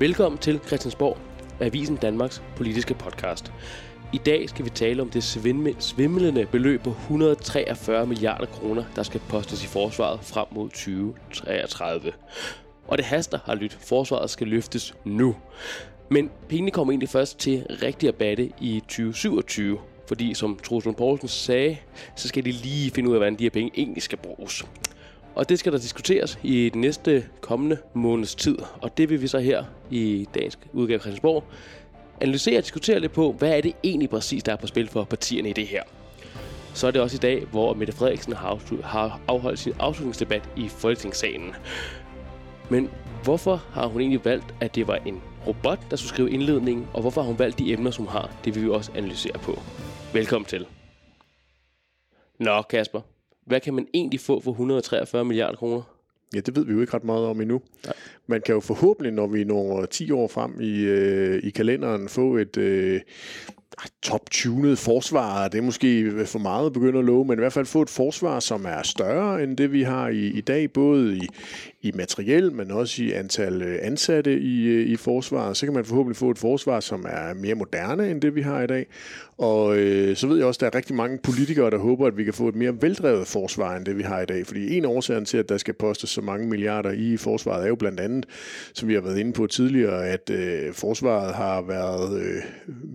Velkommen 0.00 0.38
til 0.38 0.60
Christiansborg, 0.66 1.18
Avisen 1.60 1.96
Danmarks 1.96 2.42
politiske 2.56 2.94
podcast. 2.94 3.52
I 4.12 4.18
dag 4.18 4.48
skal 4.48 4.64
vi 4.64 4.70
tale 4.70 5.02
om 5.02 5.10
det 5.10 5.24
svimlende 5.78 6.46
beløb 6.46 6.82
på 6.82 6.90
143 6.90 8.06
milliarder 8.06 8.46
kroner, 8.46 8.84
der 8.96 9.02
skal 9.02 9.20
postes 9.28 9.64
i 9.64 9.66
forsvaret 9.66 10.20
frem 10.22 10.46
mod 10.50 10.68
2033. 10.68 12.12
Og 12.88 12.98
det 12.98 13.06
haster 13.06 13.38
har 13.44 13.54
lyttet. 13.54 13.78
Forsvaret 13.80 14.30
skal 14.30 14.46
løftes 14.46 14.94
nu. 15.04 15.36
Men 16.08 16.30
pengene 16.48 16.70
kommer 16.70 16.92
egentlig 16.92 17.08
først 17.08 17.38
til 17.38 17.66
rigtig 17.82 18.08
at 18.08 18.14
batte 18.14 18.50
i 18.60 18.80
2027. 18.80 19.78
Fordi 20.08 20.34
som 20.34 20.58
Troels 20.62 20.88
Poulsen 20.96 21.28
sagde, 21.28 21.76
så 22.16 22.28
skal 22.28 22.44
de 22.44 22.52
lige 22.52 22.90
finde 22.90 23.08
ud 23.08 23.14
af, 23.14 23.18
hvordan 23.18 23.38
de 23.38 23.42
her 23.44 23.50
penge 23.50 23.70
egentlig 23.74 24.02
skal 24.02 24.18
bruges. 24.18 24.64
Og 25.34 25.48
det 25.48 25.58
skal 25.58 25.72
der 25.72 25.78
diskuteres 25.78 26.38
i 26.42 26.68
den 26.68 26.80
næste 26.80 27.26
kommende 27.40 27.78
måneds 27.94 28.34
tid. 28.34 28.58
Og 28.82 28.98
det 28.98 29.08
vil 29.10 29.22
vi 29.22 29.26
så 29.26 29.38
her 29.38 29.64
i 29.90 30.28
dagens 30.34 30.58
udgave 30.72 30.94
af 30.94 31.00
Christiansborg 31.00 31.44
analysere 32.20 32.58
og 32.58 32.62
diskutere 32.62 33.00
lidt 33.00 33.12
på, 33.12 33.32
hvad 33.32 33.56
er 33.56 33.60
det 33.60 33.72
egentlig 33.84 34.10
præcis, 34.10 34.42
der 34.42 34.52
er 34.52 34.56
på 34.56 34.66
spil 34.66 34.88
for 34.88 35.04
partierne 35.04 35.50
i 35.50 35.52
det 35.52 35.66
her. 35.66 35.82
Så 36.74 36.86
er 36.86 36.90
det 36.90 37.00
også 37.00 37.16
i 37.16 37.18
dag, 37.18 37.44
hvor 37.44 37.74
Mette 37.74 37.92
Frederiksen 37.92 38.32
har 38.32 39.20
afholdt 39.28 39.58
sin 39.58 39.72
afslutningsdebat 39.78 40.48
i 40.56 40.68
Folketingssalen. 40.68 41.54
Men 42.68 42.90
hvorfor 43.24 43.56
har 43.56 43.86
hun 43.86 44.00
egentlig 44.00 44.24
valgt, 44.24 44.54
at 44.60 44.74
det 44.74 44.86
var 44.86 44.96
en 44.96 45.22
robot, 45.46 45.78
der 45.90 45.96
skulle 45.96 46.08
skrive 46.08 46.30
indledningen, 46.30 46.86
og 46.94 47.00
hvorfor 47.00 47.20
har 47.22 47.28
hun 47.28 47.38
valgt 47.38 47.58
de 47.58 47.72
emner, 47.72 47.90
som 47.90 48.04
hun 48.04 48.12
har? 48.12 48.30
Det 48.44 48.54
vil 48.54 48.64
vi 48.64 48.68
også 48.68 48.92
analysere 48.94 49.38
på. 49.38 49.58
Velkommen 50.12 50.46
til. 50.46 50.66
Nå, 52.38 52.62
Kasper. 52.62 53.00
Hvad 53.46 53.60
kan 53.60 53.74
man 53.74 53.86
egentlig 53.94 54.20
få 54.20 54.40
for 54.40 54.50
143 54.50 55.24
milliarder 55.24 55.56
kroner? 55.56 55.82
Ja, 56.34 56.40
det 56.40 56.56
ved 56.56 56.64
vi 56.64 56.72
jo 56.72 56.80
ikke 56.80 56.94
ret 56.94 57.04
meget 57.04 57.26
om 57.26 57.40
endnu. 57.40 57.62
Nej. 57.84 57.94
Man 58.26 58.40
kan 58.40 58.54
jo 58.54 58.60
forhåbentlig, 58.60 59.12
når 59.12 59.26
vi 59.26 59.44
når 59.44 59.86
10 59.86 60.10
år 60.10 60.28
frem 60.28 60.60
i, 60.60 60.80
øh, 60.80 61.42
i 61.42 61.50
kalenderen, 61.50 62.08
få 62.08 62.36
et 62.36 62.56
øh, 62.56 63.00
top-tunet 64.02 64.78
forsvar. 64.78 65.48
Det 65.48 65.58
er 65.58 65.62
måske 65.62 66.12
for 66.26 66.38
meget 66.38 66.66
at 66.66 66.72
begynde 66.72 66.98
at 66.98 67.04
love, 67.04 67.24
men 67.24 67.38
i 67.38 67.40
hvert 67.40 67.52
fald 67.52 67.66
få 67.66 67.82
et 67.82 67.90
forsvar, 67.90 68.40
som 68.40 68.64
er 68.64 68.82
større 68.82 69.42
end 69.42 69.56
det, 69.56 69.72
vi 69.72 69.82
har 69.82 70.08
i, 70.08 70.26
i 70.26 70.40
dag, 70.40 70.72
både 70.72 71.16
i, 71.16 71.28
i 71.82 71.92
materiel, 71.94 72.52
men 72.52 72.70
også 72.70 73.02
i 73.02 73.12
antal 73.12 73.62
øh, 73.62 73.78
ansatte 73.82 74.40
i, 74.40 74.64
øh, 74.64 74.86
i 74.86 74.96
forsvaret. 74.96 75.56
Så 75.56 75.66
kan 75.66 75.74
man 75.74 75.84
forhåbentlig 75.84 76.16
få 76.16 76.30
et 76.30 76.38
forsvar, 76.38 76.80
som 76.80 77.06
er 77.08 77.34
mere 77.34 77.54
moderne 77.54 78.10
end 78.10 78.20
det, 78.20 78.34
vi 78.34 78.42
har 78.42 78.62
i 78.62 78.66
dag. 78.66 78.86
Og 79.38 79.78
øh, 79.78 80.16
så 80.16 80.26
ved 80.26 80.36
jeg 80.36 80.46
også, 80.46 80.58
at 80.58 80.60
der 80.60 80.66
er 80.66 80.74
rigtig 80.74 80.96
mange 80.96 81.18
politikere, 81.22 81.70
der 81.70 81.78
håber, 81.78 82.06
at 82.06 82.16
vi 82.16 82.24
kan 82.24 82.34
få 82.34 82.48
et 82.48 82.54
mere 82.54 82.82
veldrevet 82.82 83.26
forsvar, 83.26 83.76
end 83.76 83.84
det 83.84 83.98
vi 83.98 84.02
har 84.02 84.20
i 84.20 84.26
dag. 84.26 84.46
Fordi 84.46 84.76
en 84.76 84.84
af 84.84 84.88
årsagen 84.88 85.24
til, 85.24 85.38
at 85.38 85.48
der 85.48 85.58
skal 85.58 85.74
postes 85.74 86.10
så 86.10 86.20
mange 86.20 86.48
milliarder 86.48 86.90
i 86.90 87.16
forsvaret, 87.16 87.64
er 87.64 87.68
jo 87.68 87.74
blandt 87.74 88.00
andet, 88.00 88.26
som 88.74 88.88
vi 88.88 88.94
har 88.94 89.00
været 89.00 89.18
inde 89.18 89.32
på 89.32 89.46
tidligere, 89.46 90.08
at 90.08 90.30
øh, 90.30 90.72
forsvaret 90.72 91.34
har 91.34 91.62
været 91.62 92.20
øh, 92.20 92.42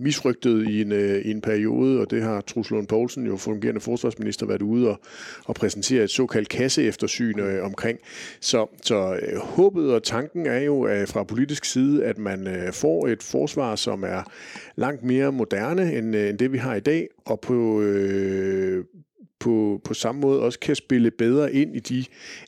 misrygtet 0.00 0.65
i 0.66 0.80
en, 0.80 0.92
øh, 0.92 1.20
i 1.20 1.30
en 1.30 1.40
periode, 1.40 2.00
og 2.00 2.10
det 2.10 2.22
har 2.22 2.40
Truls 2.40 2.70
Lund 2.70 2.86
Poulsen, 2.86 3.26
jo 3.26 3.36
fungerende 3.36 3.80
forsvarsminister, 3.80 4.46
været 4.46 4.62
ude 4.62 4.88
og, 4.88 5.00
og 5.44 5.54
præsentere 5.54 6.04
et 6.04 6.10
såkaldt 6.10 6.48
kasseeftersyn 6.48 7.40
øh, 7.40 7.64
omkring. 7.64 7.98
Så, 8.40 8.66
så 8.82 9.18
øh, 9.22 9.38
håbet 9.38 9.92
og 9.92 10.02
tanken 10.02 10.46
er 10.46 10.60
jo 10.60 10.86
øh, 10.88 11.08
fra 11.08 11.24
politisk 11.24 11.64
side, 11.64 12.04
at 12.04 12.18
man 12.18 12.46
øh, 12.46 12.72
får 12.72 13.06
et 13.06 13.22
forsvar, 13.22 13.76
som 13.76 14.02
er 14.02 14.22
langt 14.76 15.02
mere 15.02 15.32
moderne 15.32 15.98
end, 15.98 16.16
øh, 16.16 16.28
end 16.28 16.38
det, 16.38 16.52
vi 16.52 16.58
har 16.58 16.74
i 16.74 16.80
dag, 16.80 17.08
og 17.24 17.40
på, 17.40 17.80
øh, 17.80 18.84
på, 19.40 19.80
på 19.84 19.94
samme 19.94 20.20
måde 20.20 20.40
også 20.40 20.58
kan 20.58 20.74
spille 20.74 21.10
bedre 21.10 21.52
ind 21.52 21.76
i 21.76 21.78
de 21.78 22.04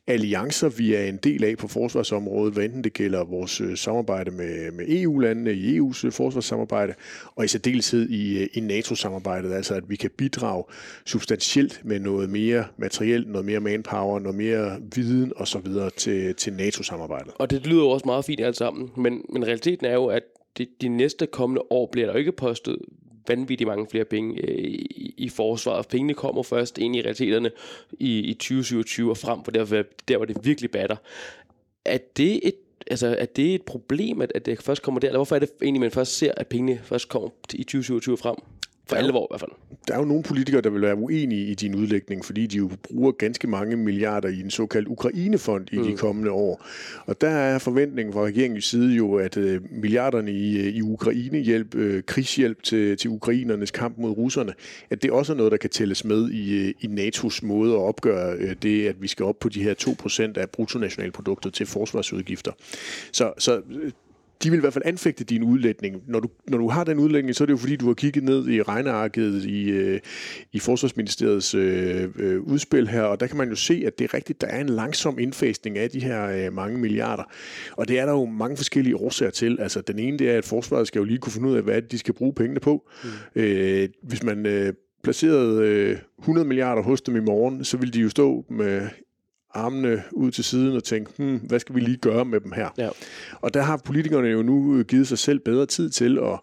alliancer, 0.06 0.68
vi 0.68 0.94
er 0.94 1.04
en 1.04 1.16
del 1.16 1.44
af 1.44 1.56
på 1.58 1.68
forsvarsområdet, 1.68 2.54
hvad 2.54 2.64
enten 2.64 2.84
det 2.84 2.92
gælder 2.92 3.24
vores 3.24 3.60
øh, 3.60 3.76
samarbejde 3.76 4.30
med, 4.30 4.72
med 4.72 4.84
EU-landene 4.88 5.52
i 5.52 5.78
EU's 5.78 6.06
øh, 6.06 6.12
forsvarssamarbejde, 6.12 6.94
og 7.36 7.44
i 7.44 7.48
særdeleshed 7.48 8.08
i, 8.08 8.38
øh, 8.38 8.48
i 8.54 8.60
NATO-samarbejdet, 8.60 9.52
altså 9.52 9.74
at 9.74 9.90
vi 9.90 9.96
kan 9.96 10.10
bidrage 10.18 10.64
substantielt 11.06 11.80
med 11.84 12.00
noget 12.00 12.30
mere 12.30 12.64
materiel, 12.76 13.28
noget 13.28 13.44
mere 13.44 13.60
manpower, 13.60 14.18
noget 14.18 14.36
mere 14.36 14.80
viden 14.94 15.32
osv. 15.36 15.66
til, 15.96 16.34
til 16.34 16.52
NATO-samarbejdet. 16.52 17.32
Og 17.38 17.50
det 17.50 17.66
lyder 17.66 17.82
jo 17.82 17.90
også 17.90 18.06
meget 18.06 18.24
fint 18.24 18.40
alt 18.40 18.56
sammen, 18.56 18.90
men, 18.96 19.22
men 19.32 19.46
realiteten 19.46 19.86
er 19.86 19.94
jo, 19.94 20.06
at 20.06 20.22
de, 20.58 20.66
de 20.80 20.88
næste 20.88 21.26
kommende 21.26 21.62
år 21.70 21.88
bliver 21.92 22.06
der 22.06 22.14
ikke 22.14 22.32
postet 22.32 22.78
vanvittigt 23.28 23.68
mange 23.68 23.86
flere 23.90 24.04
penge 24.04 24.42
øh, 24.42 24.58
i, 24.58 25.14
i 25.16 25.28
forsvaret. 25.28 25.88
Pengene 25.88 26.14
kommer 26.14 26.42
først 26.42 26.78
ind 26.78 26.96
i 26.96 27.02
realiteterne 27.02 27.50
i, 27.92 28.18
i 28.18 28.34
2027 28.34 29.10
og 29.10 29.16
frem, 29.16 29.44
for 29.44 29.50
der, 29.50 29.82
der 30.08 30.16
hvor 30.16 30.26
det 30.26 30.36
virkelig 30.42 30.70
batter. 30.70 30.96
Er 31.84 31.98
det 32.16 32.40
et 32.42 32.54
altså, 32.90 33.16
er 33.18 33.26
det 33.26 33.54
et 33.54 33.62
problem, 33.62 34.20
at, 34.20 34.32
at 34.34 34.46
det 34.46 34.62
først 34.62 34.82
kommer 34.82 35.00
der? 35.00 35.08
Eller 35.08 35.18
hvorfor 35.18 35.34
er 35.34 35.40
det 35.40 35.50
egentlig, 35.62 35.80
man 35.80 35.90
først 35.90 36.18
ser, 36.18 36.32
at 36.36 36.46
pengene 36.46 36.80
først 36.84 37.08
kommer 37.08 37.28
i 37.54 37.64
2027 37.64 38.16
frem? 38.16 38.36
For 38.88 38.96
alvor 38.96 39.22
i 39.22 39.26
hvert 39.30 39.40
fald. 39.40 39.50
Der 39.88 39.94
er 39.94 39.98
jo 39.98 40.04
nogle 40.04 40.22
politikere, 40.22 40.60
der 40.60 40.70
vil 40.70 40.82
være 40.82 40.96
uenige 40.96 41.46
i 41.46 41.54
din 41.54 41.74
udlægning, 41.74 42.24
fordi 42.24 42.46
de 42.46 42.56
jo 42.56 42.70
bruger 42.82 43.12
ganske 43.12 43.46
mange 43.46 43.76
milliarder 43.76 44.28
i 44.28 44.40
en 44.40 44.50
såkaldt 44.50 44.88
Ukrainefond 44.88 45.66
i 45.72 45.78
mm. 45.78 45.84
de 45.84 45.96
kommende 45.96 46.30
år. 46.30 46.66
Og 47.06 47.20
der 47.20 47.28
er 47.28 47.58
forventningen 47.58 48.12
fra 48.12 48.24
regeringens 48.24 48.64
side 48.64 48.94
jo, 48.94 49.14
at 49.14 49.36
øh, 49.36 49.60
milliarderne 49.70 50.32
i, 50.32 50.58
øh, 50.58 50.74
i 50.74 50.82
Ukraine-hjælp, 50.82 51.74
øh, 51.74 52.02
krigshjælp 52.02 52.62
til, 52.62 52.96
til 52.96 53.10
ukrainernes 53.10 53.70
kamp 53.70 53.98
mod 53.98 54.10
russerne, 54.10 54.52
at 54.90 55.02
det 55.02 55.10
også 55.10 55.32
er 55.32 55.36
noget, 55.36 55.52
der 55.52 55.58
kan 55.58 55.70
tælles 55.70 56.04
med 56.04 56.30
i, 56.30 56.70
i 56.80 56.86
NATO's 56.86 57.46
måde 57.46 57.72
at 57.72 57.78
opgøre 57.78 58.54
det, 58.54 58.88
at 58.88 59.02
vi 59.02 59.08
skal 59.08 59.24
op 59.24 59.38
på 59.38 59.48
de 59.48 59.62
her 59.62 59.74
2% 60.36 60.40
af 60.40 60.50
bruttonationalproduktet 60.50 61.54
til 61.54 61.66
forsvarsudgifter. 61.66 62.52
Så, 63.12 63.32
så 63.38 63.60
de 64.42 64.50
vil 64.50 64.56
i 64.56 64.60
hvert 64.60 64.72
fald 64.72 64.84
anfægte 64.86 65.24
din 65.24 65.42
udlægning. 65.42 66.02
Når 66.06 66.20
du, 66.20 66.28
når 66.48 66.58
du 66.58 66.68
har 66.68 66.84
den 66.84 66.98
udlægning, 66.98 67.34
så 67.34 67.44
er 67.44 67.46
det 67.46 67.52
jo 67.52 67.56
fordi, 67.56 67.76
du 67.76 67.86
har 67.86 67.94
kigget 67.94 68.24
ned 68.24 68.48
i 68.48 68.62
regnearket 68.62 69.44
i, 69.44 69.70
øh, 69.70 70.00
i 70.52 70.58
Forsvarsministeriets 70.58 71.54
øh, 71.54 72.08
øh, 72.18 72.40
udspil 72.40 72.88
her, 72.88 73.02
og 73.02 73.20
der 73.20 73.26
kan 73.26 73.36
man 73.36 73.48
jo 73.48 73.54
se, 73.54 73.82
at 73.86 73.98
det 73.98 74.04
er 74.04 74.14
rigtigt, 74.14 74.40
der 74.40 74.46
er 74.46 74.60
en 74.60 74.68
langsom 74.68 75.18
indfasning 75.18 75.78
af 75.78 75.90
de 75.90 76.00
her 76.00 76.46
øh, 76.46 76.52
mange 76.52 76.78
milliarder. 76.78 77.24
Og 77.76 77.88
det 77.88 77.98
er 77.98 78.06
der 78.06 78.12
jo 78.12 78.24
mange 78.24 78.56
forskellige 78.56 78.96
årsager 78.96 79.30
til. 79.30 79.58
Altså 79.60 79.80
den 79.80 79.98
ene, 79.98 80.18
det 80.18 80.30
er, 80.30 80.38
at 80.38 80.44
forsvaret 80.44 80.86
skal 80.86 80.98
jo 80.98 81.04
lige 81.04 81.18
kunne 81.18 81.32
finde 81.32 81.48
ud 81.48 81.56
af, 81.56 81.62
hvad 81.62 81.82
de 81.82 81.98
skal 81.98 82.14
bruge 82.14 82.34
pengene 82.34 82.60
på. 82.60 82.88
Mm. 83.04 83.10
Øh, 83.42 83.88
hvis 84.02 84.22
man 84.22 84.46
øh, 84.46 84.72
placerede 85.02 85.62
øh, 85.62 85.98
100 86.18 86.46
milliarder 86.46 86.82
hos 86.82 87.00
dem 87.00 87.16
i 87.16 87.20
morgen, 87.20 87.64
så 87.64 87.76
vil 87.76 87.94
de 87.94 88.00
jo 88.00 88.08
stå 88.08 88.44
med 88.50 88.88
armene 89.58 90.02
ud 90.12 90.30
til 90.30 90.44
siden 90.44 90.76
og 90.76 90.84
tænke, 90.84 91.10
hmm, 91.16 91.36
hvad 91.36 91.58
skal 91.58 91.74
vi 91.74 91.80
lige 91.80 91.96
gøre 91.96 92.24
med 92.24 92.40
dem 92.40 92.52
her? 92.52 92.68
Ja. 92.78 92.88
Og 93.40 93.54
der 93.54 93.62
har 93.62 93.76
politikerne 93.76 94.28
jo 94.28 94.42
nu 94.42 94.82
givet 94.82 95.08
sig 95.08 95.18
selv 95.18 95.38
bedre 95.38 95.66
tid 95.66 95.90
til 95.90 96.18
at 96.18 96.38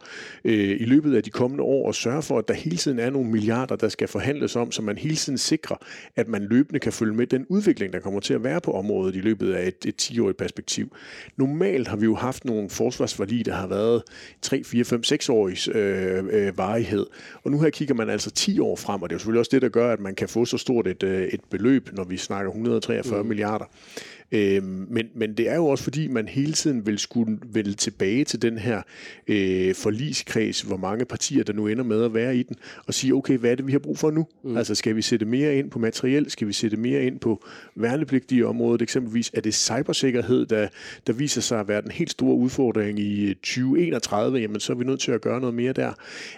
øh, 0.46 0.82
i 0.82 0.86
løbet 0.86 1.16
af 1.16 1.24
de 1.24 1.30
kommende 1.30 1.64
år 1.64 1.90
at 1.90 1.96
sørge 1.96 2.22
for, 2.22 2.40
at 2.40 2.48
der 2.48 2.54
hele 2.54 2.78
tiden 2.78 3.00
er 3.00 3.10
nogle 3.10 3.30
milliarder, 3.30 3.76
der 3.76 3.90
skal 3.90 4.08
forhandles 4.08 4.56
om, 4.56 4.72
så 4.72 4.82
man 4.82 4.98
hele 4.98 5.16
tiden 5.16 5.38
sikrer, 5.38 5.76
at 6.16 6.28
man 6.28 6.44
løbende 6.44 6.80
kan 6.80 6.94
følge 6.94 7.14
med 7.14 7.28
den 7.28 7.46
udvikling, 7.50 7.94
der 7.94 8.00
kommer 8.00 8.20
til 8.20 8.34
at 8.34 8.44
være 8.44 8.62
på 8.62 8.72
området 8.72 9.16
i 9.16 9.20
løbet 9.20 9.54
af 9.54 9.68
et, 9.68 9.86
et 9.86 10.02
10-årigt 10.02 10.38
perspektiv. 10.38 10.96
Normalt 11.38 11.88
har 11.88 11.98
vi 11.98 12.06
jo 12.06 12.16
haft 12.16 12.46
nogle 12.46 12.70
forsvarsværdi, 12.70 13.44
der 13.44 13.54
har 13.54 13.68
været 13.68 14.04
3, 14.42 14.64
4, 14.64 14.84
5, 14.84 15.04
6 15.04 15.30
års 15.30 15.68
øh, 15.68 16.24
øh, 16.32 16.58
varighed. 16.58 17.06
Og 17.44 17.52
nu 17.52 17.62
her 17.62 17.70
kigger 17.70 17.96
man 17.96 18.10
altså 18.10 18.32
10 18.32 18.60
år 18.60 18.76
frem, 18.76 19.02
og 19.02 19.10
det 19.10 19.14
er 19.14 19.16
jo 19.16 19.20
selvfølgelig 19.20 19.40
også 19.40 19.52
det, 19.54 19.62
der 19.62 19.70
gør, 19.70 19.94
at 19.94 20.00
man 20.00 20.16
kan 20.16 20.30
få 20.30 20.46
så 20.46 20.58
stort 20.58 20.88
et, 20.88 21.04
øh, 21.04 21.22
et 21.22 21.42
beløb, 21.50 21.90
når 21.94 22.04
vi 22.04 22.18
snakker 22.18 22.52
103 22.52 23.00
43 23.06 23.24
mm. 23.24 23.28
milliarder. 23.28 23.68
Øhm, 24.32 24.88
men, 24.90 25.06
men 25.16 25.34
det 25.34 25.50
er 25.50 25.56
jo 25.56 25.66
også 25.66 25.84
fordi, 25.84 26.08
man 26.08 26.28
hele 26.28 26.54
tiden 26.54 26.86
vil 26.86 27.00
skulle 27.00 27.38
vælge 27.54 27.74
tilbage 27.74 28.24
til 28.24 28.42
den 28.42 28.58
her 28.58 28.82
øh, 29.28 29.76
forliskreds, 29.76 30.62
hvor 30.62 30.78
mange 30.78 31.06
partier, 31.06 31.44
der 31.44 31.54
nu 31.54 31.68
ender 31.68 31.84
med 31.84 32.04
at 32.04 32.14
være 32.14 32.38
i 32.38 32.44
den, 32.44 32.56
og 32.88 32.94
sige, 32.94 33.14
okay, 33.14 33.38
hvad 33.38 33.52
er 33.52 33.56
det, 33.56 33.68
vi 33.68 33.72
har 33.72 33.80
brug 33.80 33.98
for 33.98 34.12
nu? 34.12 34.28
Mm. 34.44 34.58
Altså, 34.58 34.76
skal 34.76 34.96
vi 34.96 35.02
sætte 35.02 35.26
mere 35.26 35.56
ind 35.56 35.72
på 35.72 35.80
materiel? 35.80 36.30
Skal 36.30 36.48
vi 36.48 36.54
sætte 36.54 36.78
mere 36.78 37.04
ind 37.04 37.20
på 37.20 37.46
værnepligtige 37.76 38.48
området? 38.48 38.82
Eksempelvis 38.82 39.32
er 39.34 39.42
det 39.42 39.54
cybersikkerhed, 39.54 40.46
der, 40.46 40.68
der 41.08 41.14
viser 41.14 41.42
sig 41.42 41.60
at 41.60 41.68
være 41.68 41.82
den 41.82 41.92
helt 41.92 42.12
store 42.12 42.36
udfordring 42.36 43.00
i 43.00 43.34
2031? 43.34 44.40
Jamen, 44.40 44.60
så 44.60 44.74
er 44.74 44.78
vi 44.78 44.86
nødt 44.86 45.00
til 45.00 45.12
at 45.12 45.22
gøre 45.22 45.40
noget 45.40 45.56
mere 45.56 45.74
der. 45.74 45.94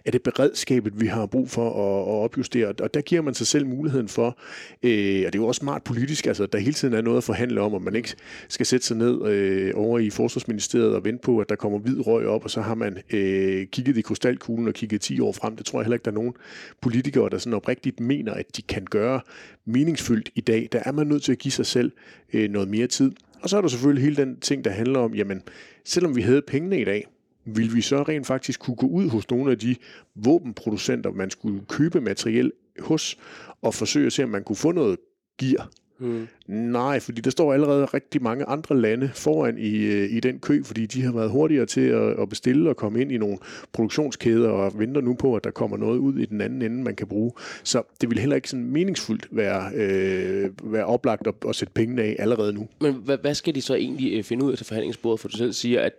Er 0.06 0.12
det 0.12 0.24
beredskabet, 0.24 1.02
vi 1.02 1.08
har 1.08 1.26
brug 1.26 1.50
for 1.50 1.70
at, 1.70 2.16
at 2.16 2.24
opjustere? 2.24 2.74
Og 2.82 2.94
der 2.94 3.02
giver 3.02 3.22
man 3.22 3.34
sig 3.34 3.48
selv 3.48 3.68
muligheden 3.68 4.08
for, 4.08 4.38
øh, 4.84 5.24
og 5.26 5.34
det 5.34 5.36
er 5.36 5.40
jo 5.40 5.48
også 5.48 5.60
smart 5.60 5.84
politisk, 5.84 6.28
altså, 6.28 6.46
der 6.46 6.58
hele 6.58 6.74
tiden 6.74 6.94
er 6.94 7.02
noget 7.02 7.18
at 7.18 7.24
forhandle 7.24 7.62
om, 7.62 7.74
hvor 7.78 7.84
man 7.84 7.96
ikke 7.96 8.16
skal 8.50 8.66
sætte 8.66 8.86
sig 8.86 8.98
ned 8.98 9.28
øh, 9.28 9.72
over 9.76 10.00
i 10.00 10.10
Forsvarsministeriet 10.10 10.96
og 10.96 11.06
vente 11.06 11.22
på, 11.22 11.40
at 11.40 11.50
der 11.50 11.56
kommer 11.56 11.80
hvid 11.80 12.08
røg 12.08 12.28
op, 12.28 12.44
og 12.44 12.50
så 12.50 12.62
har 12.62 12.76
man 12.76 12.98
øh, 13.14 13.68
kigget 13.68 13.98
i 13.98 14.02
krystalkuglen 14.02 14.68
og 14.68 14.74
kigget 14.74 15.02
10 15.02 15.20
år 15.20 15.32
frem. 15.32 15.56
Det 15.56 15.66
tror 15.66 15.80
jeg 15.80 15.86
heller 15.86 15.96
ikke, 15.96 16.06
der 16.06 16.12
er 16.12 16.16
nogen 16.16 16.34
politikere, 16.82 17.30
der 17.30 17.38
sådan 17.38 17.54
oprigtigt 17.54 18.00
mener, 18.00 18.34
at 18.34 18.58
de 18.58 18.62
kan 18.62 18.86
gøre 18.86 19.22
meningsfyldt 19.66 20.30
i 20.36 20.42
dag. 20.42 20.70
Der 20.72 20.80
er 20.86 20.92
man 20.92 21.08
nødt 21.08 21.24
til 21.24 21.32
at 21.32 21.38
give 21.38 21.52
sig 21.52 21.66
selv 21.66 21.92
øh, 22.34 22.50
noget 22.50 22.68
mere 22.68 22.88
tid. 22.88 23.12
Og 23.42 23.50
så 23.50 23.58
er 23.58 23.62
der 23.62 23.68
selvfølgelig 23.68 24.04
hele 24.04 24.16
den 24.16 24.40
ting, 24.40 24.66
der 24.66 24.72
handler 24.72 25.00
om, 25.00 25.16
jamen, 25.16 25.42
selvom 25.86 26.16
vi 26.16 26.22
havde 26.22 26.42
pengene 26.42 26.82
i 26.82 26.86
dag, 26.86 27.08
vil 27.46 27.76
vi 27.76 27.82
så 27.82 28.04
rent 28.04 28.28
faktisk 28.28 28.60
kunne 28.60 28.76
gå 28.76 28.88
ud 28.88 29.10
hos 29.10 29.30
nogle 29.30 29.52
af 29.52 29.60
de 29.60 29.76
våbenproducenter, 30.16 31.12
man 31.12 31.30
skulle 31.30 31.62
købe 31.70 32.02
materiel 32.02 32.52
hos, 32.80 33.18
og 33.62 33.74
forsøge 33.74 34.06
at 34.06 34.14
se, 34.14 34.24
om 34.24 34.30
man 34.30 34.44
kunne 34.44 34.56
få 34.56 34.72
noget 34.72 34.98
gear 35.38 35.70
Mm. 36.00 36.28
Nej, 36.48 37.00
fordi 37.00 37.22
der 37.22 37.30
står 37.30 37.54
allerede 37.54 37.86
rigtig 37.86 38.24
mange 38.24 38.46
andre 38.46 38.82
lande 38.82 39.10
foran 39.14 39.58
i, 39.58 39.76
øh, 39.76 40.12
i 40.12 40.20
den 40.20 40.40
kø, 40.40 40.64
fordi 40.64 40.86
de 40.86 41.02
har 41.02 41.12
været 41.12 41.30
hurtigere 41.30 41.66
til 41.66 41.82
at, 41.82 42.20
at 42.20 42.30
bestille 42.30 42.70
og 42.70 42.78
komme 42.78 43.02
ind 43.02 43.12
i 43.12 43.18
nogle 43.18 43.38
produktionskæder 43.74 44.50
og 44.50 44.80
venter 44.80 45.02
nu 45.02 45.14
på, 45.14 45.36
at 45.36 45.44
der 45.44 45.52
kommer 45.52 45.78
noget 45.78 45.98
ud 45.98 46.20
i 46.20 46.26
den 46.26 46.42
anden 46.42 46.62
ende, 46.62 46.84
man 46.84 46.96
kan 46.96 47.08
bruge. 47.08 47.32
Så 47.64 47.84
det 48.02 48.10
vil 48.10 48.20
heller 48.20 48.36
ikke 48.36 48.50
sådan 48.50 48.66
meningsfuldt 48.66 49.28
være, 49.32 49.72
øh, 49.76 50.50
være 50.64 50.86
oplagt 50.86 51.28
at, 51.28 51.36
at 51.50 51.56
sætte 51.56 51.74
pengene 51.74 52.02
af 52.02 52.16
allerede 52.20 52.54
nu. 52.54 52.68
Men 52.82 52.94
hvad, 52.94 53.18
hvad 53.18 53.36
skal 53.36 53.56
de 53.56 53.62
så 53.62 53.76
egentlig 53.76 54.18
øh, 54.18 54.24
finde 54.24 54.46
ud 54.46 54.52
af 54.52 54.58
til 54.58 54.66
forhandlingsbordet? 54.66 55.20
For 55.20 55.28
du 55.28 55.38
selv 55.38 55.54
siger, 55.54 55.82
at 55.82 55.94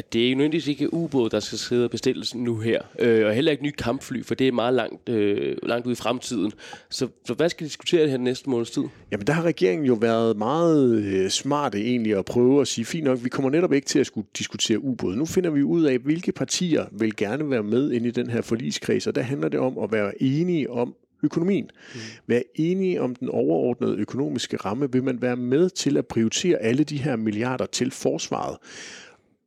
at 0.00 0.12
det 0.12 0.30
er 0.30 0.36
nødvendigvis 0.36 0.68
ikke 0.68 0.94
ubåd, 0.94 1.30
der 1.30 1.40
skal 1.40 1.58
sidde 1.58 1.84
og 1.84 1.90
bestille 1.90 2.24
nu 2.34 2.58
her. 2.58 2.82
Øh, 2.98 3.26
og 3.26 3.34
heller 3.34 3.52
ikke 3.52 3.62
nye 3.62 3.72
kampfly, 3.72 4.24
for 4.24 4.34
det 4.34 4.48
er 4.48 4.52
meget 4.52 4.74
langt, 4.74 5.08
øh, 5.08 5.56
langt 5.62 5.86
ud 5.86 5.92
i 5.92 5.94
fremtiden. 5.94 6.52
Så, 6.90 7.08
så 7.26 7.34
hvad 7.34 7.48
skal 7.48 7.64
de 7.64 7.68
diskutere 7.68 8.02
det 8.02 8.10
her 8.10 8.18
næste 8.18 8.50
måneds 8.50 8.70
tid? 8.70 8.82
Jamen 9.10 9.26
der 9.26 9.32
har 9.32 9.42
regeringen 9.42 9.86
jo 9.86 9.94
været 9.94 10.36
meget 10.36 11.02
øh, 11.04 11.30
smarte 11.30 11.78
egentlig 11.78 12.18
at 12.18 12.24
prøve 12.24 12.60
at 12.60 12.68
sige, 12.68 12.84
fint 12.84 13.04
nok, 13.04 13.24
vi 13.24 13.28
kommer 13.28 13.50
netop 13.50 13.72
ikke 13.72 13.86
til 13.86 13.98
at 13.98 14.06
skulle 14.06 14.26
diskutere 14.38 14.78
ubåd. 14.78 15.16
Nu 15.16 15.26
finder 15.26 15.50
vi 15.50 15.62
ud 15.62 15.84
af, 15.84 15.98
hvilke 15.98 16.32
partier 16.32 16.84
vil 16.92 17.16
gerne 17.16 17.50
være 17.50 17.62
med 17.62 17.92
ind 17.92 18.06
i 18.06 18.10
den 18.10 18.30
her 18.30 18.42
forligskreds, 18.42 19.06
og 19.06 19.14
der 19.14 19.22
handler 19.22 19.48
det 19.48 19.60
om 19.60 19.78
at 19.78 19.92
være 19.92 20.22
enige 20.22 20.70
om 20.70 20.94
økonomien. 21.22 21.70
Mm. 21.94 22.00
Være 22.26 22.42
enige 22.54 23.02
om 23.02 23.14
den 23.14 23.28
overordnede 23.28 23.96
økonomiske 23.96 24.56
ramme. 24.56 24.92
Vil 24.92 25.02
man 25.02 25.22
være 25.22 25.36
med 25.36 25.70
til 25.70 25.96
at 25.96 26.06
prioritere 26.06 26.58
alle 26.58 26.84
de 26.84 26.96
her 26.96 27.16
milliarder 27.16 27.66
til 27.66 27.90
forsvaret? 27.90 28.56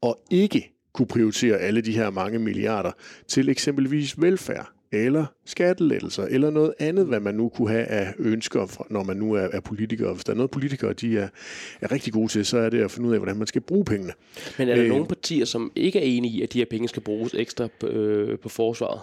Og 0.04 0.20
ikke 0.32 0.74
kunne 0.94 1.08
prioritere 1.08 1.58
alle 1.58 1.82
de 1.82 1.92
her 1.92 2.10
mange 2.10 2.40
milliarder 2.40 2.92
til 3.28 3.50
eksempelvis 3.50 4.22
velfærd, 4.22 4.70
eller 4.92 5.26
skattelettelser, 5.46 6.24
eller 6.24 6.50
noget 6.50 6.74
andet, 6.80 7.06
hvad 7.06 7.20
man 7.20 7.36
nu 7.36 7.50
kunne 7.50 7.70
have 7.70 7.86
af 7.86 8.14
ønsker, 8.20 8.86
når 8.90 9.04
man 9.04 9.18
nu 9.18 9.34
er, 9.34 9.48
er 9.54 9.60
politiker. 9.60 10.14
Hvis 10.14 10.24
der 10.24 10.34
er 10.34 10.38
noget, 10.38 10.52
politikere 10.52 10.94
de 10.94 11.18
er, 11.18 11.28
er 11.82 11.92
rigtig 11.92 12.14
gode 12.14 12.28
til, 12.28 12.46
så 12.46 12.58
er 12.58 12.70
det 12.70 12.82
at 12.82 12.92
finde 12.92 13.10
ud 13.10 13.14
af, 13.14 13.20
hvordan 13.20 13.38
man 13.38 13.48
skal 13.48 13.62
bruge 13.62 13.86
pengene. 13.86 14.14
Men 14.58 14.70
er 14.70 14.76
der 14.76 14.84
øh, 14.84 14.90
nogle 14.90 15.06
partier, 15.06 15.46
som 15.46 15.72
ikke 15.76 16.00
er 16.00 16.04
enige 16.04 16.38
i, 16.38 16.42
at 16.42 16.54
de 16.54 16.58
her 16.58 16.66
penge 16.70 16.88
skal 16.88 17.02
bruges 17.02 17.34
ekstra 17.34 17.68
øh, 17.84 18.40
på 18.40 18.50
forsvaret? 18.50 19.00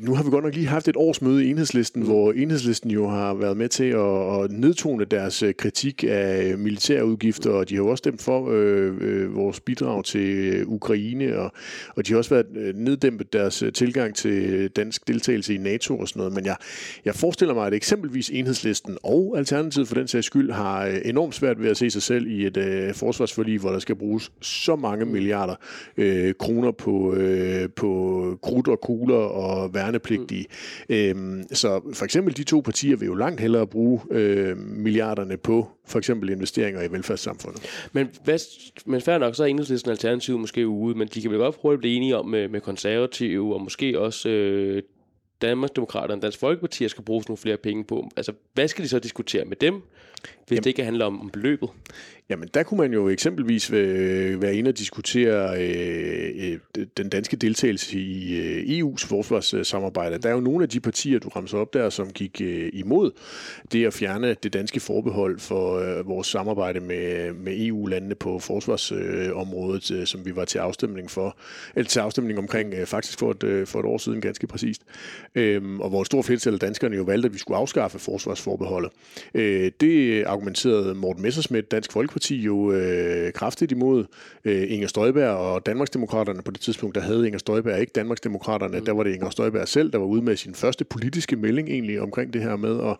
Nu 0.00 0.14
har 0.14 0.22
vi 0.22 0.30
godt 0.30 0.44
nok 0.44 0.54
lige 0.54 0.66
haft 0.66 0.88
et 0.88 0.96
års 0.96 1.22
møde 1.22 1.44
i 1.44 1.50
enhedslisten, 1.50 2.02
mm. 2.02 2.08
hvor 2.08 2.32
enhedslisten 2.32 2.90
jo 2.90 3.08
har 3.08 3.34
været 3.34 3.56
med 3.56 3.68
til 3.68 3.84
at, 3.84 4.44
at 4.44 4.50
nedtone 4.50 5.04
deres 5.04 5.42
øh, 5.42 5.54
kritik 5.54 6.04
af 6.08 6.58
militærudgifter, 6.58 7.50
og 7.50 7.68
de 7.68 7.74
har 7.74 7.82
jo 7.82 7.88
også 7.88 7.98
stemt 7.98 8.22
for 8.22 8.50
øh, 8.50 8.94
øh, 9.00 9.36
vores 9.36 9.60
bidrag 9.60 10.04
til 10.04 10.64
Ukraine, 10.66 11.38
og, 11.38 11.52
og 11.96 12.06
de 12.06 12.12
har 12.12 12.18
også 12.18 12.30
været 12.30 12.46
øh, 12.56 12.74
neddæmpet 12.74 13.32
deres 13.32 13.64
tilgang 13.74 14.14
til 14.14 14.68
dansk 14.68 15.08
deltagelse 15.08 15.54
i 15.54 15.58
NATO 15.58 15.98
og 15.98 16.08
sådan 16.08 16.20
noget. 16.20 16.34
Men 16.34 16.44
jeg, 16.44 16.56
jeg 17.04 17.14
forestiller 17.14 17.54
mig, 17.54 17.66
at 17.66 17.74
eksempelvis 17.74 18.30
enhedslisten 18.30 18.98
og 19.02 19.34
Alternativet 19.38 19.88
for 19.88 19.94
den 19.94 20.08
sags 20.08 20.26
skyld 20.26 20.50
har 20.52 20.86
enormt 21.04 21.34
svært 21.34 21.62
ved 21.62 21.70
at 21.70 21.76
se 21.76 21.90
sig 21.90 22.02
selv 22.02 22.26
i 22.26 22.46
et 22.46 22.56
øh, 22.56 22.94
forsvarsforlig, 22.94 23.60
hvor 23.60 23.70
der 23.70 23.78
skal 23.78 23.94
bruges 23.94 24.32
så 24.40 24.76
mange 24.76 25.04
milliarder 25.04 25.54
øh, 25.96 26.34
kroner 26.38 26.70
på, 26.70 27.14
øh, 27.14 27.68
på 27.76 28.38
krudt 28.42 28.68
og 28.68 28.80
kugler 28.80 29.16
og 29.16 29.75
værnepligtige. 29.76 30.46
Mm. 30.88 30.94
Øhm, 30.94 31.44
så 31.52 31.80
for 31.94 32.04
eksempel 32.04 32.36
de 32.36 32.44
to 32.44 32.60
partier 32.60 32.96
vil 32.96 33.06
jo 33.06 33.14
langt 33.14 33.40
hellere 33.40 33.66
bruge 33.66 34.00
øh, 34.10 34.56
milliarderne 34.58 35.36
på 35.36 35.68
for 35.86 35.98
eksempel 35.98 36.28
investeringer 36.28 36.82
i 36.82 36.92
velfærdssamfundet. 36.92 37.88
Men, 37.92 38.08
hvad, 38.24 38.38
men 38.86 39.00
fair 39.00 39.18
nok, 39.18 39.34
så 39.34 39.42
er 39.42 39.46
enhedslisten 39.46 39.90
alternativ 39.90 40.38
måske 40.38 40.68
ude, 40.68 40.98
men 40.98 41.08
de 41.08 41.22
kan 41.22 41.30
vel 41.30 41.38
godt 41.38 41.54
prøve 41.54 41.72
at 41.72 41.78
blive 41.78 41.94
enige 41.94 42.16
om 42.16 42.28
med, 42.28 42.48
med 42.48 42.60
konservative 42.60 43.54
og 43.54 43.62
måske 43.62 44.00
også 44.00 44.28
øh, 44.28 44.82
Danmarksdemokraterne 45.42 46.18
og 46.18 46.22
Dansk 46.22 46.38
Folkeparti, 46.38 46.84
at 46.84 46.90
skal 46.90 47.04
bruges 47.04 47.28
nogle 47.28 47.38
flere 47.38 47.56
penge 47.56 47.84
på. 47.84 48.08
Altså, 48.16 48.32
hvad 48.54 48.68
skal 48.68 48.84
de 48.84 48.88
så 48.88 48.98
diskutere 48.98 49.44
med 49.44 49.56
dem, 49.56 49.74
hvis 49.74 49.82
Jamen, 50.50 50.64
det 50.64 50.66
ikke 50.66 50.84
handler 50.84 51.04
om, 51.04 51.20
om 51.20 51.30
beløbet? 51.30 51.68
Jamen, 52.30 52.48
der 52.54 52.62
kunne 52.62 52.78
man 52.78 52.92
jo 52.92 53.08
eksempelvis 53.08 53.70
øh, 53.70 54.42
være 54.42 54.54
inde 54.54 54.68
og 54.68 54.78
diskutere 54.78 55.62
øh, 55.62 56.52
øh 56.76 56.86
den 56.96 57.08
danske 57.08 57.36
deltagelse 57.36 58.00
i 58.00 58.40
øh, 58.40 58.78
EU's 58.78 59.06
forsvarssamarbejde. 59.06 60.18
Der 60.18 60.28
er 60.28 60.32
jo 60.32 60.40
nogle 60.40 60.62
af 60.62 60.68
de 60.68 60.80
partier, 60.80 61.18
du 61.18 61.28
ramser 61.28 61.58
op 61.58 61.74
der, 61.74 61.90
som 61.90 62.10
gik 62.10 62.40
øh, 62.40 62.70
imod 62.72 63.10
det 63.72 63.86
at 63.86 63.94
fjerne 63.94 64.36
det 64.42 64.52
danske 64.52 64.80
forbehold 64.80 65.38
for 65.38 65.78
øh, 65.78 66.08
vores 66.08 66.26
samarbejde 66.26 66.80
med, 66.80 67.32
med 67.32 67.66
EU-landene 67.66 68.14
på 68.14 68.38
forsvarsområdet, 68.38 69.90
øh, 69.90 70.06
som 70.06 70.24
vi 70.24 70.36
var 70.36 70.44
til 70.44 70.58
afstemning 70.58 71.10
for, 71.10 71.36
eller 71.76 71.88
til 71.88 72.00
afstemning 72.00 72.38
omkring 72.38 72.74
øh, 72.74 72.86
faktisk 72.86 73.18
for 73.18 73.30
et, 73.30 73.42
øh, 73.42 73.66
for 73.66 73.80
et 73.80 73.86
år 73.86 73.98
siden 73.98 74.20
ganske 74.20 74.46
præcist. 74.46 74.82
Øh, 75.34 75.80
og 75.80 75.88
hvor 75.88 76.00
et 76.00 76.06
stort 76.06 76.24
flertal 76.24 76.54
af 76.54 76.60
danskerne 76.60 76.96
jo 76.96 77.02
valgte, 77.02 77.26
at 77.26 77.34
vi 77.34 77.38
skulle 77.38 77.58
afskaffe 77.58 77.98
forsvarsforbeholdet. 77.98 78.90
Øh, 79.34 79.70
det 79.80 80.24
argumenterede 80.24 80.94
Morten 80.94 81.22
Messersmith, 81.22 81.66
Dansk 81.70 81.92
Folkeparti, 81.92 82.15
Folkeparti 82.16 82.36
jo 82.36 82.72
øh, 82.72 83.32
kraftigt 83.32 83.72
imod 83.72 84.04
øh, 84.44 84.72
Inger 84.72 84.88
Støjberg 84.88 85.30
og 85.30 85.66
Danmarksdemokraterne. 85.66 86.42
På 86.42 86.50
det 86.50 86.60
tidspunkt, 86.60 86.94
der 86.94 87.00
havde 87.00 87.26
Inger 87.26 87.38
Støjberg 87.38 87.80
ikke 87.80 87.92
Danmarksdemokraterne. 87.94 88.78
Mm. 88.78 88.84
Der 88.84 88.92
var 88.92 89.02
det 89.02 89.14
Inger 89.14 89.30
Støjberg 89.30 89.68
selv, 89.68 89.92
der 89.92 89.98
var 89.98 90.06
ude 90.06 90.22
med 90.22 90.36
sin 90.36 90.54
første 90.54 90.84
politiske 90.84 91.36
melding 91.36 91.68
egentlig 91.68 92.00
omkring 92.00 92.32
det 92.32 92.42
her 92.42 92.56
med 92.56 92.80
at, 92.80 92.96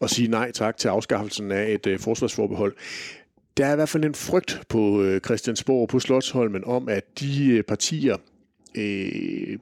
at 0.00 0.10
sige 0.10 0.28
nej 0.28 0.52
tak 0.52 0.76
til 0.76 0.88
afskaffelsen 0.88 1.52
af 1.52 1.72
et 1.72 1.86
øh, 1.86 1.98
forsvarsforbehold. 1.98 2.74
Der 3.56 3.66
er 3.66 3.72
i 3.72 3.76
hvert 3.76 3.88
fald 3.88 4.04
en 4.04 4.14
frygt 4.14 4.62
på 4.68 5.02
øh, 5.02 5.20
Christiansborg 5.20 5.88
på 5.88 5.98
Slottsholmen 5.98 6.64
om, 6.64 6.88
at 6.88 7.20
de 7.20 7.46
øh, 7.46 7.62
partier 7.62 8.16
øh, 8.74 9.58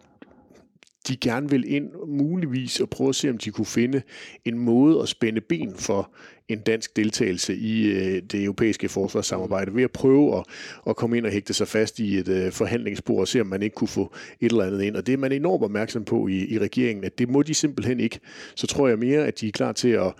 de 1.09 1.17
gerne 1.17 1.51
vil 1.51 1.73
ind 1.73 1.91
muligvis 2.07 2.81
og 2.81 2.91
prøve 2.91 3.09
at 3.09 3.15
se, 3.15 3.31
om 3.31 3.39
de 3.39 3.51
kunne 3.51 3.67
finde 3.67 4.03
en 4.45 4.59
måde 4.59 5.03
at 5.03 5.09
spænde 5.09 5.41
ben 5.41 5.75
for 5.75 6.11
en 6.49 6.61
dansk 6.61 6.97
deltagelse 6.97 7.57
i 7.57 7.87
øh, 7.87 8.23
det 8.33 8.45
europæiske 8.45 8.89
forsvarssamarbejde 8.89 9.75
ved 9.75 9.83
at 9.83 9.91
prøve 9.91 10.39
at, 10.39 10.45
at 10.87 10.97
komme 10.97 11.17
ind 11.17 11.27
og 11.27 11.33
hægte 11.33 11.55
sig 11.55 11.69
fast 11.69 11.99
i 11.99 12.19
et 12.19 12.29
øh, 12.29 12.53
forhandlingsspor 12.53 13.21
og 13.21 13.29
se, 13.29 13.41
om 13.41 13.47
man 13.47 13.63
ikke 13.63 13.75
kunne 13.75 13.89
få 13.89 14.15
et 14.41 14.51
eller 14.51 14.65
andet 14.65 14.83
ind. 14.83 14.97
Og 14.97 15.07
det 15.07 15.13
er 15.13 15.17
man 15.17 15.33
enormt 15.33 15.65
opmærksom 15.65 16.05
på 16.05 16.29
i, 16.29 16.55
i 16.55 16.59
regeringen, 16.59 17.05
at 17.05 17.19
det 17.19 17.29
må 17.29 17.43
de 17.43 17.55
simpelthen 17.55 18.01
ikke. 18.01 18.21
Så 18.55 18.67
tror 18.67 18.89
jeg 18.89 18.99
mere, 18.99 19.27
at 19.27 19.41
de 19.41 19.49
er 19.49 19.53
klar 19.53 19.73
til 19.73 19.89
at, 19.89 20.13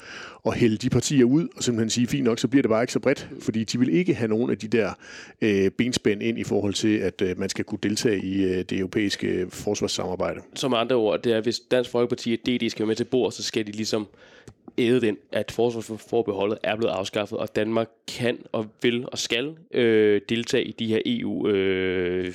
at 0.47 0.55
hælde 0.55 0.77
de 0.77 0.91
partier 0.91 1.25
ud 1.25 1.49
og 1.57 1.63
simpelthen 1.63 1.91
sige, 1.91 2.07
fint 2.07 2.25
nok, 2.25 2.39
så 2.39 2.49
bliver 2.49 2.63
det 2.63 2.71
bare 2.71 2.83
ikke 2.83 2.93
så 2.93 3.01
bredt, 3.01 3.29
fordi 3.41 3.65
de 3.65 3.79
vil 3.79 3.95
ikke 3.95 4.15
have 4.15 4.29
nogen 4.29 4.51
af 4.51 4.59
de 4.59 4.69
der 4.69 4.93
øh, 5.43 5.71
benspænd 5.71 6.23
ind 6.23 6.39
i 6.39 6.45
forhold 6.45 6.75
til, 6.75 6.97
at 6.97 7.23
øh, 7.23 7.39
man 7.39 7.49
skal 7.49 7.65
kunne 7.65 7.79
deltage 7.83 8.23
i 8.25 8.45
øh, 8.45 8.57
det 8.57 8.73
europæiske 8.79 9.47
forsvarssamarbejde. 9.51 10.41
Som 10.55 10.75
andre 10.75 10.97
ord, 10.97 11.23
det 11.23 11.33
er, 11.33 11.41
hvis 11.41 11.61
Dansk 11.61 11.91
Folkeparti 11.91 12.33
og 12.33 12.47
DD 12.47 12.69
skal 12.71 12.83
være 12.83 12.87
med 12.87 12.97
til 12.97 13.05
bord, 13.05 13.33
så 13.33 13.43
skal 13.43 13.67
de 13.67 13.73
ligesom 13.73 14.07
æde 14.79 15.01
den, 15.01 15.17
at 15.33 15.51
forsvarsforbeholdet 15.51 16.59
er 16.63 16.77
blevet 16.77 16.93
afskaffet, 16.93 17.39
og 17.39 17.57
Danmark 17.57 17.89
kan 18.09 18.39
og 18.53 18.67
vil 18.83 19.07
og 19.13 19.19
skal 19.19 19.57
øh, 19.71 20.21
deltage 20.29 20.65
i 20.65 20.73
de 20.73 20.87
her 20.87 21.01
EU 21.07 21.49
øh, 21.49 22.35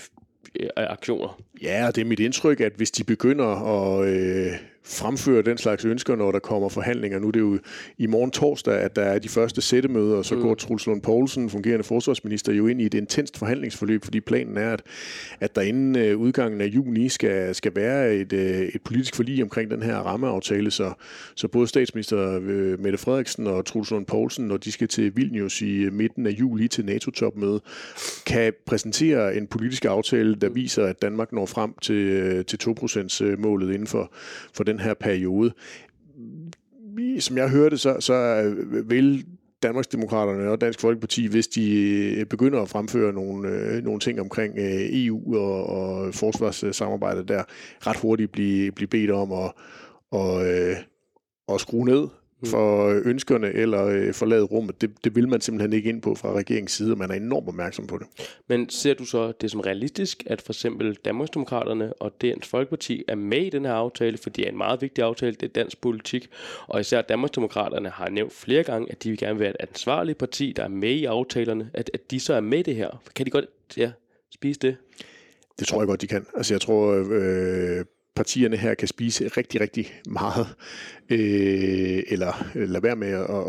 øh, 0.60 0.70
aktioner. 0.76 1.40
Ja, 1.62 1.88
og 1.88 1.96
det 1.96 2.02
er 2.02 2.06
mit 2.06 2.20
indtryk, 2.20 2.62
at 2.62 2.74
hvis 2.76 2.92
de 2.92 3.04
begynder 3.04 3.46
at 3.46 4.08
øh, 4.08 4.52
fremføre 4.90 5.42
den 5.42 5.58
slags 5.58 5.86
ønsker, 5.86 6.16
når 6.16 6.32
der 6.32 6.40
kommer 6.40 6.70
forhandlinger. 6.70 7.20
Nu 7.20 7.28
er 7.28 7.32
det 7.32 7.40
jo 7.40 7.60
i 7.98 8.08
morgen 8.08 8.32
torsdag, 8.32 8.74
at 8.74 8.96
der 8.96 9.02
er 9.02 9.20
de 9.20 9.30
første 9.30 9.62
sættemøder, 9.62 10.18
og 10.18 10.26
så 10.26 10.36
mm. 10.36 10.42
går 10.42 10.56
Truls 10.56 10.86
Lund 10.86 11.02
Poulsen, 11.02 11.50
fungerende 11.50 11.84
forsvarsminister, 11.84 12.54
jo 12.54 12.68
ind 12.68 12.82
i 12.82 12.86
et 12.86 12.94
intenst 12.94 13.38
forhandlingsforløb, 13.38 14.04
fordi 14.04 14.20
planen 14.20 14.58
er, 14.58 14.74
at, 14.74 14.82
at 15.40 15.56
der 15.56 15.62
inden 15.62 15.96
øh, 15.98 16.18
udgangen 16.18 16.62
af 16.62 16.66
juni 16.66 17.10
skal, 17.10 17.56
skal 17.56 17.76
være 17.76 18.16
et, 18.16 18.34
øh, 18.34 18.62
et 18.62 18.82
politisk 18.82 19.16
forlig 19.16 19.44
omkring 19.44 19.72
den 19.72 19.84
her 19.84 19.96
rammeaftale, 19.96 20.72
så, 20.72 20.94
så 21.36 21.48
både 21.48 21.68
statsminister 21.68 22.40
øh, 22.44 22.80
Mette 22.80 22.98
Frederiksen 22.98 23.48
og 23.48 23.66
Truls 23.66 23.92
Lund 23.92 24.06
Poulsen, 24.06 24.48
når 24.48 24.58
de 24.58 24.72
skal 24.72 24.88
til 24.88 25.16
Vilnius 25.16 25.62
i 25.62 25.90
midten 25.92 26.28
af 26.28 26.32
juli 26.32 26.68
til 26.68 26.86
NATO-topmøde, 26.86 27.62
kan 28.26 28.54
præsentere 28.66 29.36
en 29.36 29.48
politisk 29.48 29.86
aftale, 29.86 30.36
der 30.36 30.50
viser, 30.50 30.86
at 30.86 31.02
Danmark 31.02 31.34
når 31.34 31.46
frem 31.46 31.74
til, 31.82 32.46
til 32.46 32.60
2%-målet 32.70 33.74
inden 33.74 33.88
for, 33.88 34.12
for 34.54 34.64
den 34.64 34.77
den 34.78 34.86
her 34.86 34.94
periode. 34.94 35.52
Som 37.20 37.38
jeg 37.38 37.50
hørte, 37.50 37.78
så, 37.78 37.98
så 38.00 38.44
vil 38.86 39.26
Danmarksdemokraterne 39.64 40.50
og 40.50 40.62
Dansk 40.62 40.80
Folkeparti, 40.80 41.28
hvis 41.28 41.48
de 41.48 41.72
øh, 42.18 42.26
begynder 42.26 42.62
at 42.62 42.70
fremføre 42.70 43.14
nogle, 43.14 43.50
øh, 43.50 43.84
nogle 43.84 44.00
ting 44.00 44.22
omkring 44.22 44.58
øh, 44.58 44.88
EU 44.92 45.38
og, 45.38 45.66
og 45.66 46.14
forsvarssamarbejdet 46.14 47.28
der, 47.28 47.44
ret 47.88 47.98
hurtigt 47.98 48.32
blive, 48.32 48.72
blive 48.72 48.88
bedt 48.88 49.12
om 49.12 49.32
at, 49.32 49.52
og, 50.12 50.48
øh, 50.48 50.76
at 51.50 51.62
skrue 51.62 51.86
ned 51.86 52.08
for 52.46 53.02
ønskerne 53.06 53.54
eller 53.54 53.86
øh, 53.86 54.14
forlade 54.14 54.44
rummet. 54.44 54.82
Det, 54.82 55.04
det 55.04 55.16
vil 55.16 55.28
man 55.28 55.42
simpelthen 55.42 55.74
ikke 55.74 55.90
ind 55.90 56.02
på 56.02 56.16
fra 56.16 56.34
regeringens 56.34 56.72
side, 56.72 56.92
og 56.92 56.98
man 56.98 57.12
er 57.12 57.16
enormt 57.16 57.48
opmærksom 57.48 57.88
på 57.88 57.98
det. 57.98 58.08
Men 58.48 58.70
ser 58.70 58.94
du 58.94 59.06
så 59.06 59.32
det 59.32 59.52
som 59.52 59.60
realistisk, 59.60 60.24
at 60.26 60.42
for 60.42 60.54
eksempel 60.54 60.98
Danmarksdemokraterne 61.06 61.94
og 61.94 62.22
Dansk 62.22 62.50
Folkeparti 62.50 63.04
er 63.08 63.16
med 63.16 63.42
i 63.46 63.50
den 63.50 63.66
her 63.66 63.74
aftale, 63.74 64.18
for 64.18 64.30
det 64.30 64.46
er 64.46 64.50
en 64.50 64.58
meget 64.58 64.82
vigtig 64.82 65.04
aftale, 65.04 65.32
det 65.32 65.44
er 65.44 65.54
dansk 65.54 65.82
politik, 65.82 66.30
og 66.68 66.80
især 66.80 67.02
Danmarksdemokraterne 67.02 67.90
har 67.90 68.10
nævnt 68.10 68.34
flere 68.34 68.64
gange, 68.64 68.92
at 68.92 69.04
de 69.04 69.10
vil 69.10 69.18
gerne 69.18 69.40
være 69.40 69.50
et 69.50 69.56
ansvarligt 69.60 70.18
parti, 70.18 70.54
der 70.56 70.64
er 70.64 70.68
med 70.68 70.92
i 70.92 71.06
aftalerne, 71.06 71.70
at, 71.74 71.92
at 71.94 72.12
de 72.12 72.20
så 72.20 72.34
er 72.34 72.42
med 72.42 72.60
i 72.60 72.64
det 72.64 72.76
her. 72.76 73.02
Kan 73.16 73.26
de 73.26 73.32
godt 73.32 73.46
ja, 73.78 73.92
spise 74.34 74.60
det? 74.60 74.78
Det 75.60 75.68
tror 75.68 75.82
jeg 75.82 75.88
godt, 75.88 76.02
de 76.02 76.08
kan. 76.08 76.26
Altså 76.36 76.54
jeg 76.54 76.62
tror, 76.62 77.06
øh, 77.12 77.86
partierne 78.18 78.58
her 78.58 78.74
kan 78.74 78.88
spise 78.88 79.28
rigtig, 79.28 79.62
rigtig 79.62 79.94
meget, 80.10 80.48
øh, 81.10 82.04
eller 82.08 82.52
lade 82.56 82.84
være 82.84 82.96
med 82.96 83.08
at, 83.08 83.22
at, 83.22 83.44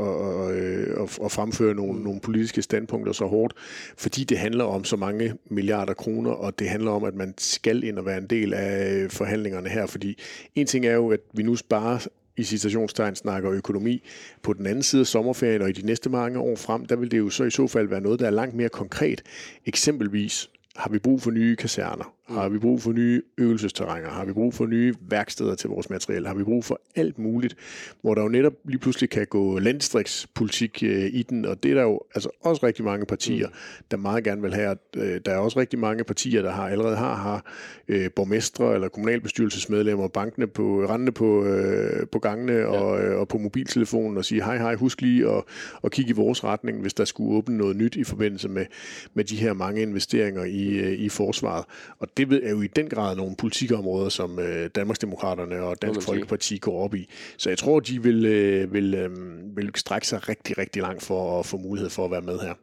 at, 0.50 1.02
at, 1.02 1.24
at 1.24 1.32
fremføre 1.32 1.74
nogle, 1.74 2.02
nogle 2.02 2.20
politiske 2.20 2.62
standpunkter 2.62 3.12
så 3.12 3.26
hårdt, 3.26 3.54
fordi 3.96 4.24
det 4.24 4.38
handler 4.38 4.64
om 4.64 4.84
så 4.84 4.96
mange 4.96 5.34
milliarder 5.50 5.94
kroner, 5.94 6.30
og 6.30 6.58
det 6.58 6.68
handler 6.68 6.90
om, 6.90 7.04
at 7.04 7.14
man 7.14 7.34
skal 7.38 7.84
ind 7.84 7.98
og 7.98 8.06
være 8.06 8.18
en 8.18 8.26
del 8.26 8.54
af 8.54 9.06
forhandlingerne 9.10 9.68
her, 9.68 9.86
fordi 9.86 10.18
en 10.54 10.66
ting 10.66 10.86
er 10.86 10.94
jo, 10.94 11.10
at 11.10 11.20
vi 11.34 11.42
nu 11.42 11.56
sparer 11.56 12.06
i 12.36 12.42
citationstegn 12.44 13.14
snakker 13.14 13.52
økonomi 13.52 14.02
på 14.42 14.52
den 14.52 14.66
anden 14.66 14.82
side 14.82 15.00
af 15.00 15.06
sommerferien 15.06 15.62
og 15.62 15.68
i 15.68 15.72
de 15.72 15.86
næste 15.86 16.10
mange 16.10 16.38
år 16.38 16.56
frem, 16.56 16.86
der 16.86 16.96
vil 16.96 17.10
det 17.10 17.18
jo 17.18 17.30
så 17.30 17.44
i 17.44 17.50
så 17.50 17.66
fald 17.66 17.88
være 17.88 18.00
noget, 18.00 18.20
der 18.20 18.26
er 18.26 18.30
langt 18.30 18.54
mere 18.54 18.68
konkret. 18.68 19.22
Eksempelvis 19.66 20.50
har 20.76 20.90
vi 20.90 20.98
brug 20.98 21.22
for 21.22 21.30
nye 21.30 21.56
kaserner? 21.56 22.17
Har 22.28 22.48
vi 22.48 22.58
brug 22.58 22.82
for 22.82 22.92
nye 22.92 23.22
øvelsesterrænger? 23.38 24.10
Har 24.10 24.24
vi 24.24 24.32
brug 24.32 24.54
for 24.54 24.66
nye 24.66 24.94
værksteder 25.00 25.54
til 25.54 25.70
vores 25.70 25.90
materiel? 25.90 26.26
Har 26.26 26.34
vi 26.34 26.44
brug 26.44 26.64
for 26.64 26.80
alt 26.96 27.18
muligt, 27.18 27.56
hvor 28.00 28.14
der 28.14 28.22
jo 28.22 28.28
netop 28.28 28.52
lige 28.64 28.78
pludselig 28.78 29.10
kan 29.10 29.26
gå 29.26 29.58
landstrikspolitik 29.58 30.82
øh, 30.82 31.04
i 31.12 31.22
den, 31.22 31.44
og 31.44 31.62
det 31.62 31.70
er 31.70 31.74
der 31.74 31.82
jo 31.82 32.00
altså 32.14 32.30
også 32.40 32.66
rigtig 32.66 32.84
mange 32.84 33.06
partier, 33.06 33.48
der 33.90 33.96
meget 33.96 34.24
gerne 34.24 34.42
vil 34.42 34.54
have. 34.54 34.76
Øh, 34.96 35.20
der 35.24 35.32
er 35.32 35.38
også 35.38 35.60
rigtig 35.60 35.78
mange 35.78 36.04
partier, 36.04 36.42
der 36.42 36.50
har 36.50 36.68
allerede 36.68 36.96
har, 36.96 37.14
har 37.14 37.44
øh, 37.88 38.10
borgmestre 38.16 38.74
eller 38.74 38.88
kommunalbestyrelsesmedlemmer 38.88 40.08
bankende 40.08 40.46
på, 40.46 40.84
rendende 40.88 41.12
på, 41.12 41.44
øh, 41.44 42.06
på 42.12 42.18
gangene 42.18 42.52
ja. 42.52 42.66
og, 42.66 43.00
øh, 43.00 43.20
og 43.20 43.28
på 43.28 43.38
mobiltelefonen 43.38 44.16
og 44.16 44.24
sige, 44.24 44.44
hej 44.44 44.58
hej, 44.58 44.74
husk 44.74 45.00
lige 45.00 45.30
at, 45.30 45.44
at 45.84 45.90
kigge 45.90 46.10
i 46.10 46.14
vores 46.14 46.44
retning, 46.44 46.80
hvis 46.80 46.94
der 46.94 47.04
skulle 47.04 47.36
åbne 47.36 47.56
noget 47.56 47.76
nyt 47.76 47.96
i 47.96 48.04
forbindelse 48.04 48.48
med, 48.48 48.66
med 49.14 49.24
de 49.24 49.36
her 49.36 49.52
mange 49.52 49.82
investeringer 49.82 50.44
i, 50.44 50.68
øh, 50.68 50.92
i 50.92 51.08
forsvaret. 51.08 51.64
Og 51.98 52.17
det 52.18 52.46
er 52.46 52.50
jo 52.50 52.62
i 52.62 52.66
den 52.66 52.88
grad 52.88 53.16
nogle 53.16 53.36
politikområder, 53.36 54.08
som 54.08 54.38
øh, 54.38 54.70
Danmarksdemokraterne 54.74 55.62
og 55.62 55.82
Dansk 55.82 56.06
Folkeparti 56.06 56.58
går 56.58 56.84
op 56.84 56.94
i. 56.94 57.08
Så 57.36 57.48
jeg 57.48 57.58
tror, 57.58 57.80
de 57.80 58.02
vil, 58.02 58.24
øh, 58.24 58.72
vil, 58.72 58.94
øh, 58.94 59.10
vil 59.56 59.70
strække 59.74 60.06
sig 60.06 60.28
rigtig, 60.28 60.58
rigtig 60.58 60.82
langt 60.82 61.02
for 61.02 61.40
at 61.40 61.46
få 61.46 61.56
mulighed 61.56 61.90
for 61.90 62.04
at 62.04 62.10
være 62.10 62.22
med 62.22 62.38
her 62.38 62.54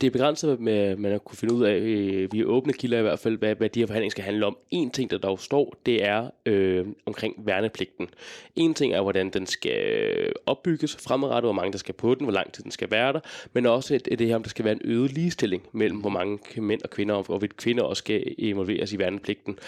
det 0.00 0.06
er 0.06 0.10
begrænset 0.10 0.60
med, 0.60 0.96
man 0.96 1.12
har 1.12 1.18
kunne 1.18 1.36
finde 1.36 1.54
ud 1.54 1.64
af, 1.64 1.76
øh, 1.76 2.32
via 2.32 2.44
åbne 2.44 2.72
kilder 2.72 2.98
i 2.98 3.02
hvert 3.02 3.18
fald, 3.18 3.38
hvad, 3.38 3.54
hvad 3.54 3.68
de 3.68 3.80
her 3.80 3.86
forhandlinger 3.86 4.10
skal 4.10 4.24
handle 4.24 4.46
om. 4.46 4.56
En 4.70 4.90
ting, 4.90 5.10
der 5.10 5.18
dog 5.18 5.40
står, 5.40 5.74
det 5.86 6.04
er 6.04 6.30
øh, 6.46 6.86
omkring 7.06 7.34
værnepligten. 7.38 8.10
En 8.56 8.74
ting 8.74 8.92
er, 8.92 9.00
hvordan 9.00 9.30
den 9.30 9.46
skal 9.46 10.32
opbygges 10.46 10.96
fremadrettet, 10.96 11.46
hvor 11.46 11.52
mange 11.52 11.72
der 11.72 11.78
skal 11.78 11.94
på 11.94 12.14
den, 12.14 12.24
hvor 12.24 12.32
lang 12.32 12.52
tid 12.52 12.64
den 12.64 12.70
skal 12.70 12.90
være 12.90 13.12
der, 13.12 13.20
men 13.52 13.66
også 13.66 13.94
et, 13.94 14.04
det 14.18 14.26
her, 14.26 14.36
om 14.36 14.42
der 14.42 14.50
skal 14.50 14.64
være 14.64 14.74
en 14.74 14.80
øget 14.84 15.12
ligestilling 15.12 15.62
mellem, 15.72 15.98
hvor 15.98 16.10
mange 16.10 16.60
mænd 16.60 16.82
og 16.82 16.90
kvinder, 16.90 17.14
og 17.14 17.22
hvorvidt 17.22 17.56
kvinder 17.56 17.82
også 17.82 18.00
skal 18.00 18.34
involveres 18.38 18.92
i 18.92 18.98
værnepligten. 18.98 19.58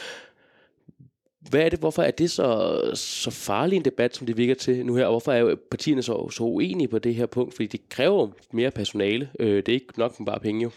Hvad 1.48 1.60
er 1.60 1.68
det, 1.68 1.78
hvorfor 1.78 2.02
er 2.02 2.10
det 2.10 2.30
så, 2.30 2.80
så 2.94 3.30
farlig 3.30 3.76
en 3.76 3.84
debat, 3.84 4.16
som 4.16 4.26
det 4.26 4.36
virker 4.36 4.54
til 4.54 4.86
nu 4.86 4.94
her, 4.94 5.04
og 5.04 5.12
hvorfor 5.12 5.32
er 5.32 5.54
partierne 5.70 6.02
så, 6.02 6.30
så 6.30 6.42
uenige 6.42 6.88
på 6.88 6.98
det 6.98 7.14
her 7.14 7.26
punkt? 7.26 7.54
Fordi 7.54 7.66
det 7.66 7.88
kræver 7.88 8.28
mere 8.52 8.70
personale. 8.70 9.28
Øh, 9.40 9.56
det 9.56 9.68
er 9.68 9.72
ikke 9.72 9.86
nok 9.96 10.24
bare 10.26 10.40
penge 10.40 10.62
jo. 10.62 10.70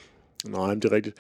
Nej, 0.48 0.74
det 0.74 0.86
er 0.86 0.92
rigtigt. 0.92 1.16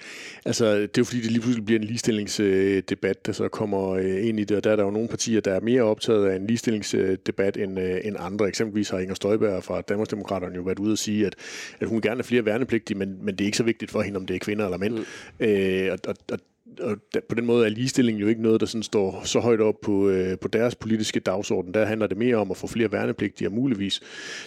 Altså, 0.45 0.75
det 0.75 0.83
er 0.83 0.89
jo 0.97 1.03
fordi, 1.03 1.21
det 1.21 1.31
lige 1.31 1.41
pludselig 1.41 1.65
bliver 1.65 1.79
en 1.79 1.85
ligestillingsdebat, 1.85 3.25
der 3.25 3.31
så 3.31 3.47
kommer 3.47 3.89
øh, 3.89 4.27
ind 4.27 4.39
i 4.39 4.43
det, 4.43 4.57
og 4.57 4.63
der 4.63 4.71
er 4.71 4.75
der 4.75 4.83
jo 4.83 4.91
nogle 4.91 5.07
partier, 5.07 5.41
der 5.41 5.53
er 5.53 5.59
mere 5.59 5.81
optaget 5.81 6.27
af 6.27 6.35
en 6.35 6.47
ligestillingsdebat 6.47 7.57
end, 7.57 7.79
øh, 7.79 7.99
end 8.03 8.15
andre. 8.19 8.47
Eksempelvis 8.47 8.89
har 8.89 8.99
Inger 8.99 9.15
Støjberg 9.15 9.63
fra 9.63 9.81
Danmarksdemokraterne 9.81 10.55
jo 10.55 10.61
været 10.61 10.79
ude 10.79 10.91
og 10.91 10.97
sige, 10.97 11.25
at, 11.25 11.35
at 11.79 11.87
hun 11.87 12.01
gerne 12.01 12.15
vil 12.15 12.25
flere 12.25 12.45
værnepligtige, 12.45 12.97
men, 12.97 13.25
men 13.25 13.35
det 13.35 13.41
er 13.41 13.45
ikke 13.45 13.57
så 13.57 13.63
vigtigt 13.63 13.91
for 13.91 14.01
hende, 14.01 14.17
om 14.17 14.25
det 14.25 14.35
er 14.35 14.39
kvinder 14.39 14.65
eller 14.65 14.77
mænd. 14.77 14.93
Mm. 14.93 15.45
Øh, 15.45 15.91
og, 15.91 15.99
og, 16.07 16.15
og 16.31 16.39
og 16.79 16.97
på 17.29 17.35
den 17.35 17.45
måde 17.45 17.65
er 17.65 17.69
ligestilling 17.69 18.21
jo 18.21 18.27
ikke 18.27 18.41
noget, 18.41 18.61
der 18.61 18.67
sådan 18.67 18.83
står 18.83 19.21
så 19.25 19.39
højt 19.39 19.61
op 19.61 19.75
på, 19.81 20.09
øh, 20.09 20.39
på 20.39 20.47
deres 20.47 20.75
politiske 20.75 21.19
dagsorden. 21.19 21.73
Der 21.73 21.85
handler 21.85 22.07
det 22.07 22.17
mere 22.17 22.35
om 22.35 22.51
at 22.51 22.57
få 22.57 22.67
flere 22.67 22.91
værnepligtige, 22.91 23.47
og 23.47 23.53
muligvis 23.53 24.01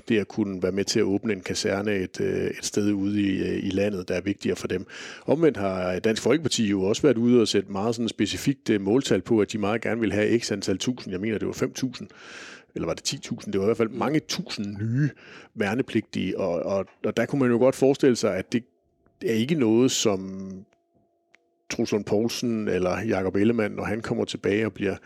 det 0.08 0.18
at 0.18 0.28
kunne 0.28 0.62
være 0.62 0.72
med 0.72 0.84
til 0.84 0.98
at 0.98 1.04
åbne 1.04 1.32
en 1.32 1.40
kaserne 1.40 1.94
et, 1.94 2.20
øh, 2.20 2.50
et 2.50 2.64
sted 2.64 2.92
ude 2.92 3.22
i, 3.22 3.42
øh, 3.42 3.64
i 3.64 3.70
landet, 3.70 4.08
der 4.08 4.14
er 4.14 4.20
vigtigere 4.20 4.56
for 4.56 4.68
dem. 4.68 4.86
Omvendt 5.26 5.56
har 5.56 5.98
Dansk 5.98 6.22
Folkeparti 6.22 6.68
jo 6.68 6.82
også 6.82 7.02
været 7.02 7.18
ude 7.18 7.40
og 7.40 7.48
sætte 7.48 7.72
meget 7.72 7.94
sådan 7.94 8.08
specifikt 8.08 8.70
øh, 8.70 8.80
måltal 8.80 9.22
på, 9.22 9.40
at 9.40 9.52
de 9.52 9.58
meget 9.58 9.80
gerne 9.80 10.00
vil 10.00 10.12
have 10.12 10.38
x 10.38 10.52
antal 10.52 10.78
tusind. 10.78 11.12
Jeg 11.12 11.20
mener, 11.20 11.38
det 11.38 11.48
var 11.48 11.62
5.000 11.62 12.06
eller 12.74 12.86
var 12.86 12.94
det 12.94 13.14
10.000, 13.14 13.50
det 13.50 13.58
var 13.58 13.64
i 13.64 13.66
hvert 13.66 13.76
fald 13.76 13.88
mange 13.88 14.20
tusind 14.20 14.66
nye 14.66 15.10
værnepligtige, 15.54 16.38
og, 16.38 16.62
og, 16.62 16.86
og 17.04 17.16
der 17.16 17.26
kunne 17.26 17.40
man 17.40 17.50
jo 17.50 17.58
godt 17.58 17.74
forestille 17.74 18.16
sig, 18.16 18.36
at 18.36 18.52
det 18.52 18.64
er 19.26 19.32
ikke 19.32 19.54
noget, 19.54 19.90
som 19.90 20.50
Truslund 21.70 22.04
Poulsen 22.04 22.68
eller 22.68 23.00
Jakob 23.00 23.36
Ellemann, 23.36 23.74
når 23.74 23.84
han 23.84 24.00
kommer 24.00 24.24
tilbage 24.24 24.66
og 24.66 24.72
bliver, 24.72 24.96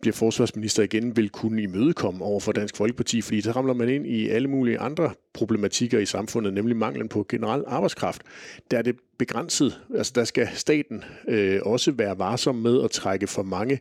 bliver 0.00 0.14
forsvarsminister 0.14 0.82
igen, 0.82 1.16
vil 1.16 1.30
kunne 1.30 1.62
imødekomme 1.62 2.24
over 2.24 2.40
for 2.40 2.52
Dansk 2.52 2.76
Folkeparti, 2.76 3.20
fordi 3.20 3.40
så 3.40 3.52
ramler 3.52 3.74
man 3.74 3.88
ind 3.88 4.06
i 4.06 4.28
alle 4.28 4.48
mulige 4.48 4.78
andre 4.78 5.10
problematikker 5.32 5.98
i 5.98 6.06
samfundet, 6.06 6.54
nemlig 6.54 6.76
manglen 6.76 7.08
på 7.08 7.26
generel 7.28 7.64
arbejdskraft. 7.66 8.22
Der 8.70 8.78
er 8.78 8.82
det 8.82 8.96
begrænset. 9.20 9.80
Altså 9.96 10.12
der 10.14 10.24
skal 10.24 10.48
staten 10.54 11.04
øh, 11.28 11.60
også 11.62 11.92
være 11.92 12.18
varsom 12.18 12.54
med 12.54 12.84
at 12.84 12.90
trække 12.90 13.26
for 13.26 13.42
mange 13.42 13.80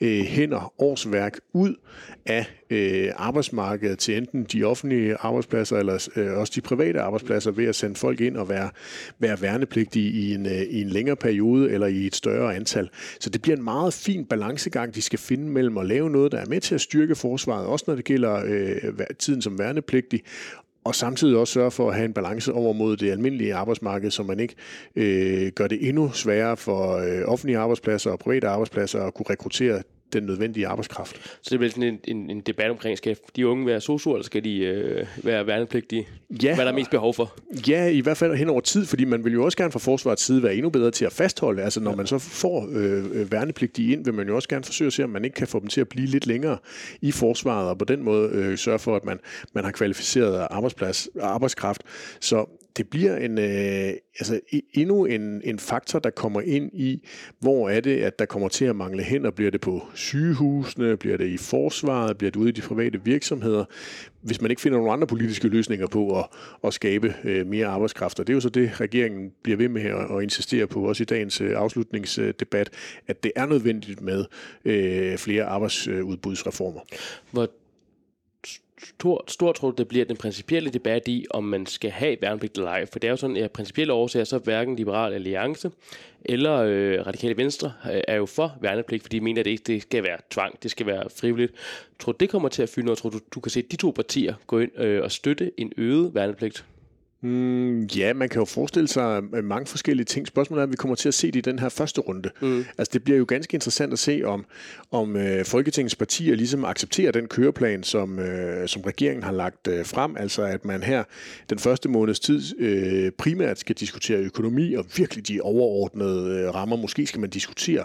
øh, 0.00 0.20
hænder, 0.20 0.72
årsværk 0.78 1.40
ud 1.52 1.74
af 2.26 2.46
øh, 2.70 3.08
arbejdsmarkedet 3.16 3.98
til 3.98 4.16
enten 4.16 4.44
de 4.44 4.64
offentlige 4.64 5.16
arbejdspladser 5.20 5.76
eller 5.76 6.08
øh, 6.16 6.38
også 6.38 6.52
de 6.56 6.60
private 6.60 7.00
arbejdspladser 7.00 7.50
ved 7.50 7.64
at 7.64 7.74
sende 7.74 7.96
folk 7.96 8.20
ind 8.20 8.36
og 8.36 8.48
være, 8.48 8.70
være 9.18 9.42
værnepligtige 9.42 10.10
i 10.10 10.34
en, 10.34 10.46
øh, 10.46 10.62
i 10.62 10.80
en 10.80 10.88
længere 10.88 11.16
periode 11.16 11.70
eller 11.70 11.86
i 11.86 12.06
et 12.06 12.16
større 12.16 12.56
antal. 12.56 12.88
Så 13.20 13.30
det 13.30 13.42
bliver 13.42 13.56
en 13.56 13.64
meget 13.64 13.94
fin 13.94 14.24
balancegang, 14.24 14.94
de 14.94 15.02
skal 15.02 15.18
finde 15.18 15.48
mellem 15.48 15.78
at 15.78 15.86
lave 15.86 16.10
noget, 16.10 16.32
der 16.32 16.38
er 16.38 16.46
med 16.46 16.60
til 16.60 16.74
at 16.74 16.80
styrke 16.80 17.14
forsvaret, 17.14 17.66
også 17.66 17.84
når 17.88 17.94
det 17.94 18.04
gælder 18.04 18.42
øh, 18.46 19.06
tiden 19.18 19.42
som 19.42 19.58
værnepligtig, 19.58 20.22
og 20.90 20.94
samtidig 20.94 21.36
også 21.36 21.52
sørge 21.52 21.70
for 21.70 21.88
at 21.88 21.94
have 21.94 22.04
en 22.04 22.12
balance 22.12 22.52
over 22.52 22.72
mod 22.72 22.96
det 22.96 23.10
almindelige 23.10 23.54
arbejdsmarked, 23.54 24.10
så 24.10 24.22
man 24.22 24.40
ikke 24.40 24.54
øh, 24.96 25.52
gør 25.52 25.66
det 25.66 25.88
endnu 25.88 26.10
sværere 26.12 26.56
for 26.56 26.96
øh, 26.96 27.22
offentlige 27.26 27.58
arbejdspladser 27.58 28.10
og 28.10 28.18
private 28.18 28.48
arbejdspladser 28.48 29.02
at 29.02 29.14
kunne 29.14 29.26
rekruttere 29.30 29.82
den 30.12 30.22
nødvendige 30.22 30.66
arbejdskraft. 30.66 31.16
Så 31.42 31.50
det 31.50 31.58
bliver 31.58 31.70
sådan 31.70 31.82
en, 31.82 32.00
en, 32.04 32.30
en 32.30 32.40
debat 32.40 32.70
omkring, 32.70 32.98
skal 32.98 33.16
de 33.36 33.46
unge 33.46 33.66
være 33.66 33.80
sosu, 33.80 34.12
eller 34.12 34.24
skal 34.24 34.44
de 34.44 34.58
øh, 34.58 35.06
være 35.22 35.46
værnepligtige? 35.46 36.08
Ja, 36.42 36.54
Hvad 36.54 36.64
er 36.64 36.70
der 36.70 36.78
mest 36.78 36.90
behov 36.90 37.14
for? 37.14 37.34
Ja, 37.68 37.86
i 37.86 38.00
hvert 38.00 38.16
fald 38.16 38.34
hen 38.34 38.48
over 38.48 38.60
tid, 38.60 38.86
fordi 38.86 39.04
man 39.04 39.24
vil 39.24 39.32
jo 39.32 39.44
også 39.44 39.58
gerne 39.58 39.72
fra 39.72 39.78
forsvarets 39.78 40.22
side 40.22 40.42
være 40.42 40.54
endnu 40.54 40.70
bedre 40.70 40.90
til 40.90 41.04
at 41.04 41.12
fastholde. 41.12 41.62
Altså 41.62 41.80
når 41.80 41.90
ja. 41.90 41.96
man 41.96 42.06
så 42.06 42.18
får 42.18 42.68
øh, 42.72 43.04
øh, 43.12 43.32
værnepligtige 43.32 43.92
ind, 43.92 44.04
vil 44.04 44.14
man 44.14 44.28
jo 44.28 44.36
også 44.36 44.48
gerne 44.48 44.64
forsøge 44.64 44.86
at 44.86 44.92
se, 44.92 45.04
om 45.04 45.10
man 45.10 45.24
ikke 45.24 45.34
kan 45.34 45.46
få 45.46 45.60
dem 45.60 45.68
til 45.68 45.80
at 45.80 45.88
blive 45.88 46.06
lidt 46.06 46.26
længere 46.26 46.58
i 47.00 47.12
forsvaret, 47.12 47.68
og 47.68 47.78
på 47.78 47.84
den 47.84 48.02
måde 48.02 48.30
øh, 48.32 48.58
sørge 48.58 48.78
for, 48.78 48.96
at 48.96 49.04
man, 49.04 49.18
man 49.52 49.64
har 49.64 49.70
kvalificeret 49.70 50.46
arbejdsplads, 50.50 51.08
arbejdskraft. 51.20 51.82
Så 52.20 52.46
det 52.76 52.88
bliver 52.88 53.16
en, 53.16 53.38
øh, 53.38 53.92
altså, 54.18 54.40
endnu 54.72 55.04
en, 55.04 55.40
en 55.44 55.58
faktor, 55.58 55.98
der 55.98 56.10
kommer 56.10 56.40
ind 56.40 56.70
i, 56.72 57.06
hvor 57.38 57.68
er 57.68 57.80
det, 57.80 57.96
at 57.96 58.18
der 58.18 58.24
kommer 58.24 58.48
til 58.48 58.64
at 58.64 58.76
mangle 58.76 59.02
hænder. 59.02 59.30
Bliver 59.30 59.50
det 59.50 59.60
på 59.60 59.86
sygehusene? 59.94 60.96
Bliver 60.96 61.16
det 61.16 61.26
i 61.26 61.36
forsvaret? 61.36 62.18
Bliver 62.18 62.30
det 62.30 62.40
ude 62.40 62.48
i 62.48 62.52
de 62.52 62.60
private 62.60 63.04
virksomheder? 63.04 63.64
Hvis 64.22 64.40
man 64.40 64.50
ikke 64.50 64.62
finder 64.62 64.78
nogle 64.78 64.92
andre 64.92 65.06
politiske 65.06 65.48
løsninger 65.48 65.86
på 65.86 66.18
at, 66.18 66.26
at 66.64 66.74
skabe 66.74 67.14
øh, 67.24 67.46
mere 67.46 67.66
arbejdskraft. 67.66 68.20
Og 68.20 68.26
det 68.26 68.32
er 68.32 68.34
jo 68.34 68.40
så 68.40 68.48
det, 68.48 68.80
regeringen 68.80 69.32
bliver 69.42 69.56
ved 69.56 69.68
med 69.68 69.82
at, 69.82 70.16
at 70.16 70.22
insistere 70.22 70.66
på, 70.66 70.88
også 70.88 71.02
i 71.02 71.06
dagens 71.06 71.40
øh, 71.40 71.52
afslutningsdebat, 71.56 72.70
at 73.08 73.22
det 73.22 73.32
er 73.36 73.46
nødvendigt 73.46 74.00
med 74.00 74.24
øh, 74.64 75.18
flere 75.18 75.44
arbejdsudbudsreformer. 75.44 76.80
Hvor 77.30 77.48
stort, 78.84 79.32
stort 79.32 79.54
tror 79.54 79.70
du, 79.70 79.74
det 79.78 79.88
bliver 79.88 80.04
den 80.04 80.16
principielle 80.16 80.70
debat 80.70 81.08
i, 81.08 81.26
om 81.30 81.44
man 81.44 81.66
skal 81.66 81.90
have 81.90 82.16
værnepligt 82.20 82.56
eller 82.56 82.70
ej. 82.70 82.86
For 82.86 82.98
det 82.98 83.08
er 83.08 83.12
jo 83.12 83.16
sådan, 83.16 83.36
at 83.36 83.50
principielle 83.50 83.92
årsager, 83.92 84.24
så 84.24 84.38
hverken 84.38 84.76
Liberal 84.76 85.12
Alliance 85.12 85.70
eller 86.24 86.56
øh, 86.56 87.06
Radikale 87.06 87.36
Venstre 87.36 87.72
øh, 87.92 88.00
er 88.08 88.16
jo 88.16 88.26
for 88.26 88.58
værnepligt, 88.60 89.02
fordi 89.02 89.18
de 89.18 89.24
mener, 89.24 89.40
at 89.40 89.44
det 89.44 89.50
ikke 89.50 89.64
det 89.66 89.82
skal 89.82 90.02
være 90.02 90.18
tvang, 90.30 90.62
det 90.62 90.70
skal 90.70 90.86
være 90.86 91.10
frivilligt. 91.16 91.52
Tror 91.98 92.12
du, 92.12 92.16
det 92.20 92.30
kommer 92.30 92.48
til 92.48 92.62
at 92.62 92.68
fylde 92.68 92.86
noget? 92.86 92.98
Tror 92.98 93.10
du, 93.10 93.20
du 93.34 93.40
kan 93.40 93.50
se 93.50 93.62
de 93.62 93.76
to 93.76 93.90
partier 93.90 94.34
gå 94.46 94.58
ind 94.58 94.80
øh, 94.80 95.02
og 95.02 95.12
støtte 95.12 95.60
en 95.60 95.72
øget 95.76 96.14
værnepligt? 96.14 96.64
Mm, 97.22 97.82
ja, 97.82 98.12
man 98.14 98.28
kan 98.28 98.38
jo 98.38 98.44
forestille 98.44 98.88
sig 98.88 99.24
mange 99.24 99.66
forskellige 99.66 100.04
ting. 100.04 100.26
Spørgsmålet 100.26 100.60
er, 100.60 100.64
at 100.64 100.70
vi 100.70 100.76
kommer 100.76 100.94
til 100.94 101.08
at 101.08 101.14
se 101.14 101.26
det 101.26 101.36
i 101.36 101.50
den 101.50 101.58
her 101.58 101.68
første 101.68 102.00
runde. 102.00 102.30
Mm. 102.40 102.64
Altså, 102.78 102.90
det 102.92 103.04
bliver 103.04 103.18
jo 103.18 103.24
ganske 103.28 103.54
interessant 103.54 103.92
at 103.92 103.98
se, 103.98 104.22
om, 104.24 104.44
om 104.90 105.16
øh, 105.16 105.44
Folketingets 105.44 105.96
partier 105.96 106.36
ligesom 106.36 106.64
accepterer 106.64 107.12
den 107.12 107.28
køreplan, 107.28 107.82
som, 107.82 108.18
øh, 108.18 108.68
som 108.68 108.82
regeringen 108.82 109.22
har 109.22 109.32
lagt 109.32 109.68
øh, 109.68 109.86
frem. 109.86 110.16
Altså, 110.16 110.42
at 110.42 110.64
man 110.64 110.82
her 110.82 111.04
den 111.50 111.58
første 111.58 111.88
måneds 111.88 112.20
tid 112.20 112.60
øh, 112.60 113.12
primært 113.18 113.58
skal 113.58 113.76
diskutere 113.76 114.18
økonomi 114.18 114.74
og 114.74 114.84
virkelig 114.96 115.28
de 115.28 115.40
overordnede 115.40 116.40
øh, 116.40 116.54
rammer. 116.54 116.76
Måske 116.76 117.06
skal 117.06 117.20
man 117.20 117.30
diskutere 117.30 117.84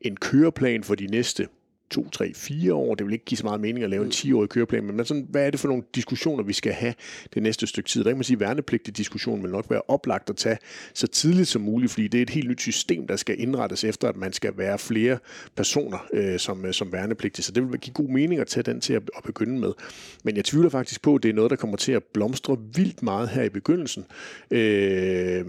en 0.00 0.16
køreplan 0.16 0.84
for 0.84 0.94
de 0.94 1.06
næste 1.06 1.48
to, 1.90 2.08
tre, 2.08 2.34
fire 2.34 2.74
år. 2.74 2.94
Det 2.94 3.06
vil 3.06 3.12
ikke 3.12 3.24
give 3.24 3.38
så 3.38 3.44
meget 3.44 3.60
mening 3.60 3.84
at 3.84 3.90
lave 3.90 4.04
en 4.04 4.10
10-årig 4.10 4.48
køreplan, 4.48 4.84
men 4.84 5.04
sådan, 5.04 5.26
hvad 5.30 5.46
er 5.46 5.50
det 5.50 5.60
for 5.60 5.68
nogle 5.68 5.82
diskussioner, 5.94 6.44
vi 6.44 6.52
skal 6.52 6.72
have 6.72 6.94
det 7.34 7.42
næste 7.42 7.66
stykke 7.66 7.88
tid? 7.88 8.04
Der 8.04 8.10
kan 8.10 8.16
man 8.16 8.24
sige, 8.24 8.34
at 8.34 8.40
værnepligtig 8.40 8.96
diskussion 8.96 9.42
vil 9.42 9.50
nok 9.50 9.70
være 9.70 9.82
oplagt 9.88 10.30
at 10.30 10.36
tage 10.36 10.58
så 10.94 11.06
tidligt 11.06 11.48
som 11.48 11.62
muligt, 11.62 11.92
fordi 11.92 12.08
det 12.08 12.18
er 12.18 12.22
et 12.22 12.30
helt 12.30 12.48
nyt 12.48 12.60
system, 12.60 13.06
der 13.06 13.16
skal 13.16 13.40
indrettes 13.40 13.84
efter, 13.84 14.08
at 14.08 14.16
man 14.16 14.32
skal 14.32 14.52
være 14.56 14.78
flere 14.78 15.18
personer 15.56 16.06
øh, 16.12 16.38
som, 16.38 16.64
øh, 16.64 16.72
som 16.72 16.92
værnepligtig. 16.92 17.44
Så 17.44 17.52
det 17.52 17.70
vil 17.70 17.80
give 17.80 17.94
god 17.94 18.08
mening 18.08 18.40
at 18.40 18.46
tage 18.46 18.62
den 18.62 18.80
til 18.80 18.92
at, 18.92 19.02
at 19.16 19.22
begynde 19.24 19.60
med. 19.60 19.72
Men 20.24 20.36
jeg 20.36 20.44
tvivler 20.44 20.70
faktisk 20.70 21.02
på, 21.02 21.14
at 21.14 21.22
det 21.22 21.28
er 21.28 21.34
noget, 21.34 21.50
der 21.50 21.56
kommer 21.56 21.76
til 21.76 21.92
at 21.92 22.02
blomstre 22.04 22.58
vildt 22.74 23.02
meget 23.02 23.28
her 23.28 23.42
i 23.42 23.48
begyndelsen, 23.48 24.04
øh, 24.50 25.44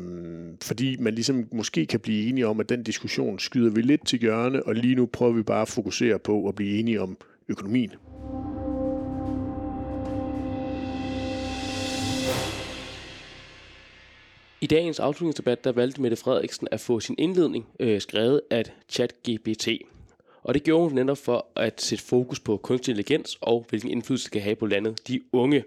fordi 0.62 0.98
man 1.00 1.14
ligesom 1.14 1.48
måske 1.52 1.86
kan 1.86 2.00
blive 2.00 2.30
enige 2.30 2.48
om, 2.48 2.60
at 2.60 2.70
den 2.70 2.84
diskussion 2.84 3.40
skyder 3.40 3.70
vi 3.70 3.82
lidt 3.82 4.08
til 4.08 4.20
hjørne, 4.20 4.64
og 4.64 4.76
lige 4.76 4.96
nu 4.96 5.06
prøver 5.06 5.34
vi 5.34 5.42
bare 5.42 5.62
at 5.62 5.68
fokusere 5.68 6.20
på 6.28 6.48
at 6.48 6.56
blive 6.56 6.80
enige 6.80 7.02
om 7.02 7.18
økonomien. 7.48 7.92
I 14.62 14.68
dagens 14.68 15.00
afslutningsdebat, 15.00 15.64
der 15.64 15.72
valgte 15.72 16.02
Mette 16.02 16.18
Frederiksen 16.18 16.68
at 16.72 16.80
få 16.80 17.00
sin 17.00 17.16
indledning 17.18 17.66
øh, 17.80 18.02
skrevet 18.02 18.42
af 18.52 18.64
ChatGPT. 18.90 19.68
Og 20.44 20.54
det 20.54 20.64
gjorde 20.64 20.84
hun 20.84 20.96
netop 20.96 21.18
for 21.18 21.46
at 21.56 21.82
sætte 21.82 22.04
fokus 22.04 22.40
på 22.40 22.58
kunstig 22.58 22.92
intelligens 22.92 23.38
og 23.42 23.66
hvilken 23.70 23.92
indflydelse 23.92 24.26
det 24.26 24.32
kan 24.32 24.42
have 24.42 24.56
på 24.56 24.66
landet 24.66 25.08
de 25.08 25.22
unge 25.32 25.64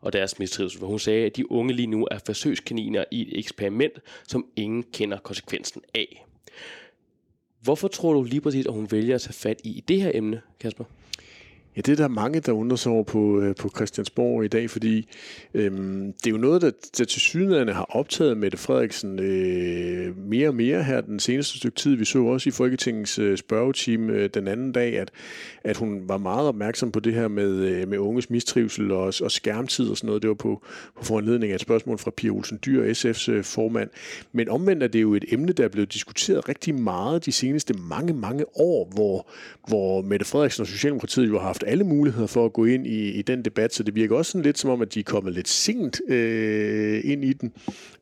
og 0.00 0.12
deres 0.12 0.38
mistrivsel. 0.38 0.80
For 0.80 0.86
hun 0.86 0.98
sagde, 0.98 1.26
at 1.26 1.36
de 1.36 1.52
unge 1.52 1.72
lige 1.72 1.86
nu 1.86 2.08
er 2.10 2.18
forsøgskaniner 2.26 3.04
i 3.10 3.22
et 3.22 3.38
eksperiment, 3.38 3.92
som 4.28 4.46
ingen 4.56 4.82
kender 4.82 5.18
konsekvensen 5.18 5.82
af. 5.94 6.24
Hvorfor 7.64 7.88
tror 7.88 8.12
du 8.12 8.22
lige 8.22 8.40
præcis, 8.40 8.66
at 8.66 8.72
hun 8.72 8.88
vælger 8.90 9.14
at 9.14 9.20
tage 9.20 9.32
fat 9.32 9.60
i 9.64 9.84
det 9.88 10.02
her 10.02 10.10
emne, 10.14 10.40
Kasper? 10.60 10.84
Ja, 11.76 11.80
det 11.80 11.92
er 11.92 11.96
der 11.96 12.08
mange, 12.08 12.40
der 12.40 12.52
undrer 12.52 12.76
sig 12.76 12.92
over 12.92 13.02
på, 13.02 13.40
øh, 13.40 13.54
på 13.54 13.70
Christiansborg 13.76 14.44
i 14.44 14.48
dag, 14.48 14.70
fordi 14.70 15.08
øhm, 15.54 16.12
det 16.12 16.26
er 16.26 16.30
jo 16.30 16.36
noget, 16.36 16.62
der, 16.62 16.70
der 16.98 17.04
til 17.04 17.20
synligheden 17.20 17.68
har 17.68 17.86
optaget 17.88 18.36
Mette 18.36 18.58
Frederiksen 18.58 19.18
øh, 19.18 20.18
mere 20.18 20.48
og 20.48 20.54
mere 20.54 20.82
her 20.82 21.00
den 21.00 21.20
seneste 21.20 21.58
stykke 21.58 21.76
tid. 21.76 21.96
Vi 21.96 22.04
så 22.04 22.24
også 22.24 22.48
i 22.48 22.52
Folketingets 22.52 23.18
øh, 23.18 23.36
spørgetime 23.36 24.12
øh, 24.12 24.30
den 24.34 24.48
anden 24.48 24.72
dag, 24.72 24.98
at, 24.98 25.10
at 25.64 25.76
hun 25.76 26.08
var 26.08 26.18
meget 26.18 26.48
opmærksom 26.48 26.92
på 26.92 27.00
det 27.00 27.14
her 27.14 27.28
med, 27.28 27.50
øh, 27.50 27.88
med 27.88 27.98
unges 27.98 28.30
mistrivsel 28.30 28.90
og, 28.90 29.14
og 29.22 29.30
skærmtid 29.30 29.88
og 29.88 29.96
sådan 29.96 30.06
noget. 30.06 30.22
Det 30.22 30.28
var 30.28 30.34
på, 30.34 30.62
på 30.96 31.04
foranledning 31.04 31.52
af 31.52 31.54
et 31.54 31.60
spørgsmål 31.60 31.98
fra 31.98 32.10
Pia 32.10 32.30
Olsen 32.30 32.58
Dyr, 32.66 32.92
SF's 32.92 33.30
øh, 33.30 33.44
formand. 33.44 33.90
Men 34.32 34.48
omvendt 34.48 34.82
er 34.82 34.88
det 34.88 35.02
jo 35.02 35.14
et 35.14 35.24
emne, 35.28 35.52
der 35.52 35.64
er 35.64 35.68
blevet 35.68 35.92
diskuteret 35.92 36.48
rigtig 36.48 36.74
meget 36.74 37.26
de 37.26 37.32
seneste 37.32 37.74
mange, 37.74 38.14
mange 38.14 38.44
år, 38.58 38.90
hvor, 38.94 39.28
hvor 39.68 40.02
Mette 40.02 40.26
Frederiksen 40.26 40.60
og 40.60 40.66
Socialdemokratiet 40.66 41.28
jo 41.28 41.38
har 41.38 41.46
haft 41.46 41.63
alle 41.64 41.84
muligheder 41.84 42.26
for 42.26 42.44
at 42.44 42.52
gå 42.52 42.64
ind 42.64 42.86
i, 42.86 43.10
i 43.10 43.22
den 43.22 43.44
debat, 43.44 43.74
så 43.74 43.82
det 43.82 43.94
virker 43.94 44.16
også 44.16 44.30
sådan 44.30 44.42
lidt 44.42 44.58
som 44.58 44.70
om, 44.70 44.82
at 44.82 44.94
de 44.94 45.00
er 45.00 45.04
kommet 45.04 45.34
lidt 45.34 45.48
sent 45.48 46.00
øh, 46.08 47.00
ind 47.04 47.24
i 47.24 47.32
den. 47.32 47.52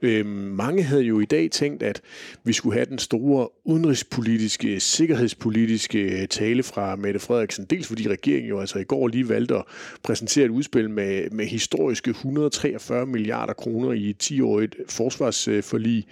Øh, 0.03 0.27
mange 0.27 0.83
havde 0.83 1.03
jo 1.03 1.21
i 1.21 1.25
dag 1.25 1.51
tænkt, 1.51 1.83
at 1.83 2.01
vi 2.45 2.53
skulle 2.53 2.75
have 2.75 2.87
den 2.87 2.99
store 2.99 3.49
udenrigspolitiske, 3.65 4.81
sikkerhedspolitiske 4.81 6.23
øh, 6.23 6.29
tale 6.29 6.63
fra 6.63 6.97
Mette 6.97 7.21
Frederiksen, 7.21 7.65
dels 7.65 7.87
fordi 7.87 8.09
regeringen 8.09 8.49
jo 8.49 8.61
altså 8.61 8.79
i 8.79 8.85
går 8.85 9.09
lige 9.09 9.29
valgte 9.29 9.55
at 9.55 9.65
præsentere 10.03 10.45
et 10.45 10.51
udspil 10.51 10.91
med, 10.91 11.31
med 11.31 11.47
historiske 11.47 12.11
143 12.11 13.07
milliarder 13.07 13.53
kroner 13.53 13.93
i 13.93 14.11
et 14.11 14.23
10-årigt 14.23 14.85
forsvarsforlig, 14.89 16.07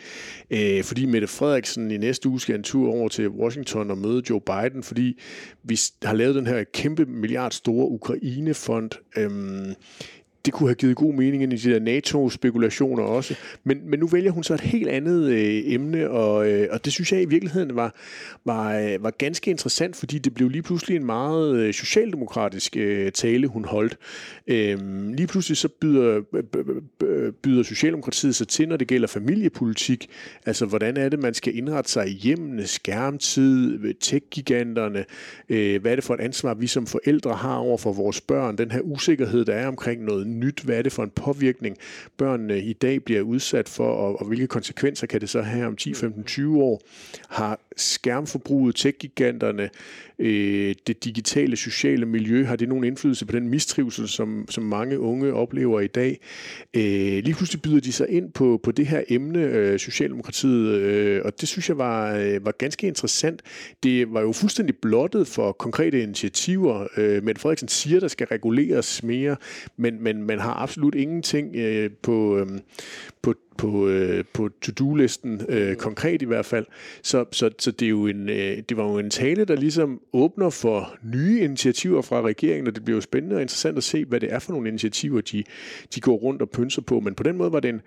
øh, 0.51 0.85
fordi 0.85 1.07
Mette 1.07 1.27
Frederiksen 1.27 1.91
i 1.91 1.97
næste 1.97 2.29
uge 2.29 2.41
skal 2.41 2.55
en 2.55 2.63
tur 2.63 2.91
over 2.93 3.09
til 3.09 3.29
Washington 3.29 3.91
og 3.91 3.99
møde 3.99 4.23
Joe 4.31 4.41
Biden, 4.41 4.83
fordi 4.83 5.19
vi 5.63 5.79
har 6.03 6.15
lavet 6.15 6.35
den 6.35 6.47
her 6.47 6.65
kæmpe 6.65 7.05
milliard 7.07 7.40
milliard 7.41 7.53
store 7.53 7.89
Ukrainefond. 7.91 8.91
Øhm, 9.17 9.75
det 10.45 10.53
kunne 10.53 10.69
have 10.69 10.75
givet 10.75 10.97
god 10.97 11.15
mening 11.15 11.43
ind 11.43 11.53
i 11.53 11.57
de 11.57 11.71
der 11.71 11.81
NATO-spekulationer 11.81 13.03
også. 13.03 13.35
Men, 13.65 13.91
men 13.91 14.01
nu 14.01 14.07
vælger 14.07 14.31
hun 14.31 14.45
så 14.45 14.55
et 14.55 14.61
helt 14.61 14.89
andet 14.89 15.31
øh, 15.31 15.63
emne, 15.65 16.11
og, 16.11 16.51
øh, 16.51 16.69
og 16.71 16.85
det 16.85 16.93
synes 16.93 17.13
jeg 17.13 17.23
i 17.23 17.25
virkeligheden 17.25 17.77
var, 17.77 17.95
var, 18.45 18.79
øh, 18.79 19.03
var 19.03 19.11
ganske 19.11 19.51
interessant, 19.51 19.97
fordi 19.97 20.19
det 20.19 20.35
blev 20.35 20.49
lige 20.49 20.63
pludselig 20.63 20.97
en 20.97 21.05
meget 21.05 21.57
øh, 21.57 21.75
socialdemokratisk 21.75 22.77
øh, 22.77 23.13
tale, 23.13 23.47
hun 23.47 23.65
holdt. 23.65 23.97
Øh, 24.47 24.79
lige 25.13 25.27
pludselig 25.27 25.57
så 25.57 25.69
byder, 25.69 26.21
byder 27.43 27.63
Socialdemokratiet 27.63 28.35
sig 28.35 28.49
til, 28.49 28.69
når 28.69 28.77
det 28.77 28.89
gælder 28.89 29.09
familiepolitik. 29.09 30.11
Altså, 30.47 30.67
hvordan 30.67 30.97
er 30.97 31.09
det, 31.09 31.19
man 31.19 31.35
skal 31.35 31.57
indrette 31.57 31.91
sig 31.91 32.09
i 32.09 32.13
hjemmene, 32.13 32.67
skærmtid, 32.67 33.85
øh, 33.85 33.95
tech-giganterne, 34.01 35.05
øh, 35.49 35.81
hvad 35.81 35.93
er 35.93 35.95
det 35.95 36.05
for 36.05 36.15
et 36.15 36.21
ansvar, 36.21 36.55
vi 36.55 36.67
som 36.67 36.87
forældre 36.87 37.35
har 37.35 37.57
over 37.57 37.79
for 37.79 37.93
vores 37.93 38.21
børn, 38.21 38.59
den 38.59 38.71
her 38.71 38.81
usikkerhed, 38.81 39.45
der 39.45 39.55
er 39.55 39.69
omkring 39.69 40.05
noget 40.05 40.27
nyt? 40.31 40.61
Hvad 40.61 40.79
er 40.79 40.83
det 40.83 40.93
for 40.93 41.03
en 41.03 41.11
påvirkning, 41.11 41.77
børnene 42.17 42.61
i 42.61 42.73
dag 42.73 43.05
bliver 43.05 43.23
udsat 43.23 43.69
for, 43.69 43.93
og, 43.93 44.21
og 44.21 44.27
hvilke 44.27 44.47
konsekvenser 44.47 45.07
kan 45.07 45.21
det 45.21 45.29
så 45.29 45.43
have 45.43 45.67
om 45.67 45.77
10, 45.77 45.95
15, 45.95 46.25
20 46.25 46.63
år? 46.63 46.83
Har 47.29 47.61
skærmforbruget, 47.77 48.77
tech-giganterne, 48.77 49.71
øh, 50.19 50.75
det 50.87 51.05
digitale, 51.05 51.57
sociale 51.57 52.07
miljø, 52.07 52.45
har 52.45 52.57
det 52.57 52.69
nogen 52.69 52.85
indflydelse 52.85 53.27
på 53.27 53.33
den 53.33 53.49
mistrivsel, 53.49 54.09
som, 54.09 54.47
som 54.49 54.65
mange 54.65 55.01
unge 55.01 55.33
oplever 55.33 55.81
i 55.81 55.87
dag? 55.87 56.21
Øh, 56.75 56.83
lige 57.25 57.35
pludselig 57.35 57.63
byder 57.63 57.81
de 57.81 57.93
sig 57.93 58.09
ind 58.09 58.33
på, 58.33 58.61
på 58.63 58.73
det 58.73 58.87
her 58.87 59.03
emne, 59.09 59.39
øh, 59.39 59.79
Socialdemokratiet, 59.79 60.69
øh, 60.69 61.23
og 61.25 61.41
det 61.41 61.49
synes 61.49 61.69
jeg 61.69 61.79
var, 61.79 62.17
øh, 62.17 62.45
var 62.45 62.53
ganske 62.59 62.87
interessant. 62.87 63.43
Det 63.83 64.13
var 64.13 64.21
jo 64.21 64.33
fuldstændig 64.33 64.77
blottet 64.77 65.27
for 65.27 65.53
konkrete 65.53 66.03
initiativer. 66.03 66.87
Øh, 66.97 67.25
Mette 67.25 67.41
Frederiksen 67.41 67.69
siger, 67.69 68.01
der 68.01 68.09
skal 68.09 68.27
reguleres 68.27 69.03
mere, 69.03 69.37
men, 69.77 70.03
men 70.03 70.20
man 70.23 70.39
har 70.39 70.55
absolut 70.55 70.95
ingenting 70.95 71.57
øh, 71.57 71.91
på, 72.03 72.39
øh, 72.39 72.47
på, 73.23 73.35
på, 73.59 73.89
øh, 73.89 74.25
på 74.33 74.49
to-do-listen, 74.63 75.41
øh, 75.49 75.77
konkret 75.77 76.23
i 76.23 76.25
hvert 76.25 76.47
fald. 76.47 76.67
Så, 77.03 77.25
så, 77.33 77.51
så 77.59 77.71
det, 77.71 77.87
er 77.87 77.91
jo 77.91 78.07
en, 78.07 78.29
øh, 78.29 78.59
det 78.69 78.77
var 78.77 78.85
jo 78.85 78.99
en 78.99 79.11
tale, 79.11 79.45
der 79.45 79.57
ligesom 79.57 80.01
åbner 80.13 80.51
for 80.51 80.95
nye 81.03 81.41
initiativer 81.41 82.03
fra 82.03 82.23
regeringen, 82.23 82.67
og 82.67 82.75
det 82.75 82.85
bliver 82.85 82.97
jo 82.97 83.01
spændende 83.01 83.37
og 83.37 83.43
interessant 83.43 83.77
at 83.77 83.85
se, 83.85 84.05
hvad 84.05 84.21
det 84.21 84.33
er 84.33 84.39
for 84.39 84.53
nogle 84.53 84.69
initiativer, 84.69 85.21
de, 85.21 85.45
de 85.95 86.01
går 86.01 86.17
rundt 86.17 86.43
og 86.43 86.51
pynser 86.51 86.83
på. 86.83 87.01
Men 87.01 87.15
på 87.15 87.23
den 87.23 87.37
måde 87.37 87.53
var 87.53 87.61
det 87.61 87.69
en, 87.69 87.81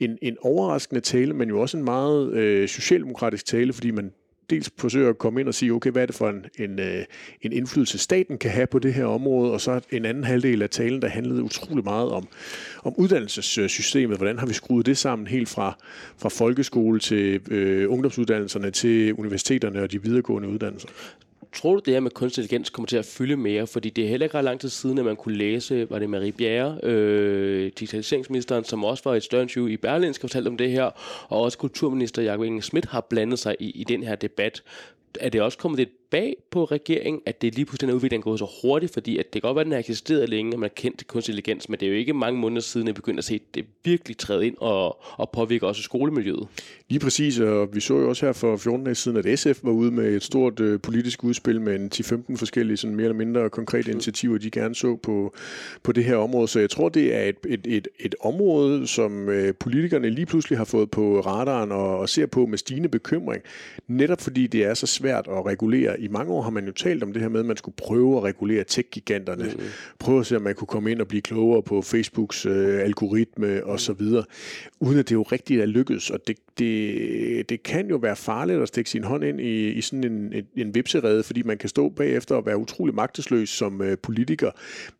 en, 0.00 0.18
en 0.22 0.36
overraskende 0.40 1.00
tale, 1.00 1.34
men 1.34 1.48
jo 1.48 1.60
også 1.60 1.76
en 1.76 1.84
meget 1.84 2.32
øh, 2.32 2.68
socialdemokratisk 2.68 3.46
tale, 3.46 3.72
fordi 3.72 3.90
man 3.90 4.12
dels 4.50 4.70
forsøger 4.78 5.08
at 5.08 5.18
komme 5.18 5.40
ind 5.40 5.48
og 5.48 5.54
sige, 5.54 5.72
okay, 5.72 5.90
hvad 5.90 6.02
er 6.02 6.06
det 6.06 6.14
for 6.14 6.28
en, 6.28 6.46
en, 6.58 6.78
øh, 6.78 7.04
en 7.42 7.52
indflydelse, 7.52 7.98
staten 7.98 8.38
kan 8.38 8.50
have 8.50 8.66
på 8.66 8.78
det 8.78 8.94
her 8.94 9.04
område, 9.04 9.52
og 9.52 9.60
så 9.60 9.80
en 9.90 10.04
anden 10.04 10.24
halvdel 10.24 10.62
af 10.62 10.70
talen, 10.70 11.02
der 11.02 11.08
handlede 11.08 11.42
utrolig 11.42 11.84
meget 11.84 12.10
om, 12.10 12.28
om 12.84 12.94
uddannelsessystemet. 12.96 14.16
Hvordan 14.16 14.38
har 14.38 14.46
vi 14.46 14.52
skruet 14.52 14.86
det 14.86 14.98
sammen 14.98 15.26
helt 15.26 15.48
fra, 15.48 15.78
fra 16.18 16.28
folkeskole 16.28 17.00
til 17.00 17.52
øh, 17.52 17.92
ungdomsuddannelserne 17.92 18.70
til 18.70 19.14
universiteterne 19.14 19.82
og 19.82 19.92
de 19.92 20.02
videregående 20.02 20.48
uddannelser? 20.48 20.88
Tror 21.52 21.74
du, 21.74 21.82
det 21.84 21.92
her 21.92 22.00
med 22.00 22.10
kunstig 22.10 22.42
intelligens 22.42 22.70
kommer 22.70 22.86
til 22.86 22.96
at 22.96 23.04
fylde 23.04 23.36
mere? 23.36 23.66
Fordi 23.66 23.90
det 23.90 24.04
er 24.04 24.08
heller 24.08 24.24
ikke 24.24 24.38
ret 24.38 24.44
lang 24.44 24.60
tid 24.60 24.68
siden, 24.68 24.98
at 24.98 25.04
man 25.04 25.16
kunne 25.16 25.36
læse, 25.36 25.90
var 25.90 25.98
det 25.98 26.10
Marie 26.10 26.32
Bjerre, 26.32 26.78
øh, 26.82 27.64
digitaliseringsministeren, 27.64 28.64
som 28.64 28.84
også 28.84 29.02
var 29.04 29.14
et 29.14 29.22
større 29.22 29.42
interview 29.42 29.66
i 29.66 29.76
Berlin, 29.76 30.14
skal 30.14 30.28
fortælle 30.28 30.50
om 30.50 30.56
det 30.56 30.70
her, 30.70 30.90
og 31.28 31.40
også 31.40 31.58
kulturminister 31.58 32.22
Jakob 32.22 32.44
Inge 32.44 32.62
Schmidt 32.62 32.86
har 32.86 33.00
blandet 33.00 33.38
sig 33.38 33.56
i, 33.60 33.70
i 33.70 33.84
den 33.84 34.02
her 34.02 34.14
debat. 34.14 34.62
Er 35.20 35.28
det 35.28 35.42
også 35.42 35.58
kommet 35.58 35.78
lidt 35.78 35.90
bag 36.10 36.36
på 36.50 36.64
regeringen, 36.64 37.22
at 37.26 37.42
det 37.42 37.54
lige 37.54 37.64
pludselig 37.64 37.88
den 37.88 37.96
udvikling 37.96 38.20
er 38.20 38.24
gået 38.24 38.38
så 38.38 38.50
hurtigt, 38.62 38.92
fordi 38.92 39.18
at 39.18 39.32
det 39.32 39.42
kan 39.42 39.48
godt 39.48 39.54
være, 39.54 39.60
at 39.60 39.66
den 39.66 39.72
har 39.72 39.78
eksisteret 39.78 40.28
længe, 40.28 40.54
og 40.54 40.60
man 40.60 40.70
har 40.70 40.74
kendt 40.74 41.06
kunstig 41.06 41.32
intelligens, 41.32 41.68
men 41.68 41.80
det 41.80 41.86
er 41.86 41.90
jo 41.90 41.96
ikke 41.96 42.14
mange 42.14 42.40
måneder 42.40 42.60
siden, 42.60 42.88
at 42.88 42.94
begyndte 42.94 43.20
at 43.20 43.24
se, 43.24 43.40
det 43.54 43.64
virkelig 43.84 44.18
træde 44.18 44.46
ind 44.46 44.56
og, 44.58 45.02
og 45.02 45.30
påvirker 45.30 45.66
også 45.66 45.82
skolemiljøet. 45.82 46.48
Lige 46.88 47.00
præcis, 47.00 47.38
og 47.38 47.74
vi 47.74 47.80
så 47.80 47.98
jo 47.98 48.08
også 48.08 48.26
her 48.26 48.32
for 48.32 48.56
14 48.56 48.84
dage 48.84 48.94
siden, 48.94 49.16
at 49.16 49.38
SF 49.38 49.60
var 49.62 49.70
ude 49.70 49.90
med 49.90 50.14
et 50.16 50.22
stort 50.22 50.60
øh, 50.60 50.80
politisk 50.80 51.24
udspil 51.24 51.60
med 51.60 51.76
en 51.76 51.90
10-15 51.94 52.36
forskellige 52.36 52.76
sådan 52.76 52.96
mere 52.96 53.04
eller 53.04 53.18
mindre 53.18 53.50
konkrete 53.50 53.86
mm. 53.86 53.90
initiativer, 53.90 54.38
de 54.38 54.50
gerne 54.50 54.74
så 54.74 54.96
på, 54.96 55.34
på 55.82 55.92
det 55.92 56.04
her 56.04 56.16
område. 56.16 56.48
Så 56.48 56.60
jeg 56.60 56.70
tror, 56.70 56.88
det 56.88 57.16
er 57.16 57.22
et, 57.22 57.36
et, 57.48 57.66
et, 57.66 57.88
et 57.98 58.14
område, 58.20 58.86
som 58.86 59.28
øh, 59.28 59.54
politikerne 59.54 60.10
lige 60.10 60.26
pludselig 60.26 60.58
har 60.58 60.64
fået 60.64 60.90
på 60.90 61.20
radaren 61.20 61.72
og, 61.72 61.98
og 61.98 62.08
ser 62.08 62.26
på 62.26 62.46
med 62.46 62.58
stigende 62.58 62.88
bekymring, 62.88 63.42
netop 63.88 64.20
fordi 64.20 64.46
det 64.46 64.64
er 64.64 64.74
så 64.74 64.86
svært 64.86 65.28
at 65.30 65.46
regulere 65.46 65.99
i 66.00 66.08
mange 66.08 66.32
år 66.32 66.42
har 66.42 66.50
man 66.50 66.66
jo 66.66 66.72
talt 66.72 67.02
om 67.02 67.12
det 67.12 67.22
her 67.22 67.28
med, 67.28 67.40
at 67.40 67.46
man 67.46 67.56
skulle 67.56 67.76
prøve 67.76 68.16
at 68.16 68.22
regulere 68.22 68.64
tech-giganterne. 68.64 69.44
Mm. 69.44 69.62
Prøve 69.98 70.20
at 70.20 70.26
se, 70.26 70.36
om 70.36 70.42
man 70.42 70.54
kunne 70.54 70.66
komme 70.66 70.90
ind 70.90 71.00
og 71.00 71.08
blive 71.08 71.22
klogere 71.22 71.62
på 71.62 71.82
Facebooks 71.82 72.46
øh, 72.46 72.80
algoritme 72.80 73.64
og 73.64 73.80
så 73.80 73.92
videre. 73.92 74.24
Uden 74.80 74.98
at 74.98 75.08
det 75.08 75.14
jo 75.14 75.22
rigtigt 75.22 75.62
er 75.62 75.66
lykkedes. 75.66 76.10
Og 76.10 76.20
det, 76.26 76.36
det, 76.58 77.48
det 77.48 77.62
kan 77.62 77.88
jo 77.88 77.96
være 77.96 78.16
farligt 78.16 78.62
at 78.62 78.68
stikke 78.68 78.90
sin 78.90 79.04
hånd 79.04 79.24
ind 79.24 79.40
i, 79.40 79.68
i 79.68 79.80
sådan 79.80 80.04
en, 80.04 80.32
en, 80.32 80.46
en 80.56 80.74
vipserede, 80.74 81.22
fordi 81.22 81.42
man 81.42 81.58
kan 81.58 81.68
stå 81.68 81.88
bagefter 81.88 82.34
og 82.34 82.46
være 82.46 82.58
utrolig 82.58 82.94
magtesløs 82.94 83.48
som 83.48 83.82
øh, 83.82 83.98
politiker. 83.98 84.50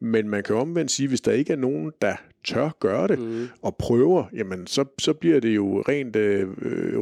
Men 0.00 0.28
man 0.28 0.42
kan 0.42 0.56
omvendt 0.56 0.90
sige, 0.90 1.08
hvis 1.08 1.20
der 1.20 1.32
ikke 1.32 1.52
er 1.52 1.56
nogen, 1.56 1.92
der 2.02 2.16
tør 2.44 2.70
gøre 2.80 3.08
det 3.08 3.18
mm. 3.18 3.48
og 3.62 3.76
prøver, 3.76 4.24
jamen 4.34 4.66
så, 4.66 4.84
så 4.98 5.12
bliver 5.12 5.40
det 5.40 5.56
jo 5.56 5.80
rent 5.88 6.16
øh, 6.16 6.48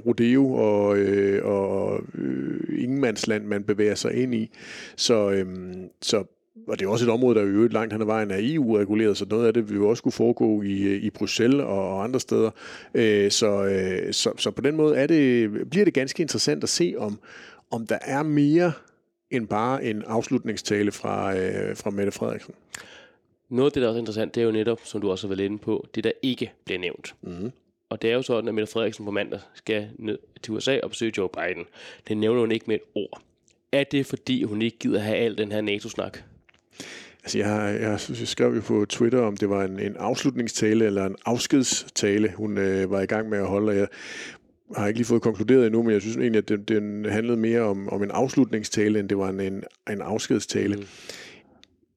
rodeo 0.07 0.53
og, 0.53 0.99
øh, 0.99 1.45
og 1.45 2.01
øh, 2.15 2.83
ingenmandsland, 2.83 3.45
man 3.45 3.65
bevæger 3.65 3.95
sig 3.95 4.15
ind 4.15 4.35
i. 4.35 4.51
Så, 4.97 5.31
øh, 5.31 5.47
så 6.03 6.25
og 6.69 6.79
det 6.79 6.87
er 6.87 6.91
også 6.91 7.05
et 7.05 7.11
område, 7.11 7.35
der 7.35 7.41
er 7.43 7.47
jo 7.47 7.63
et 7.63 7.73
langt 7.73 7.93
hen 7.93 8.03
ad 8.03 8.07
vejen 8.07 8.31
er 8.31 8.39
EU-reguleret, 8.41 9.17
så 9.17 9.27
noget 9.31 9.47
af 9.47 9.55
det 9.55 9.69
vil 9.69 9.77
jo 9.77 9.89
også 9.89 10.03
kunne 10.03 10.13
foregå 10.13 10.63
i, 10.63 10.97
i 10.97 11.11
Bruxelles 11.11 11.61
og, 11.61 11.89
og 11.89 12.05
andre 12.05 12.21
steder. 12.21 12.51
Øh, 12.95 13.31
så, 13.31 13.65
øh, 13.65 14.13
så, 14.13 14.33
så 14.37 14.51
på 14.51 14.63
den 14.63 14.77
måde 14.77 14.97
er 14.97 15.07
det, 15.07 15.51
bliver 15.71 15.85
det 15.85 15.95
ganske 15.95 16.21
interessant 16.21 16.63
at 16.63 16.69
se, 16.69 16.95
om, 16.99 17.19
om 17.71 17.87
der 17.87 17.99
er 18.01 18.23
mere 18.23 18.73
end 19.31 19.49
bare 19.49 19.85
en 19.85 20.03
afslutningstale 20.07 20.93
fra, 20.93 21.37
øh, 21.37 21.77
fra 21.77 21.91
Mette 21.91 22.13
Frederiksen. 22.13 22.55
Noget 23.49 23.71
af 23.71 23.73
det, 23.73 23.81
der 23.81 23.87
er 23.87 23.91
også 23.91 23.99
interessant, 23.99 24.35
det 24.35 24.41
er 24.41 24.45
jo 24.45 24.53
netop, 24.53 24.81
som 24.85 25.01
du 25.01 25.11
også 25.11 25.29
har 25.29 25.35
været 25.35 25.45
inde 25.45 25.59
på, 25.59 25.87
det 25.95 26.05
der 26.05 26.13
ikke 26.23 26.53
bliver 26.65 26.79
nævnt. 26.79 27.15
Mm. 27.23 27.53
Og 27.89 28.03
det 28.03 28.11
er 28.11 28.15
jo 28.15 28.23
sådan, 28.23 28.49
at 28.49 28.55
Mette 28.55 28.73
Frederiksen 28.73 29.05
på 29.05 29.11
mandag 29.11 29.41
skal 29.55 29.89
ned 29.99 30.19
til 30.43 30.53
USA 30.53 30.81
og 30.83 30.91
besøge 30.91 31.13
Joe 31.19 31.29
Biden. 31.29 31.65
Det 32.09 32.17
nævner 32.17 32.41
hun 32.41 32.53
ikke 32.53 32.65
med 32.69 32.75
et 32.75 32.83
ord. 32.95 33.23
Er 33.73 33.85
det, 33.85 34.07
fordi 34.07 34.43
hun 34.43 34.63
ikke 34.63 34.79
gider 34.79 35.01
have 35.01 35.17
al 35.17 35.39
den 35.39 35.53
her 35.53 35.61
NATO-snak? 35.61 36.19
Altså, 37.25 37.39
jeg, 37.39 37.79
jeg, 37.81 37.91
jeg 38.21 38.29
skrev 38.29 38.55
jo 38.55 38.61
på 38.61 38.85
Twitter, 38.85 39.21
om 39.21 39.37
det 39.37 39.51
var 39.51 39.65
en, 39.65 39.79
en 39.79 39.97
afslutningstale 39.97 40.85
eller 40.85 41.07
en 41.07 41.17
afskedstale, 41.27 42.33
hun 42.37 42.59
øh, 42.59 42.91
var 42.91 43.01
i 43.01 43.07
gang 43.07 43.29
med 43.29 43.39
at 43.39 43.47
holde. 43.47 43.73
Jeg 43.73 43.89
har 44.77 44.87
ikke 44.87 44.99
lige 44.99 45.07
fået 45.07 45.23
konkluderet 45.23 45.67
endnu, 45.67 45.83
men 45.83 45.93
jeg 45.93 46.01
synes 46.01 46.17
egentlig, 46.17 46.39
at 46.39 46.49
det, 46.49 46.69
den 46.69 47.05
handlede 47.05 47.37
mere 47.37 47.61
om, 47.61 47.89
om 47.89 48.03
en 48.03 48.11
afslutningstale, 48.11 49.01
end 49.01 49.09
det 49.09 49.19
var 49.19 49.29
en, 49.29 49.41
en, 49.41 49.65
en 49.91 50.01
afskedstale. 50.01 50.77
Mm. 50.77 50.87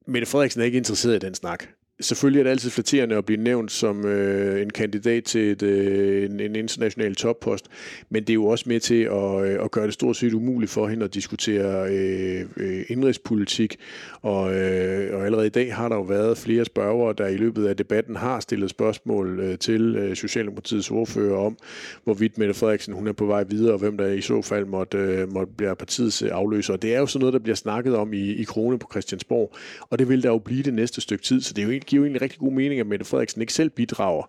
Mette 0.07 0.25
Frederiksen 0.25 0.61
er 0.61 0.65
ikke 0.65 0.77
interesseret 0.77 1.15
i 1.15 1.25
den 1.25 1.35
snak 1.35 1.67
selvfølgelig 2.01 2.39
er 2.39 2.43
det 2.43 2.49
altid 2.51 2.69
flatterende 2.69 3.15
at 3.15 3.25
blive 3.25 3.41
nævnt 3.41 3.71
som 3.71 4.05
øh, 4.05 4.61
en 4.61 4.69
kandidat 4.69 5.23
til 5.23 5.51
et, 5.51 5.63
øh, 5.63 6.25
en, 6.25 6.39
en 6.39 6.55
international 6.55 7.15
toppost, 7.15 7.65
men 8.09 8.23
det 8.23 8.29
er 8.29 8.33
jo 8.33 8.45
også 8.45 8.65
med 8.67 8.79
til 8.79 9.03
at, 9.03 9.45
øh, 9.45 9.63
at 9.63 9.71
gøre 9.71 9.85
det 9.85 9.93
stort 9.93 10.17
set 10.17 10.33
umuligt 10.33 10.71
for 10.71 10.87
hende 10.87 11.05
at 11.05 11.13
diskutere 11.13 11.89
øh, 11.89 12.45
øh, 12.57 12.83
indrigspolitik, 12.89 13.77
og, 14.21 14.53
øh, 14.55 15.15
og 15.15 15.25
allerede 15.25 15.47
i 15.47 15.49
dag 15.49 15.75
har 15.75 15.89
der 15.89 15.95
jo 15.95 16.01
været 16.01 16.37
flere 16.37 16.65
spørgere, 16.65 17.13
der 17.17 17.27
i 17.27 17.37
løbet 17.37 17.67
af 17.67 17.77
debatten 17.77 18.15
har 18.15 18.39
stillet 18.39 18.69
spørgsmål 18.69 19.39
øh, 19.39 19.57
til 19.57 19.95
øh, 19.95 20.15
Socialdemokratiets 20.15 20.91
ordfører 20.91 21.37
om, 21.37 21.57
hvorvidt 22.03 22.37
Mette 22.37 22.53
Frederiksen 22.53 22.93
hun 22.93 23.07
er 23.07 23.13
på 23.13 23.25
vej 23.25 23.43
videre, 23.43 23.73
og 23.73 23.79
hvem 23.79 23.97
der 23.97 24.07
i 24.07 24.21
så 24.21 24.41
fald 24.41 24.65
måtte, 24.65 24.97
øh, 24.97 25.33
måtte 25.33 25.53
blive 25.57 25.75
partiets 25.75 26.21
afløser. 26.21 26.75
Det 26.75 26.95
er 26.95 26.99
jo 26.99 27.05
sådan 27.05 27.19
noget, 27.19 27.33
der 27.33 27.39
bliver 27.39 27.55
snakket 27.55 27.95
om 27.95 28.13
i, 28.13 28.31
i 28.31 28.43
Krone 28.43 28.79
på 28.79 28.87
Christiansborg, 28.91 29.55
og 29.89 29.99
det 29.99 30.09
vil 30.09 30.23
der 30.23 30.29
jo 30.29 30.37
blive 30.37 30.63
det 30.63 30.73
næste 30.73 31.01
stykke 31.01 31.23
tid, 31.23 31.41
så 31.41 31.53
det 31.53 31.61
er 31.61 31.65
jo 31.65 31.71
giver 31.91 31.99
jo 31.99 32.05
egentlig 32.05 32.21
rigtig 32.21 32.39
god 32.39 32.51
mening, 32.51 32.79
at 32.79 32.87
Mette 32.87 33.05
Frederiksen 33.05 33.41
ikke 33.41 33.53
selv 33.53 33.69
bidrager 33.69 34.23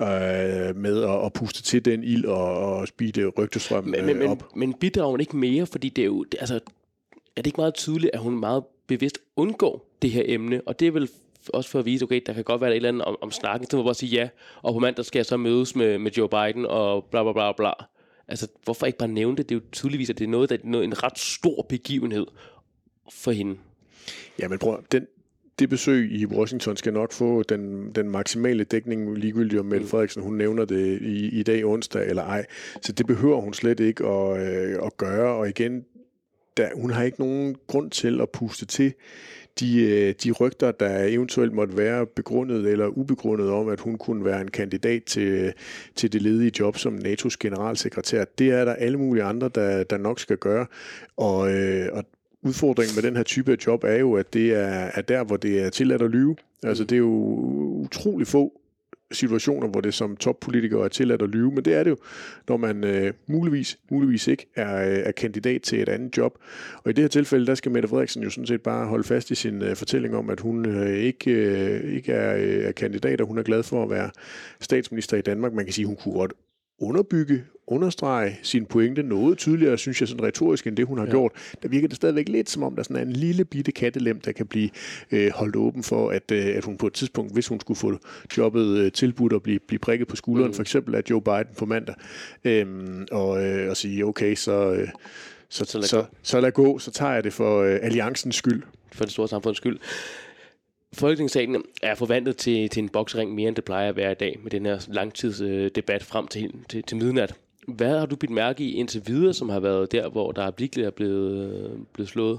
øh, 0.00 0.76
med 0.76 1.02
at, 1.02 1.24
at 1.26 1.32
puste 1.32 1.62
til 1.62 1.84
den 1.84 2.04
ild 2.04 2.24
og, 2.24 2.58
og 2.58 2.88
speede 2.88 3.28
rygtestrømmen 3.28 3.90
men, 3.90 4.18
men, 4.18 4.28
op. 4.28 4.42
Men, 4.54 4.68
men 4.68 4.74
bidrager 4.74 5.10
hun 5.10 5.20
ikke 5.20 5.36
mere, 5.36 5.66
fordi 5.66 5.88
det 5.88 6.02
er 6.02 6.06
jo, 6.06 6.24
altså, 6.38 6.54
er 7.36 7.42
det 7.42 7.46
ikke 7.46 7.60
meget 7.60 7.74
tydeligt, 7.74 8.14
at 8.14 8.20
hun 8.20 8.40
meget 8.40 8.64
bevidst 8.86 9.18
undgår 9.36 9.96
det 10.02 10.10
her 10.10 10.22
emne, 10.26 10.60
og 10.66 10.80
det 10.80 10.88
er 10.88 10.92
vel 10.92 11.08
også 11.48 11.70
for 11.70 11.78
at 11.78 11.84
vise, 11.84 12.04
okay, 12.04 12.20
der 12.26 12.32
kan 12.32 12.44
godt 12.44 12.60
være 12.60 12.70
et 12.70 12.76
eller 12.76 12.88
andet 12.88 13.04
om, 13.04 13.16
om 13.20 13.30
snakken, 13.30 13.70
så 13.70 13.76
må 13.76 13.82
bare 13.82 13.94
sige 13.94 14.16
ja, 14.16 14.28
og 14.62 14.74
på 14.74 14.78
mandag 14.78 15.04
skal 15.04 15.18
jeg 15.18 15.26
så 15.26 15.36
mødes 15.36 15.76
med, 15.76 15.98
med 15.98 16.10
Joe 16.12 16.28
Biden 16.28 16.66
og 16.66 17.04
bla 17.04 17.22
bla 17.22 17.32
bla 17.32 17.52
bla. 17.52 17.70
Altså, 18.28 18.48
hvorfor 18.64 18.86
ikke 18.86 18.98
bare 18.98 19.08
nævne 19.08 19.36
det? 19.36 19.48
Det 19.48 19.54
er 19.54 19.60
jo 19.60 19.66
tydeligvis, 19.72 20.10
at 20.10 20.18
det 20.18 20.24
er 20.24 20.28
noget, 20.28 20.50
der 20.50 20.56
er 20.56 20.82
en 20.82 21.02
ret 21.02 21.18
stor 21.18 21.66
begivenhed 21.68 22.26
for 23.12 23.30
hende. 23.30 23.56
Ja, 24.38 24.48
men 24.48 24.58
prøv, 24.58 24.82
den, 24.92 25.06
det 25.58 25.68
besøg 25.68 26.12
i 26.12 26.26
Washington 26.26 26.76
skal 26.76 26.92
nok 26.92 27.12
få 27.12 27.42
den, 27.42 27.92
den 27.92 28.10
maksimale 28.10 28.64
dækning, 28.64 29.18
ligegyldigt 29.18 29.60
om 29.60 29.66
Mette 29.66 29.84
mm. 29.84 29.88
Frederiksen, 29.88 30.22
hun 30.22 30.34
nævner 30.34 30.64
det 30.64 31.02
i, 31.02 31.38
i 31.40 31.42
dag 31.42 31.64
onsdag 31.64 32.08
eller 32.08 32.22
ej. 32.22 32.46
Så 32.82 32.92
det 32.92 33.06
behøver 33.06 33.40
hun 33.40 33.54
slet 33.54 33.80
ikke 33.80 34.06
at, 34.06 34.40
øh, 34.40 34.78
at 34.86 34.96
gøre. 34.96 35.34
Og 35.34 35.48
igen, 35.48 35.84
der, 36.56 36.68
hun 36.74 36.90
har 36.90 37.02
ikke 37.02 37.20
nogen 37.20 37.56
grund 37.66 37.90
til 37.90 38.20
at 38.20 38.30
puste 38.30 38.66
til 38.66 38.94
de, 39.60 39.82
øh, 39.82 40.14
de 40.24 40.30
rygter, 40.30 40.72
der 40.72 41.04
eventuelt 41.04 41.52
måtte 41.52 41.76
være 41.76 42.06
begrundet 42.06 42.66
eller 42.66 42.86
ubegrundet 42.86 43.50
om, 43.50 43.68
at 43.68 43.80
hun 43.80 43.98
kunne 43.98 44.24
være 44.24 44.40
en 44.40 44.50
kandidat 44.50 45.04
til, 45.04 45.52
til 45.94 46.12
det 46.12 46.22
ledige 46.22 46.52
job 46.60 46.76
som 46.76 46.94
NATO's 46.94 47.36
generalsekretær. 47.40 48.24
Det 48.38 48.50
er 48.50 48.64
der 48.64 48.72
alle 48.72 48.98
mulige 48.98 49.24
andre, 49.24 49.50
der, 49.54 49.84
der 49.84 49.96
nok 49.96 50.20
skal 50.20 50.36
gøre. 50.36 50.66
Og, 51.16 51.52
øh, 51.52 51.88
og 51.92 52.04
udfordringen 52.42 52.94
med 52.94 53.02
den 53.02 53.16
her 53.16 53.22
type 53.22 53.52
af 53.52 53.56
job 53.66 53.84
er 53.84 53.96
jo, 53.96 54.14
at 54.14 54.34
det 54.34 54.54
er, 54.54 54.90
er 54.94 55.02
der, 55.02 55.24
hvor 55.24 55.36
det 55.36 55.62
er 55.62 55.70
tilladt 55.70 56.02
at 56.02 56.10
lyve. 56.10 56.36
Altså 56.62 56.84
det 56.84 56.92
er 56.92 57.00
jo 57.00 57.14
utrolig 57.84 58.26
få 58.26 58.60
situationer, 59.12 59.68
hvor 59.68 59.80
det 59.80 59.94
som 59.94 60.16
toppolitiker 60.16 60.84
er 60.84 60.88
tilladt 60.88 61.22
at 61.22 61.28
lyve, 61.28 61.50
men 61.50 61.64
det 61.64 61.74
er 61.74 61.82
det 61.82 61.90
jo, 61.90 61.96
når 62.48 62.56
man 62.56 62.84
øh, 62.84 63.12
muligvis, 63.26 63.78
muligvis 63.90 64.26
ikke 64.26 64.46
er, 64.56 64.66
er 65.04 65.12
kandidat 65.12 65.62
til 65.62 65.82
et 65.82 65.88
andet 65.88 66.16
job. 66.16 66.38
Og 66.84 66.90
i 66.90 66.92
det 66.92 67.04
her 67.04 67.08
tilfælde, 67.08 67.46
der 67.46 67.54
skal 67.54 67.72
Mette 67.72 67.88
Frederiksen 67.88 68.22
jo 68.22 68.30
sådan 68.30 68.46
set 68.46 68.62
bare 68.62 68.86
holde 68.86 69.04
fast 69.04 69.30
i 69.30 69.34
sin 69.34 69.62
øh, 69.62 69.76
fortælling 69.76 70.16
om, 70.16 70.30
at 70.30 70.40
hun 70.40 70.66
øh, 70.66 70.96
ikke, 70.96 71.30
øh, 71.30 71.94
ikke 71.94 72.12
er, 72.12 72.36
øh, 72.36 72.64
er 72.64 72.72
kandidat, 72.72 73.20
og 73.20 73.26
hun 73.26 73.38
er 73.38 73.42
glad 73.42 73.62
for 73.62 73.82
at 73.82 73.90
være 73.90 74.10
statsminister 74.60 75.16
i 75.16 75.22
Danmark. 75.22 75.52
Man 75.52 75.64
kan 75.64 75.74
sige, 75.74 75.84
at 75.84 75.88
hun 75.88 75.96
kunne 75.96 76.14
godt 76.14 76.32
underbygge, 76.80 77.44
understrege 77.72 78.38
sin 78.42 78.66
pointe 78.66 79.02
noget 79.02 79.38
tydeligere, 79.38 79.78
synes 79.78 80.00
jeg, 80.00 80.08
sådan 80.08 80.24
retorisk, 80.24 80.66
end 80.66 80.76
det 80.76 80.86
hun 80.86 80.98
har 80.98 81.04
ja. 81.04 81.10
gjort. 81.10 81.32
Der 81.62 81.68
virker 81.68 81.88
det 81.88 81.96
stadigvæk 81.96 82.28
lidt 82.28 82.50
som 82.50 82.62
om, 82.62 82.76
der 82.76 82.82
sådan 82.82 82.96
er 82.96 83.02
en 83.02 83.12
lille 83.12 83.44
bitte 83.44 83.72
kattelem, 83.72 84.20
der 84.20 84.32
kan 84.32 84.46
blive 84.46 84.70
øh, 85.12 85.30
holdt 85.34 85.56
åben 85.56 85.82
for, 85.82 86.10
at, 86.10 86.30
øh, 86.32 86.46
at 86.46 86.64
hun 86.64 86.76
på 86.76 86.86
et 86.86 86.92
tidspunkt, 86.92 87.32
hvis 87.32 87.48
hun 87.48 87.60
skulle 87.60 87.78
få 87.78 87.98
jobbet 88.36 88.78
øh, 88.78 88.92
tilbudt 88.92 89.32
og 89.32 89.42
blive, 89.42 89.58
blive 89.58 89.78
prikket 89.78 90.08
på 90.08 90.16
skulderen, 90.16 90.50
mm. 90.50 90.54
for 90.54 90.62
eksempel 90.62 90.94
af 90.94 91.02
Joe 91.10 91.22
Biden 91.22 91.54
på 91.58 91.66
mandag, 91.66 91.94
øh, 92.44 92.66
og, 93.10 93.44
øh, 93.44 93.70
og 93.70 93.76
sige, 93.76 94.06
okay, 94.06 94.34
så... 94.34 94.72
Øh, 94.72 94.88
så, 95.50 95.64
så, 95.64 95.78
lad 95.78 95.86
så, 95.88 96.04
så 96.22 96.40
lad 96.40 96.52
gå, 96.52 96.78
så 96.78 96.90
tager 96.90 97.12
jeg 97.12 97.24
det 97.24 97.32
for 97.32 97.62
øh, 97.62 97.78
alliancens 97.82 98.36
skyld. 98.36 98.62
For 98.92 99.04
det 99.04 99.12
store 99.12 99.28
samfunds 99.28 99.56
skyld. 99.56 99.78
Folketingssalen 100.92 101.64
er 101.82 101.94
forvandlet 101.94 102.36
til, 102.36 102.68
til 102.68 102.82
en 102.82 102.88
boksring 102.88 103.34
mere, 103.34 103.48
end 103.48 103.56
det 103.56 103.64
plejer 103.64 103.88
at 103.88 103.96
være 103.96 104.12
i 104.12 104.14
dag, 104.14 104.38
med 104.42 104.50
den 104.50 104.66
her 104.66 104.86
langtidsdebat 104.88 106.02
frem 106.02 106.26
til, 106.26 106.52
til, 106.68 106.82
til 106.82 106.96
midnat. 106.96 107.34
Hvad 107.68 107.98
har 107.98 108.06
du 108.06 108.16
bidt 108.16 108.30
mærke 108.30 108.64
i 108.64 108.72
indtil 108.72 109.02
videre, 109.06 109.34
som 109.34 109.48
har 109.48 109.60
været 109.60 109.92
der, 109.92 110.08
hvor 110.08 110.32
der 110.32 110.42
er 110.42 110.50
virkelig 110.58 110.94
blevet, 110.94 111.86
blevet 111.92 112.08
slået? 112.08 112.38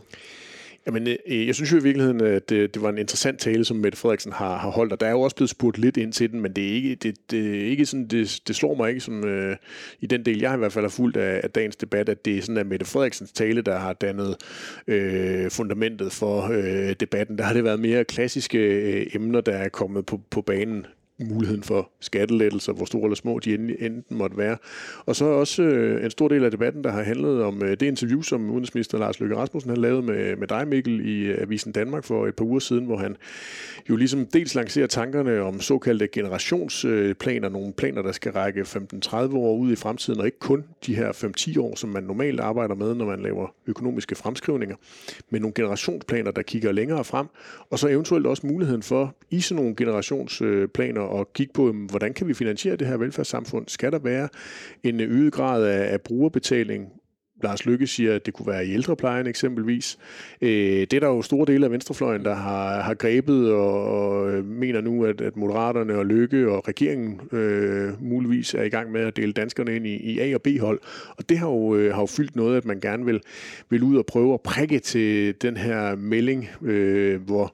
Jamen, 0.86 1.08
øh, 1.08 1.48
jeg 1.48 1.56
synes 1.56 1.72
jo 1.72 1.78
i 1.78 1.84
virkeligheden, 1.84 2.22
at 2.22 2.50
det, 2.50 2.74
det 2.74 2.82
var 2.82 2.90
en 2.90 2.98
interessant 2.98 3.40
tale, 3.40 3.66
som 3.66 3.78
Mette 3.78 3.98
Frederiksen 3.98 4.32
har, 4.32 4.58
har 4.58 4.70
holdt, 4.70 4.94
og 4.94 5.00
der 5.00 5.08
er 5.08 5.12
jo 5.12 5.22
også 5.22 5.36
blevet 5.36 5.50
spurgt 5.50 5.78
lidt 5.78 5.98
ind 5.98 6.14
til 6.14 6.32
den, 6.32 6.42
men 6.42 6.54
det 6.54 6.70
er 6.70 6.74
ikke, 6.74 6.96
det, 6.96 7.16
det 7.32 7.62
er 7.62 7.66
ikke 7.66 7.86
sådan, 7.86 8.08
det, 8.08 8.42
det 8.48 8.56
slår 8.56 8.76
mig 8.76 8.90
ikke 8.90 9.02
som 9.02 9.24
øh, 9.24 9.56
i 10.00 10.06
den 10.06 10.26
del, 10.26 10.40
jeg 10.40 10.54
i 10.54 10.58
hvert 10.58 10.74
fald 10.74 10.86
har 10.86 10.90
fulgt 10.90 11.18
af, 11.18 11.42
af 11.44 11.50
dagens 11.50 11.76
debat, 11.76 12.10
at 12.10 12.26
det 12.26 12.38
er 12.38 12.42
sådan, 12.42 12.58
at 12.58 12.68
Mette 12.68 12.86
Frederiksens 12.86 13.32
tale, 13.32 13.62
der 13.62 13.78
har 13.78 13.94
dannet 13.94 14.36
øh, 14.88 15.52
fundamentet 15.52 16.12
for 16.12 16.50
øh, 16.52 16.96
debatten. 17.00 17.38
Der 17.38 17.44
har 17.44 17.54
det 17.54 17.64
været 17.64 17.80
mere 17.80 18.04
klassiske 18.04 18.58
øh, 18.58 19.08
emner, 19.14 19.42
der 19.42 19.54
er 19.54 19.70
kommet 19.70 20.06
på, 20.06 20.22
på 20.30 20.42
banen 20.42 20.86
muligheden 21.20 21.64
for 21.64 21.92
skattelettelser, 22.00 22.74
hvor 22.74 22.86
store 22.86 23.04
eller 23.04 23.16
små 23.16 23.40
de 23.40 23.54
enten 23.54 24.18
måtte 24.18 24.38
være. 24.38 24.58
Og 25.06 25.16
så 25.16 25.26
også 25.26 25.64
øh, 25.64 26.06
en 26.06 26.12
stor 26.12 26.28
del 26.28 26.44
af 26.44 26.52
debatten, 26.52 26.84
der 26.84 26.92
har 26.92 27.04
handlet 27.04 27.44
om 27.44 27.64
øh, 27.64 27.70
det 27.70 27.82
interview, 27.82 28.22
som 28.22 28.50
udenrigsminister 28.50 28.98
Lars 28.98 29.20
Løkke 29.20 29.36
Rasmussen 29.36 29.70
har 29.70 29.78
lavet 29.78 30.04
med, 30.04 30.36
med 30.36 30.48
dig, 30.48 30.68
Mikkel, 30.68 31.08
i 31.08 31.24
øh, 31.24 31.42
Avisen 31.42 31.72
Danmark 31.72 32.04
for 32.04 32.28
et 32.28 32.36
par 32.36 32.46
uger 32.46 32.60
siden, 32.60 32.86
hvor 32.86 32.98
han 32.98 33.16
jo 33.90 33.96
ligesom 33.96 34.26
dels 34.26 34.56
lancerer 34.56 34.88
tankerne 34.88 35.42
om 35.42 35.60
såkaldte 35.60 36.08
generationsplaner, 36.08 37.50
nogle 37.50 37.74
planer, 37.74 38.02
der 38.02 38.12
skal 38.12 38.32
række 38.32 38.62
15-30 38.62 39.16
år 39.36 39.58
ud 39.58 39.72
i 39.72 39.76
fremtiden, 39.76 40.20
og 40.20 40.26
ikke 40.26 40.40
kun 40.40 40.64
de 40.86 40.96
her 40.96 41.12
5-10 41.58 41.60
år, 41.60 41.76
som 41.76 41.90
man 41.90 42.04
normalt 42.04 42.40
arbejder 42.40 42.76
med, 42.76 42.96
når 42.96 43.06
man 43.06 43.20
laver 43.20 43.48
økonomiske 43.68 44.16
fremskrivninger, 44.16 44.76
men 45.30 45.42
nogle 45.42 45.54
generationsplaner, 45.54 46.32
der 46.32 46.42
kigger 46.42 46.72
længere 46.72 47.04
frem, 47.04 47.28
og 47.70 47.80
så 47.80 47.88
eventuelt 47.88 48.28
også 48.28 48.48
muligheden 48.48 48.84
for 48.84 49.16
i 49.30 49.42
sådan 49.42 49.64
nogle 49.64 49.76
generationsplaner 49.76 51.02
og 51.10 51.34
kigge 51.34 51.54
på, 51.54 51.72
hvordan 51.72 52.14
kan 52.14 52.28
vi 52.28 52.34
finansiere 52.34 52.76
det 52.76 52.88
her 52.88 52.98
velfærdssamfund? 52.98 53.68
Skal 53.68 53.92
der 53.92 54.00
være 54.00 54.30
en 54.84 55.00
øget 55.00 55.34
grad 55.34 55.66
af, 55.66 55.94
af 55.94 56.02
brugerbetaling 56.02 56.92
Lars 57.44 57.66
Lykke 57.66 57.88
siger, 57.88 58.16
at 58.16 58.26
det 58.26 58.34
kunne 58.34 58.48
være 58.48 58.66
i 58.66 58.74
ældreplejen 58.74 59.28
eksempelvis. 59.28 59.98
Øh, 60.42 60.50
det 60.50 60.94
er 60.94 61.00
der 61.00 61.08
jo 61.08 61.22
store 61.22 61.46
dele 61.46 61.66
af 61.66 61.72
venstrefløjen, 61.72 62.26
der 62.26 62.36
har, 62.36 62.82
har 62.82 62.94
grebet 62.94 63.52
og, 63.52 63.84
og 63.84 64.32
øh, 64.32 64.46
mener 64.46 64.82
nu, 64.82 65.06
at, 65.06 65.22
at 65.22 65.38
Moderaterne 65.38 65.96
og 65.96 66.06
Lykke 66.06 66.52
og 66.52 66.68
regeringen 66.68 67.22
øh, 67.32 68.04
muligvis 68.04 68.54
er 68.54 68.64
i 68.64 68.70
gang 68.70 68.92
med 68.92 69.02
at 69.02 69.18
dele 69.18 69.34
danskerne 69.34 69.76
ind 69.76 69.88
i, 69.88 69.96
i 69.96 70.20
A- 70.20 70.36
og 70.36 70.42
B-hold. 70.42 70.80
Og 71.18 71.30
det 71.30 71.38
har 71.38 71.48
jo, 71.48 71.76
øh, 71.76 71.94
har 71.94 72.02
jo 72.02 72.06
fyldt 72.06 72.36
noget, 72.36 72.58
at 72.58 72.66
man 72.66 72.80
gerne 72.80 73.06
vil, 73.06 73.22
vil 73.70 73.84
ud 73.84 73.98
og 73.98 74.06
prøve 74.06 74.34
at 74.34 74.42
prikke 74.42 74.80
til 74.80 75.36
den 75.42 75.58
her 75.58 75.96
melding, 75.96 76.50
øh, 76.62 77.22
hvor 77.22 77.54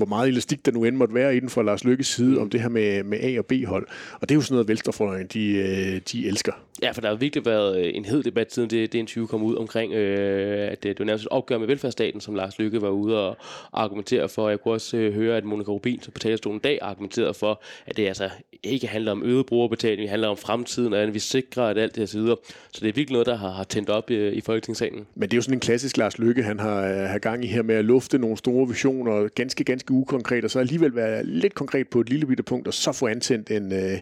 hvor 0.00 0.06
meget 0.06 0.28
elastik 0.28 0.66
der 0.66 0.72
nu 0.72 0.84
end 0.84 0.96
måtte 0.96 1.14
være 1.14 1.36
inden 1.36 1.50
for 1.50 1.62
Lars 1.62 1.84
Lykkes 1.84 2.06
side, 2.06 2.38
om 2.38 2.50
det 2.50 2.60
her 2.60 2.68
med, 2.68 3.02
med 3.02 3.18
A- 3.22 3.38
og 3.38 3.46
B-hold. 3.46 3.86
Og 4.20 4.28
det 4.28 4.30
er 4.30 4.34
jo 4.34 4.40
sådan 4.40 4.54
noget, 4.54 4.68
Venstrefløjen, 4.68 5.26
de, 5.26 5.52
øh, 5.52 6.00
de 6.12 6.28
elsker. 6.28 6.52
Ja, 6.82 6.90
for 6.90 7.00
der 7.00 7.08
har 7.08 7.16
virkelig 7.16 7.46
været 7.46 7.78
øh, 7.78 7.90
en 7.94 8.04
hed 8.04 8.22
debat 8.22 8.54
siden 8.54 8.70
det, 8.70 8.92
det 8.92 8.98
interview 8.98 9.26
kom 9.26 9.42
ud 9.42 9.56
omkring, 9.56 9.92
øh, 9.92 10.72
at 10.72 10.82
det 10.82 10.98
var 10.98 11.04
nærmest 11.04 11.24
et 11.24 11.28
opgør 11.28 11.58
med 11.58 11.66
velfærdsstaten, 11.66 12.20
som 12.20 12.34
Lars 12.34 12.58
Lykke 12.58 12.82
var 12.82 12.88
ude 12.88 13.28
og 13.28 13.36
argumentere 13.72 14.28
for. 14.28 14.48
Jeg 14.48 14.60
kunne 14.60 14.74
også 14.74 14.96
øh, 14.96 15.14
høre, 15.14 15.36
at 15.36 15.44
Monika 15.44 15.70
Rubin 15.70 16.00
på 16.12 16.18
talerstolen 16.18 16.56
en 16.56 16.60
dag 16.60 16.78
argumenterede 16.82 17.34
for, 17.34 17.62
at 17.86 17.96
det 17.96 18.06
altså 18.06 18.30
ikke 18.62 18.86
handler 18.86 19.12
om 19.12 19.22
øget 19.24 19.46
brugerbetaling, 19.46 20.00
det 20.00 20.10
handler 20.10 20.28
om 20.28 20.36
fremtiden, 20.36 20.92
og 20.92 21.00
at 21.00 21.14
vi 21.14 21.18
sikrer, 21.18 21.62
at 21.62 21.78
alt 21.78 21.94
det 21.94 22.00
her 22.00 22.06
så 22.06 22.18
videre. 22.18 22.36
Så 22.72 22.80
det 22.80 22.88
er 22.88 22.92
virkelig 22.92 23.12
noget, 23.12 23.26
der 23.26 23.36
har, 23.36 23.50
har 23.50 23.64
tændt 23.64 23.90
op 23.90 24.10
i, 24.10 24.28
i 24.28 24.40
Folketingssalen. 24.40 25.06
Men 25.14 25.22
det 25.22 25.32
er 25.32 25.38
jo 25.38 25.42
sådan 25.42 25.54
en 25.54 25.60
klassisk 25.60 25.96
Lars 25.96 26.18
Lykke, 26.18 26.42
han 26.42 26.58
har, 26.58 27.06
har 27.06 27.18
gang 27.18 27.44
i 27.44 27.46
her 27.46 27.62
med 27.62 27.74
at 27.74 27.84
lufte 27.84 28.18
nogle 28.18 28.36
store 28.36 28.68
visioner, 28.68 29.28
ganske, 29.28 29.64
ganske 29.64 29.89
ukonkret, 29.90 30.44
og 30.44 30.50
så 30.50 30.58
alligevel 30.58 30.94
være 30.94 31.26
lidt 31.26 31.54
konkret 31.54 31.88
på 31.88 32.00
et 32.00 32.08
lille 32.08 32.26
bitte 32.26 32.42
punkt, 32.42 32.66
og 32.68 32.74
så 32.74 32.92
få 32.92 33.06
antændt 33.06 33.50
en, 33.50 33.72
øh, 33.72 33.98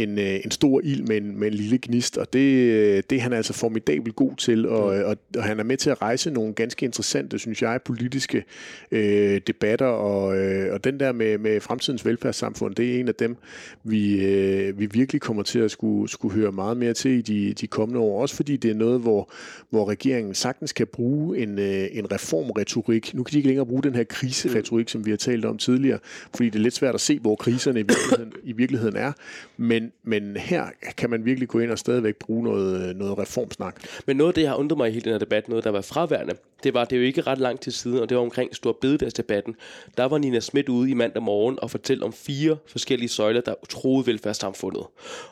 en, 0.00 0.18
øh, 0.18 0.40
en 0.44 0.50
stor 0.50 0.80
ild 0.84 1.02
med 1.02 1.16
en, 1.16 1.38
med 1.40 1.48
en 1.48 1.54
lille 1.54 1.78
gnist. 1.82 2.18
Og 2.18 2.32
det, 2.32 3.10
det 3.10 3.18
er 3.18 3.22
han 3.22 3.32
altså 3.32 3.52
formidabelt 3.52 4.16
god 4.16 4.36
til, 4.36 4.68
og, 4.68 4.84
og, 4.84 5.16
og 5.36 5.44
han 5.44 5.60
er 5.60 5.64
med 5.64 5.76
til 5.76 5.90
at 5.90 6.02
rejse 6.02 6.30
nogle 6.30 6.54
ganske 6.54 6.86
interessante, 6.86 7.38
synes 7.38 7.62
jeg, 7.62 7.80
politiske 7.84 8.44
øh, 8.92 9.40
debatter, 9.46 9.86
og, 9.86 10.38
øh, 10.38 10.72
og 10.74 10.84
den 10.84 11.00
der 11.00 11.12
med, 11.12 11.38
med 11.38 11.60
fremtidens 11.60 12.06
velfærdssamfund, 12.06 12.74
det 12.74 12.94
er 12.94 13.00
en 13.00 13.08
af 13.08 13.14
dem, 13.14 13.36
vi, 13.84 14.24
øh, 14.24 14.78
vi 14.78 14.86
virkelig 14.86 15.20
kommer 15.20 15.42
til 15.42 15.58
at 15.58 15.70
skulle, 15.70 16.10
skulle 16.10 16.34
høre 16.34 16.52
meget 16.52 16.76
mere 16.76 16.94
til 16.94 17.10
i 17.10 17.22
de, 17.22 17.52
de 17.52 17.66
kommende 17.66 18.00
år. 18.00 18.22
Også 18.22 18.36
fordi 18.36 18.56
det 18.56 18.70
er 18.70 18.74
noget, 18.74 19.00
hvor, 19.00 19.32
hvor 19.70 19.88
regeringen 19.88 20.34
sagtens 20.34 20.72
kan 20.72 20.86
bruge 20.86 21.38
en, 21.38 21.58
øh, 21.58 21.86
en 21.92 22.12
reformretorik. 22.12 23.14
Nu 23.14 23.22
kan 23.22 23.32
de 23.32 23.36
ikke 23.36 23.48
længere 23.48 23.66
bruge 23.66 23.82
den 23.82 23.94
her 23.94 24.04
kriseretorik, 24.04 24.88
som 24.88 25.06
vi 25.06 25.10
har 25.10 25.16
talt 25.20 25.44
om 25.44 25.58
tidligere, 25.58 25.98
fordi 26.34 26.50
det 26.50 26.58
er 26.58 26.62
lidt 26.62 26.74
svært 26.74 26.94
at 26.94 27.00
se, 27.00 27.18
hvor 27.18 27.36
kriserne 27.36 27.80
i 27.80 27.82
virkeligheden, 27.82 28.32
i 28.44 28.52
virkeligheden 28.52 28.96
er. 28.96 29.12
Men, 29.56 29.92
men 30.02 30.36
her 30.36 30.64
kan 30.96 31.10
man 31.10 31.24
virkelig 31.24 31.48
gå 31.48 31.58
ind 31.58 31.70
og 31.70 31.78
stadigvæk 31.78 32.16
bruge 32.16 32.44
noget, 32.44 32.96
noget 32.96 33.18
reformsnak. 33.18 33.76
Men 34.06 34.16
noget 34.16 34.30
af 34.30 34.34
det, 34.34 34.42
jeg 34.42 34.50
har 34.50 34.56
undret 34.56 34.78
mig 34.78 34.88
i 34.88 34.92
hele 34.92 35.04
den 35.04 35.12
her 35.12 35.18
debat, 35.18 35.48
noget 35.48 35.64
der 35.64 35.70
var 35.70 35.80
fraværende, 35.80 36.34
det 36.62 36.74
var 36.74 36.84
det 36.84 36.96
er 36.96 37.00
jo 37.00 37.06
ikke 37.06 37.20
ret 37.20 37.38
lang 37.38 37.60
tid 37.60 37.72
siden, 37.72 37.98
og 37.98 38.08
det 38.08 38.16
var 38.16 38.22
omkring 38.22 38.56
Stor 38.56 38.78
Bededagsdebatten. 38.80 39.56
Der 39.96 40.04
var 40.04 40.18
Nina 40.18 40.40
Schmidt 40.40 40.68
ude 40.68 40.90
i 40.90 40.94
mandag 40.94 41.22
morgen 41.22 41.58
og 41.62 41.70
fortælle 41.70 42.04
om 42.04 42.12
fire 42.12 42.56
forskellige 42.66 43.08
søjler, 43.08 43.40
der 43.40 43.54
troede 43.68 44.06
velfærdssamfundet. 44.06 44.84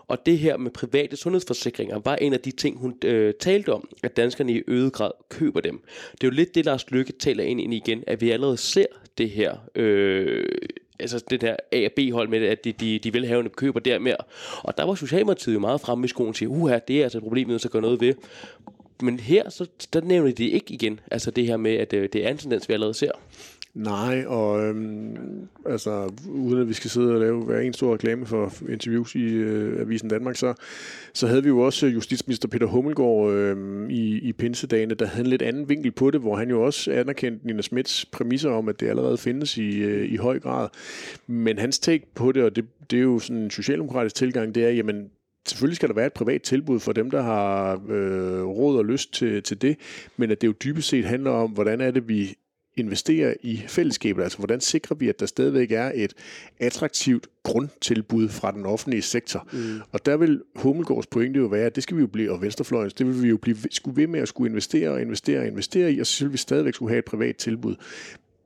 Og 0.08 0.26
det 0.26 0.38
her 0.38 0.56
med 0.56 0.70
private 0.70 1.16
sundhedsforsikringer 1.16 1.98
var 1.98 2.16
en 2.16 2.32
af 2.32 2.40
de 2.40 2.50
ting, 2.50 2.78
hun 2.78 2.94
øh, 3.04 3.34
talte 3.40 3.72
om, 3.72 3.88
at 4.02 4.16
danskerne 4.16 4.52
i 4.52 4.62
øget 4.68 4.92
grad 4.92 5.10
køber 5.28 5.60
dem. 5.60 5.80
Det 6.12 6.24
er 6.24 6.28
jo 6.28 6.30
lidt 6.30 6.54
det, 6.54 6.64
Lars 6.64 6.90
Lykke 6.90 7.12
taler 7.12 7.44
ind 7.44 7.60
i 7.60 7.76
igen, 7.76 8.04
at 8.06 8.20
vi 8.20 8.30
allerede 8.30 8.56
ser 8.56 8.86
det 9.18 9.30
her 9.30 9.56
øh, 9.78 10.44
altså 11.00 11.24
det 11.30 11.40
der 11.40 11.56
A- 11.72 11.84
og 11.84 11.92
B-hold 11.92 12.28
med, 12.28 12.46
at 12.46 12.64
de, 12.64 12.72
de, 12.72 12.98
de 12.98 13.14
velhavende 13.14 13.50
køber 13.50 13.80
der 13.80 13.98
mere. 13.98 14.16
Og 14.62 14.78
der 14.78 14.84
var 14.84 14.94
Socialdemokratiet 14.94 15.54
jo 15.54 15.60
meget 15.60 15.80
fremme 15.80 16.04
i 16.04 16.08
skolen 16.08 16.28
og 16.28 16.36
siger, 16.36 16.48
uha, 16.48 16.78
det 16.88 16.98
er 16.98 17.02
altså 17.02 17.18
et 17.18 17.24
problem, 17.24 17.48
vi 17.48 17.58
så 17.58 17.68
gøre 17.68 17.82
noget 17.82 18.00
ved. 18.00 18.14
Men 19.02 19.20
her, 19.20 19.50
så 19.50 19.66
der 19.92 20.00
nævner 20.00 20.32
de 20.32 20.48
ikke 20.48 20.74
igen, 20.74 21.00
altså 21.10 21.30
det 21.30 21.46
her 21.46 21.56
med, 21.56 21.74
at 21.74 21.92
øh, 21.92 22.08
det 22.12 22.26
er 22.26 22.30
en 22.30 22.38
tendens, 22.38 22.68
vi 22.68 22.74
allerede 22.74 22.94
ser. 22.94 23.12
Nej, 23.74 24.24
og 24.26 24.64
øhm, 24.64 25.16
altså, 25.66 26.12
uden 26.28 26.60
at 26.60 26.68
vi 26.68 26.72
skal 26.72 26.90
sidde 26.90 27.14
og 27.14 27.20
lave 27.20 27.44
hver 27.44 27.60
en 27.60 27.72
stor 27.72 27.94
reklame 27.94 28.26
for 28.26 28.52
interviews 28.68 29.14
i 29.14 29.24
øh, 29.24 29.80
Avisen 29.80 30.08
Danmark, 30.08 30.36
så, 30.36 30.54
så 31.14 31.26
havde 31.26 31.42
vi 31.42 31.48
jo 31.48 31.60
også 31.60 31.86
justitsminister 31.86 32.48
Peter 32.48 32.66
Hummelgaard 32.66 33.32
øh, 33.32 33.90
i, 33.90 34.18
i 34.18 34.32
pinsedagene, 34.32 34.94
der 34.94 35.06
havde 35.06 35.24
en 35.24 35.30
lidt 35.30 35.42
anden 35.42 35.68
vinkel 35.68 35.92
på 35.92 36.10
det, 36.10 36.20
hvor 36.20 36.36
han 36.36 36.50
jo 36.50 36.62
også 36.62 36.92
anerkendte 36.92 37.46
Nina 37.46 37.62
Smits 37.62 38.04
præmisser 38.04 38.50
om, 38.50 38.68
at 38.68 38.80
det 38.80 38.88
allerede 38.88 39.18
findes 39.18 39.56
i, 39.56 39.78
øh, 39.78 40.12
i 40.12 40.16
høj 40.16 40.38
grad. 40.40 40.68
Men 41.26 41.58
hans 41.58 41.78
take 41.78 42.06
på 42.14 42.32
det, 42.32 42.44
og 42.44 42.56
det, 42.56 42.64
det 42.90 42.98
er 42.98 43.02
jo 43.02 43.18
sådan 43.18 43.42
en 43.42 43.50
socialdemokratisk 43.50 44.14
tilgang, 44.14 44.54
det 44.54 44.64
er, 44.64 44.70
jamen, 44.70 45.10
selvfølgelig 45.48 45.76
skal 45.76 45.88
der 45.88 45.94
være 45.94 46.06
et 46.06 46.12
privat 46.12 46.42
tilbud 46.42 46.80
for 46.80 46.92
dem, 46.92 47.10
der 47.10 47.22
har 47.22 47.80
øh, 47.88 48.44
råd 48.44 48.78
og 48.78 48.84
lyst 48.84 49.14
til, 49.14 49.42
til 49.42 49.62
det, 49.62 49.76
men 50.16 50.30
at 50.30 50.40
det 50.40 50.46
jo 50.46 50.54
dybest 50.64 50.88
set 50.88 51.04
handler 51.04 51.30
om, 51.30 51.50
hvordan 51.50 51.80
er 51.80 51.90
det, 51.90 52.08
vi 52.08 52.34
investere 52.84 53.34
i 53.42 53.62
fællesskabet? 53.66 54.22
Altså, 54.22 54.38
hvordan 54.38 54.60
sikrer 54.60 54.96
vi, 54.96 55.08
at 55.08 55.20
der 55.20 55.26
stadigvæk 55.26 55.72
er 55.72 55.92
et 55.94 56.14
attraktivt 56.60 57.26
grundtilbud 57.42 58.28
fra 58.28 58.52
den 58.52 58.66
offentlige 58.66 59.02
sektor? 59.02 59.48
Mm. 59.52 59.80
Og 59.92 60.06
der 60.06 60.16
vil 60.16 60.42
Hummelgårds 60.56 61.06
pointe 61.06 61.38
jo 61.38 61.46
være, 61.46 61.66
at 61.66 61.74
det 61.74 61.82
skal 61.82 61.96
vi 61.96 62.00
jo 62.00 62.06
blive, 62.06 62.32
og 62.32 62.42
Venstrefløjens, 62.42 62.94
det 62.94 63.06
vil 63.06 63.22
vi 63.22 63.28
jo 63.28 63.36
blive, 63.36 63.56
skulle 63.70 63.96
ved 63.96 64.06
med 64.06 64.20
at 64.20 64.28
skulle 64.28 64.50
investere 64.50 64.90
og 64.90 65.00
investere 65.00 65.40
og 65.40 65.46
investere 65.46 65.92
i, 65.92 66.00
og 66.00 66.06
så 66.06 66.24
vil 66.24 66.32
vi 66.32 66.38
stadigvæk 66.38 66.74
skulle 66.74 66.90
have 66.90 66.98
et 66.98 67.04
privat 67.04 67.36
tilbud 67.36 67.76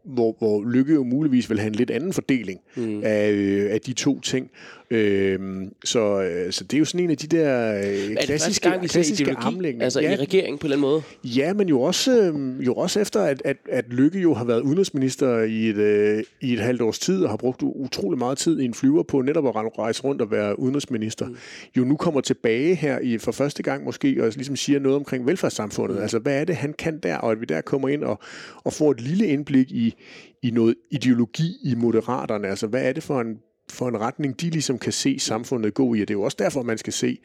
hvor, 0.04 0.36
hvor 0.38 0.64
Lykke 0.64 0.94
jo 0.94 1.04
muligvis 1.04 1.50
vil 1.50 1.58
have 1.58 1.68
en 1.68 1.74
lidt 1.74 1.90
anden 1.90 2.12
fordeling 2.12 2.60
mm. 2.76 3.00
af, 3.04 3.30
øh, 3.30 3.72
af 3.72 3.80
de 3.80 3.92
to 3.92 4.20
ting. 4.20 4.50
Øhm, 4.92 5.72
så, 5.84 6.22
øh, 6.22 6.52
så 6.52 6.64
det 6.64 6.74
er 6.74 6.78
jo 6.78 6.84
sådan 6.84 7.04
en 7.04 7.10
af 7.10 7.16
de 7.16 7.26
der 7.26 7.78
øh, 7.78 8.16
klassiske, 8.24 8.70
gang, 8.70 8.88
klassiske 8.88 9.34
armlægninger. 9.36 9.84
Altså 9.84 10.00
ja, 10.00 10.12
i 10.12 10.16
regeringen 10.16 10.58
på 10.58 10.66
en 10.66 10.72
eller 10.72 10.88
anden 10.88 10.90
måde? 10.90 11.02
Ja, 11.24 11.52
men 11.52 11.68
jo 11.68 11.80
også, 11.80 12.22
øh, 12.22 12.66
jo 12.66 12.74
også 12.74 13.00
efter, 13.00 13.22
at, 13.22 13.42
at, 13.44 13.56
at 13.70 13.84
Lykke 13.88 14.20
jo 14.20 14.34
har 14.34 14.44
været 14.44 14.60
udenrigsminister 14.60 15.38
i 15.38 15.68
et, 15.68 15.76
øh, 15.76 16.22
i 16.40 16.52
et 16.52 16.60
halvt 16.60 16.82
års 16.82 16.98
tid, 16.98 17.24
og 17.24 17.30
har 17.30 17.36
brugt 17.36 17.62
utrolig 17.62 18.18
meget 18.18 18.38
tid 18.38 18.60
i 18.60 18.64
en 18.64 18.74
flyver 18.74 19.02
på 19.02 19.20
netop 19.20 19.46
at 19.46 19.78
rejse 19.78 20.04
rundt 20.04 20.22
og 20.22 20.30
være 20.30 20.58
udenrigsminister, 20.58 21.28
mm. 21.28 21.36
jo 21.76 21.84
nu 21.84 21.96
kommer 21.96 22.20
tilbage 22.20 22.74
her 22.74 22.98
i, 22.98 23.18
for 23.18 23.32
første 23.32 23.62
gang 23.62 23.84
måske, 23.84 24.16
og 24.22 24.32
ligesom 24.34 24.56
siger 24.56 24.78
noget 24.78 24.96
omkring 24.96 25.26
velfærdssamfundet. 25.26 25.96
Mm. 25.96 26.02
Altså, 26.02 26.18
hvad 26.18 26.40
er 26.40 26.44
det, 26.44 26.56
han 26.56 26.72
kan 26.72 26.98
der, 26.98 27.16
og 27.16 27.32
at 27.32 27.40
vi 27.40 27.44
der 27.44 27.60
kommer 27.60 27.88
ind 27.88 28.04
og, 28.04 28.18
og 28.64 28.72
får 28.72 28.90
et 28.90 29.00
lille 29.00 29.26
indblik 29.26 29.70
i, 29.70 29.94
i 30.42 30.50
noget 30.50 30.74
ideologi 30.90 31.56
i 31.64 31.74
moderaterne. 31.74 32.48
Altså, 32.48 32.66
hvad 32.66 32.82
er 32.82 32.92
det 32.92 33.02
for 33.02 33.20
en 33.20 33.36
for 33.70 33.88
en 33.88 34.00
retning, 34.00 34.40
de 34.40 34.50
ligesom 34.50 34.78
kan 34.78 34.92
se 34.92 35.18
samfundet 35.18 35.74
gå 35.74 35.94
i. 35.94 36.02
Og 36.02 36.08
det 36.08 36.10
er 36.10 36.18
jo 36.18 36.22
også 36.22 36.36
derfor, 36.40 36.62
man 36.62 36.78
skal 36.78 36.92
se 36.92 37.18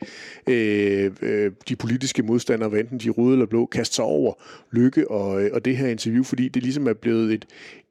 øh, 0.48 1.12
øh, 1.22 1.52
de 1.70 1.76
politiske 1.76 2.24
modstandere, 2.24 2.80
enten 2.80 2.98
de 2.98 3.10
røde 3.10 3.34
eller 3.34 3.46
blå, 3.46 3.66
kaste 3.66 3.96
sig 3.96 4.06
over 4.06 4.34
Lykke 4.72 5.12
og, 5.12 5.44
øh, 5.44 5.50
og 5.54 5.66
det 5.66 5.78
her 5.78 5.88
interview, 5.88 6.24
fordi 6.24 6.48
det 6.48 6.64
ligesom 6.64 6.88
er 6.88 6.94
blevet 6.94 7.34
et, 7.34 7.46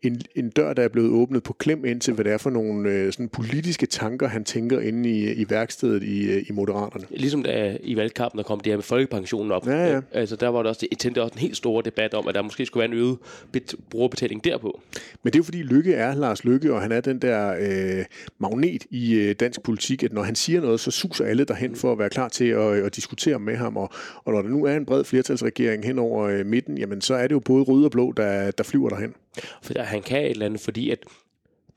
en, 0.07 0.21
en 0.35 0.51
dør, 0.51 0.73
der 0.73 0.83
er 0.83 0.89
blevet 0.89 1.11
åbnet 1.11 1.43
på 1.43 1.53
klem 1.53 1.85
ind 1.85 2.01
til, 2.01 2.15
hvad 2.15 2.25
det 2.25 2.33
er 2.33 2.39
for 2.39 2.51
nogle 2.51 2.91
øh, 2.91 3.13
sådan 3.13 3.29
politiske 3.29 3.87
tanker, 3.87 4.29
han 4.29 4.45
tænker 4.45 4.81
inde 4.81 5.11
i, 5.11 5.33
i 5.33 5.51
værkstedet 5.51 6.03
i, 6.03 6.31
øh, 6.31 6.45
i 6.49 6.53
Moderaterne. 6.53 7.05
Ligesom 7.11 7.43
da 7.43 7.77
i 7.83 7.97
valgkampen, 7.97 8.39
der 8.39 8.45
kom 8.45 8.61
det 8.61 8.73
her 8.73 8.77
med 8.77 8.83
folkepensionen 8.83 9.53
op. 9.53 9.67
Ja, 9.67 9.93
ja. 9.93 10.01
Altså, 10.13 10.37
der 10.37 10.49
var 10.49 10.63
der 10.63 10.69
også, 10.69 10.87
det 10.91 10.99
tændte 10.99 11.23
også 11.23 11.35
en 11.35 11.41
helt 11.41 11.57
stor 11.57 11.81
debat 11.81 12.15
om, 12.15 12.29
at 12.29 12.35
der 12.35 12.43
måske 12.43 12.67
skulle 12.67 12.81
være 12.81 12.97
en 12.97 13.05
øget 13.05 13.19
bet- 13.57 13.75
brugerbetaling 13.91 14.45
derpå. 14.45 14.81
Men 15.23 15.33
det 15.33 15.35
er 15.35 15.41
jo 15.41 15.45
fordi 15.45 15.63
Lykke 15.63 15.95
er 15.95 16.15
Lars 16.15 16.45
Lykke, 16.45 16.75
og 16.75 16.83
han 16.83 16.93
er 16.93 17.01
den 17.01 17.19
der 17.19 17.57
øh, 17.61 18.05
magnet 18.39 18.85
i 18.91 19.15
øh, 19.15 19.35
dansk 19.41 19.63
politik, 19.63 20.03
at 20.03 20.13
når 20.13 20.23
han 20.23 20.35
siger 20.35 20.61
noget, 20.61 20.81
så 20.81 20.91
suser 20.91 21.25
alle 21.25 21.45
derhen 21.45 21.77
for 21.77 21.93
at 21.93 21.99
være 21.99 22.11
klar 22.11 22.29
til 22.29 22.45
at, 22.45 22.73
at 22.73 22.97
diskutere 22.97 23.39
med 23.39 23.57
ham. 23.57 23.77
Og, 23.77 23.91
og 24.25 24.33
når 24.33 24.43
der 24.43 24.49
nu 24.49 24.65
er 24.65 24.77
en 24.77 24.87
bred 24.87 25.05
flertalsregering 25.05 25.85
hen 25.85 25.99
over 25.99 26.25
øh, 26.25 26.47
midten, 26.47 26.79
jamen 26.79 27.01
så 27.01 27.15
er 27.15 27.23
det 27.23 27.33
jo 27.33 27.41
både 27.41 27.63
røde 27.63 27.85
og 27.85 27.91
blå, 27.91 28.13
der, 28.13 28.51
der 28.51 28.65
flyver 28.65 28.89
derhen. 28.89 29.15
For 29.63 29.83
han 29.83 30.03
kan 30.03 30.25
et 30.25 30.31
eller 30.31 30.47
andet, 30.47 30.61
fordi 30.61 30.91
at 30.91 30.99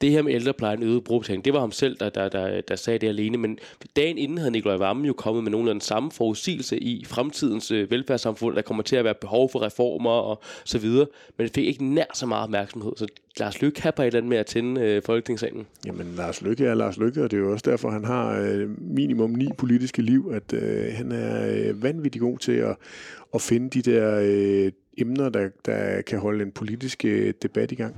det 0.01 0.11
her 0.11 0.21
med 0.21 0.33
ældreplejen 0.33 0.83
øget 0.83 1.03
brugerbetaling, 1.03 1.45
det 1.45 1.53
var 1.53 1.59
ham 1.59 1.71
selv, 1.71 1.97
der, 1.99 2.09
der, 2.09 2.29
der, 2.29 2.61
der 2.61 2.75
sagde 2.75 2.99
det 2.99 3.07
alene, 3.07 3.37
men 3.37 3.59
dagen 3.95 4.17
inden 4.17 4.37
havde 4.37 4.51
Nikolaj 4.51 4.77
Vammen 4.77 5.05
jo 5.05 5.13
kommet 5.13 5.43
med 5.43 5.51
nogenlunde 5.51 5.81
samme 5.81 6.11
forudsigelse 6.11 6.79
i 6.79 7.05
fremtidens 7.05 7.71
øh, 7.71 7.91
velfærdssamfund, 7.91 8.55
der 8.55 8.61
kommer 8.61 8.83
til 8.83 8.95
at 8.95 9.05
være 9.05 9.15
behov 9.21 9.51
for 9.51 9.61
reformer 9.61 10.09
og 10.09 10.41
så 10.65 10.79
videre, 10.79 11.07
men 11.37 11.47
det 11.47 11.55
fik 11.55 11.65
ikke 11.65 11.85
nær 11.85 12.05
så 12.13 12.25
meget 12.25 12.43
opmærksomhed, 12.43 12.91
så 12.97 13.07
Lars 13.39 13.61
Lykke 13.61 13.81
kan 13.81 13.93
på 13.95 14.01
et 14.01 14.05
eller 14.05 14.17
andet 14.17 14.29
med 14.29 14.37
at 14.37 14.45
tænde 14.45 14.81
øh, 14.81 15.01
folketingssalen. 15.05 15.67
Jamen, 15.85 16.13
Lars 16.17 16.41
Lykke 16.41 16.65
er 16.65 16.73
Lars 16.73 16.97
Lykke, 16.97 17.23
og 17.23 17.31
det 17.31 17.37
er 17.37 17.41
jo 17.41 17.51
også 17.51 17.71
derfor, 17.71 17.89
han 17.89 18.05
har 18.05 18.39
øh, 18.41 18.69
minimum 18.81 19.31
ni 19.31 19.47
politiske 19.57 20.01
liv, 20.01 20.31
at 20.33 20.53
øh, 20.53 20.93
han 20.93 21.11
er 21.11 21.67
øh, 21.69 21.83
vanvittig 21.83 22.21
god 22.21 22.37
til 22.37 22.51
at, 22.51 22.75
at 23.33 23.41
finde 23.41 23.69
de 23.69 23.91
der 23.91 24.19
øh, 24.23 24.71
emner, 25.01 25.29
der, 25.29 25.49
der 25.65 26.01
kan 26.01 26.19
holde 26.19 26.43
en 26.43 26.51
politisk 26.51 27.05
øh, 27.05 27.33
debat 27.41 27.71
i 27.71 27.75
gang. 27.75 27.95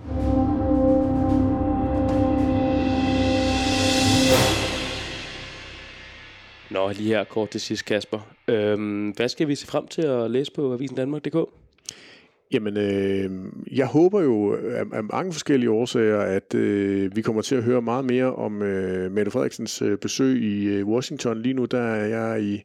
Nå, 6.71 6.91
lige 6.91 7.07
her 7.07 7.23
kort 7.23 7.49
til 7.49 7.61
sidst, 7.61 7.85
Kasper. 7.85 8.19
Øhm, 8.47 9.09
hvad 9.09 9.29
skal 9.29 9.47
vi 9.47 9.55
se 9.55 9.67
frem 9.67 9.87
til 9.87 10.01
at 10.01 10.31
læse 10.31 10.51
på 10.51 10.73
Avisen 10.73 10.95
Danmark.dk? 10.95 11.35
Jamen, 12.51 12.77
øh, 12.77 13.31
jeg 13.77 13.87
håber 13.87 14.21
jo 14.21 14.55
af, 14.55 14.83
af 14.93 15.03
mange 15.03 15.33
forskellige 15.33 15.71
årsager, 15.71 16.19
at 16.19 16.53
øh, 16.55 17.15
vi 17.15 17.21
kommer 17.21 17.41
til 17.41 17.55
at 17.55 17.63
høre 17.63 17.81
meget 17.81 18.05
mere 18.05 18.35
om 18.35 18.61
øh, 18.61 19.11
Mette 19.11 19.31
Frederiksens 19.31 19.81
øh, 19.81 19.97
besøg 19.97 20.41
i 20.41 20.63
øh, 20.63 20.87
Washington. 20.87 21.41
Lige 21.41 21.53
nu 21.53 21.65
der 21.65 21.81
er 21.81 22.05
jeg 22.05 22.43
i, 22.43 22.63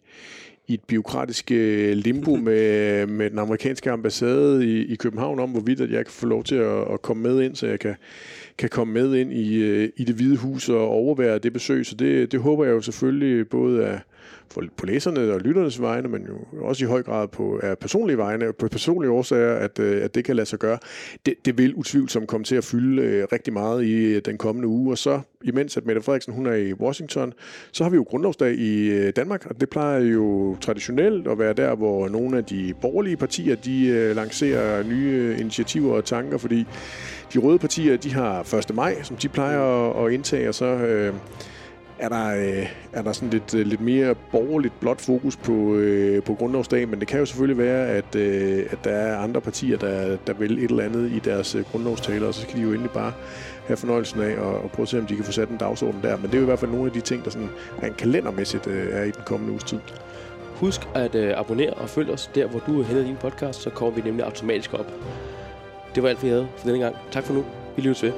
i 0.68 0.74
et 0.74 0.80
biokratisk 0.86 1.50
øh, 1.50 1.96
limbo 1.96 2.36
med, 2.46 3.06
med 3.06 3.30
den 3.30 3.38
amerikanske 3.38 3.90
ambassade 3.90 4.66
i, 4.66 4.92
i 4.92 4.96
København 4.96 5.40
om, 5.40 5.50
hvorvidt 5.50 5.80
at 5.80 5.90
jeg 5.90 6.04
kan 6.04 6.12
få 6.12 6.26
lov 6.26 6.44
til 6.44 6.54
at, 6.54 6.92
at 6.92 7.02
komme 7.02 7.22
med 7.22 7.42
ind, 7.42 7.56
så 7.56 7.66
jeg 7.66 7.80
kan, 7.80 7.94
kan 8.58 8.68
komme 8.68 8.94
med 8.94 9.14
ind 9.14 9.32
i, 9.32 9.54
øh, 9.54 9.88
i 9.96 10.04
det 10.04 10.14
hvide 10.14 10.36
hus 10.36 10.68
og 10.68 10.88
overvære 10.88 11.38
det 11.38 11.52
besøg. 11.52 11.86
Så 11.86 11.94
det, 11.94 12.32
det 12.32 12.40
håber 12.40 12.64
jeg 12.64 12.72
jo 12.72 12.80
selvfølgelig 12.80 13.48
både 13.48 13.86
af 13.86 14.00
på 14.76 14.86
læserne 14.86 15.32
og 15.32 15.40
lytternes 15.40 15.80
vegne, 15.80 16.08
men 16.08 16.22
jo 16.22 16.64
også 16.66 16.84
i 16.84 16.88
høj 16.88 17.02
grad 17.02 17.28
på 17.28 17.60
er 17.62 17.74
personlige 17.74 18.18
vegne, 18.18 18.52
på 18.52 18.68
personlige 18.68 19.10
årsager, 19.10 19.54
at, 19.54 19.78
øh, 19.78 20.04
at 20.04 20.14
det 20.14 20.24
kan 20.24 20.36
lade 20.36 20.46
sig 20.46 20.58
gøre. 20.58 20.78
Det, 21.26 21.34
det 21.44 21.58
vil 21.58 21.74
utvivlsomt 21.74 22.28
komme 22.28 22.44
til 22.44 22.56
at 22.56 22.64
fylde 22.64 23.02
øh, 23.02 23.26
rigtig 23.32 23.52
meget 23.52 23.84
i 23.84 23.94
øh, 23.94 24.22
den 24.24 24.38
kommende 24.38 24.68
uge, 24.68 24.92
og 24.92 24.98
så 24.98 25.20
imens 25.44 25.76
at 25.76 25.86
Mette 25.86 26.02
Frederiksen 26.02 26.32
hun 26.32 26.46
er 26.46 26.54
i 26.54 26.72
Washington, 26.72 27.32
så 27.72 27.84
har 27.84 27.90
vi 27.90 27.96
jo 27.96 28.02
grundlovsdag 28.02 28.54
i 28.58 29.10
Danmark, 29.10 29.46
og 29.46 29.60
det 29.60 29.70
plejer 29.70 30.00
jo 30.00 30.56
traditionelt 30.60 31.28
at 31.28 31.38
være 31.38 31.52
der, 31.52 31.74
hvor 31.74 32.08
nogle 32.08 32.38
af 32.38 32.44
de 32.44 32.74
borgerlige 32.80 33.16
partier, 33.16 33.54
de 33.54 34.14
lancerer 34.14 34.82
nye 34.82 35.36
initiativer 35.40 35.94
og 35.94 36.04
tanker, 36.04 36.38
fordi 36.38 36.66
de 37.34 37.38
røde 37.38 37.58
partier, 37.58 37.96
de 37.96 38.12
har 38.12 38.54
1. 38.54 38.74
maj, 38.74 39.02
som 39.02 39.16
de 39.16 39.28
plejer 39.28 39.60
at, 39.60 40.06
at 40.06 40.12
indtage, 40.12 40.48
og 40.48 40.54
så 40.54 40.66
øh, 40.66 41.14
er 41.98 42.08
der, 42.08 42.36
øh, 42.36 42.66
er 42.92 43.02
der 43.02 43.12
sådan 43.12 43.30
lidt, 43.30 43.54
øh, 43.54 43.66
lidt 43.66 43.80
mere 43.80 44.14
borgerligt 44.14 44.80
blot 44.80 45.00
fokus 45.00 45.36
på, 45.36 45.74
øh, 45.74 46.22
på 46.22 46.34
grundlovsdag, 46.34 46.88
men 46.88 47.00
det 47.00 47.08
kan 47.08 47.18
jo 47.18 47.26
selvfølgelig 47.26 47.58
være, 47.58 47.86
at, 47.86 48.14
øh, 48.14 48.66
at 48.70 48.78
der 48.84 48.90
er 48.90 49.18
andre 49.18 49.40
partier, 49.40 49.78
der, 49.78 50.16
der 50.26 50.32
vil 50.32 50.64
et 50.64 50.70
eller 50.70 50.84
andet 50.84 51.12
i 51.12 51.18
deres 51.18 51.54
øh, 51.54 51.64
grundlovstaler, 51.64 52.26
og 52.26 52.34
så 52.34 52.40
skal 52.40 52.56
de 52.56 52.62
jo 52.62 52.68
endelig 52.68 52.90
bare 52.90 53.12
have 53.66 53.76
fornøjelsen 53.76 54.20
af 54.20 54.38
og, 54.38 54.58
og 54.58 54.70
prøve 54.70 54.84
at 54.84 54.88
se, 54.88 54.98
om 54.98 55.06
de 55.06 55.16
kan 55.16 55.24
få 55.24 55.32
sat 55.32 55.48
en 55.48 55.56
dagsorden 55.56 56.02
der. 56.02 56.16
Men 56.16 56.26
det 56.26 56.34
er 56.34 56.38
jo 56.38 56.44
i 56.44 56.46
hvert 56.46 56.58
fald 56.58 56.70
nogle 56.70 56.86
af 56.86 56.92
de 56.92 57.00
ting, 57.00 57.24
der 57.24 57.30
sådan 57.30 57.48
rent 57.82 57.96
kalendermæssigt 57.96 58.66
øh, 58.66 58.86
er 58.90 59.02
i 59.02 59.10
den 59.10 59.22
kommende 59.26 59.52
uges 59.52 59.64
tid. 59.64 59.78
Husk 60.54 60.88
at 60.94 61.14
øh, 61.14 61.38
abonnere 61.38 61.74
og 61.74 61.88
følg 61.88 62.10
os 62.10 62.30
der, 62.34 62.46
hvor 62.46 62.60
du 62.66 62.82
henter 62.82 63.04
din 63.04 63.16
podcast, 63.16 63.62
så 63.62 63.70
kommer 63.70 63.94
vi 63.94 64.02
nemlig 64.02 64.24
automatisk 64.24 64.74
op. 64.74 64.92
Det 65.94 66.02
var 66.02 66.08
alt, 66.08 66.22
vi 66.22 66.28
havde 66.28 66.48
for 66.56 66.66
denne 66.68 66.84
gang. 66.84 66.96
Tak 67.10 67.24
for 67.24 67.34
nu. 67.34 67.44
Vi 67.76 67.82
lyttes 67.82 68.02
ved. 68.02 68.12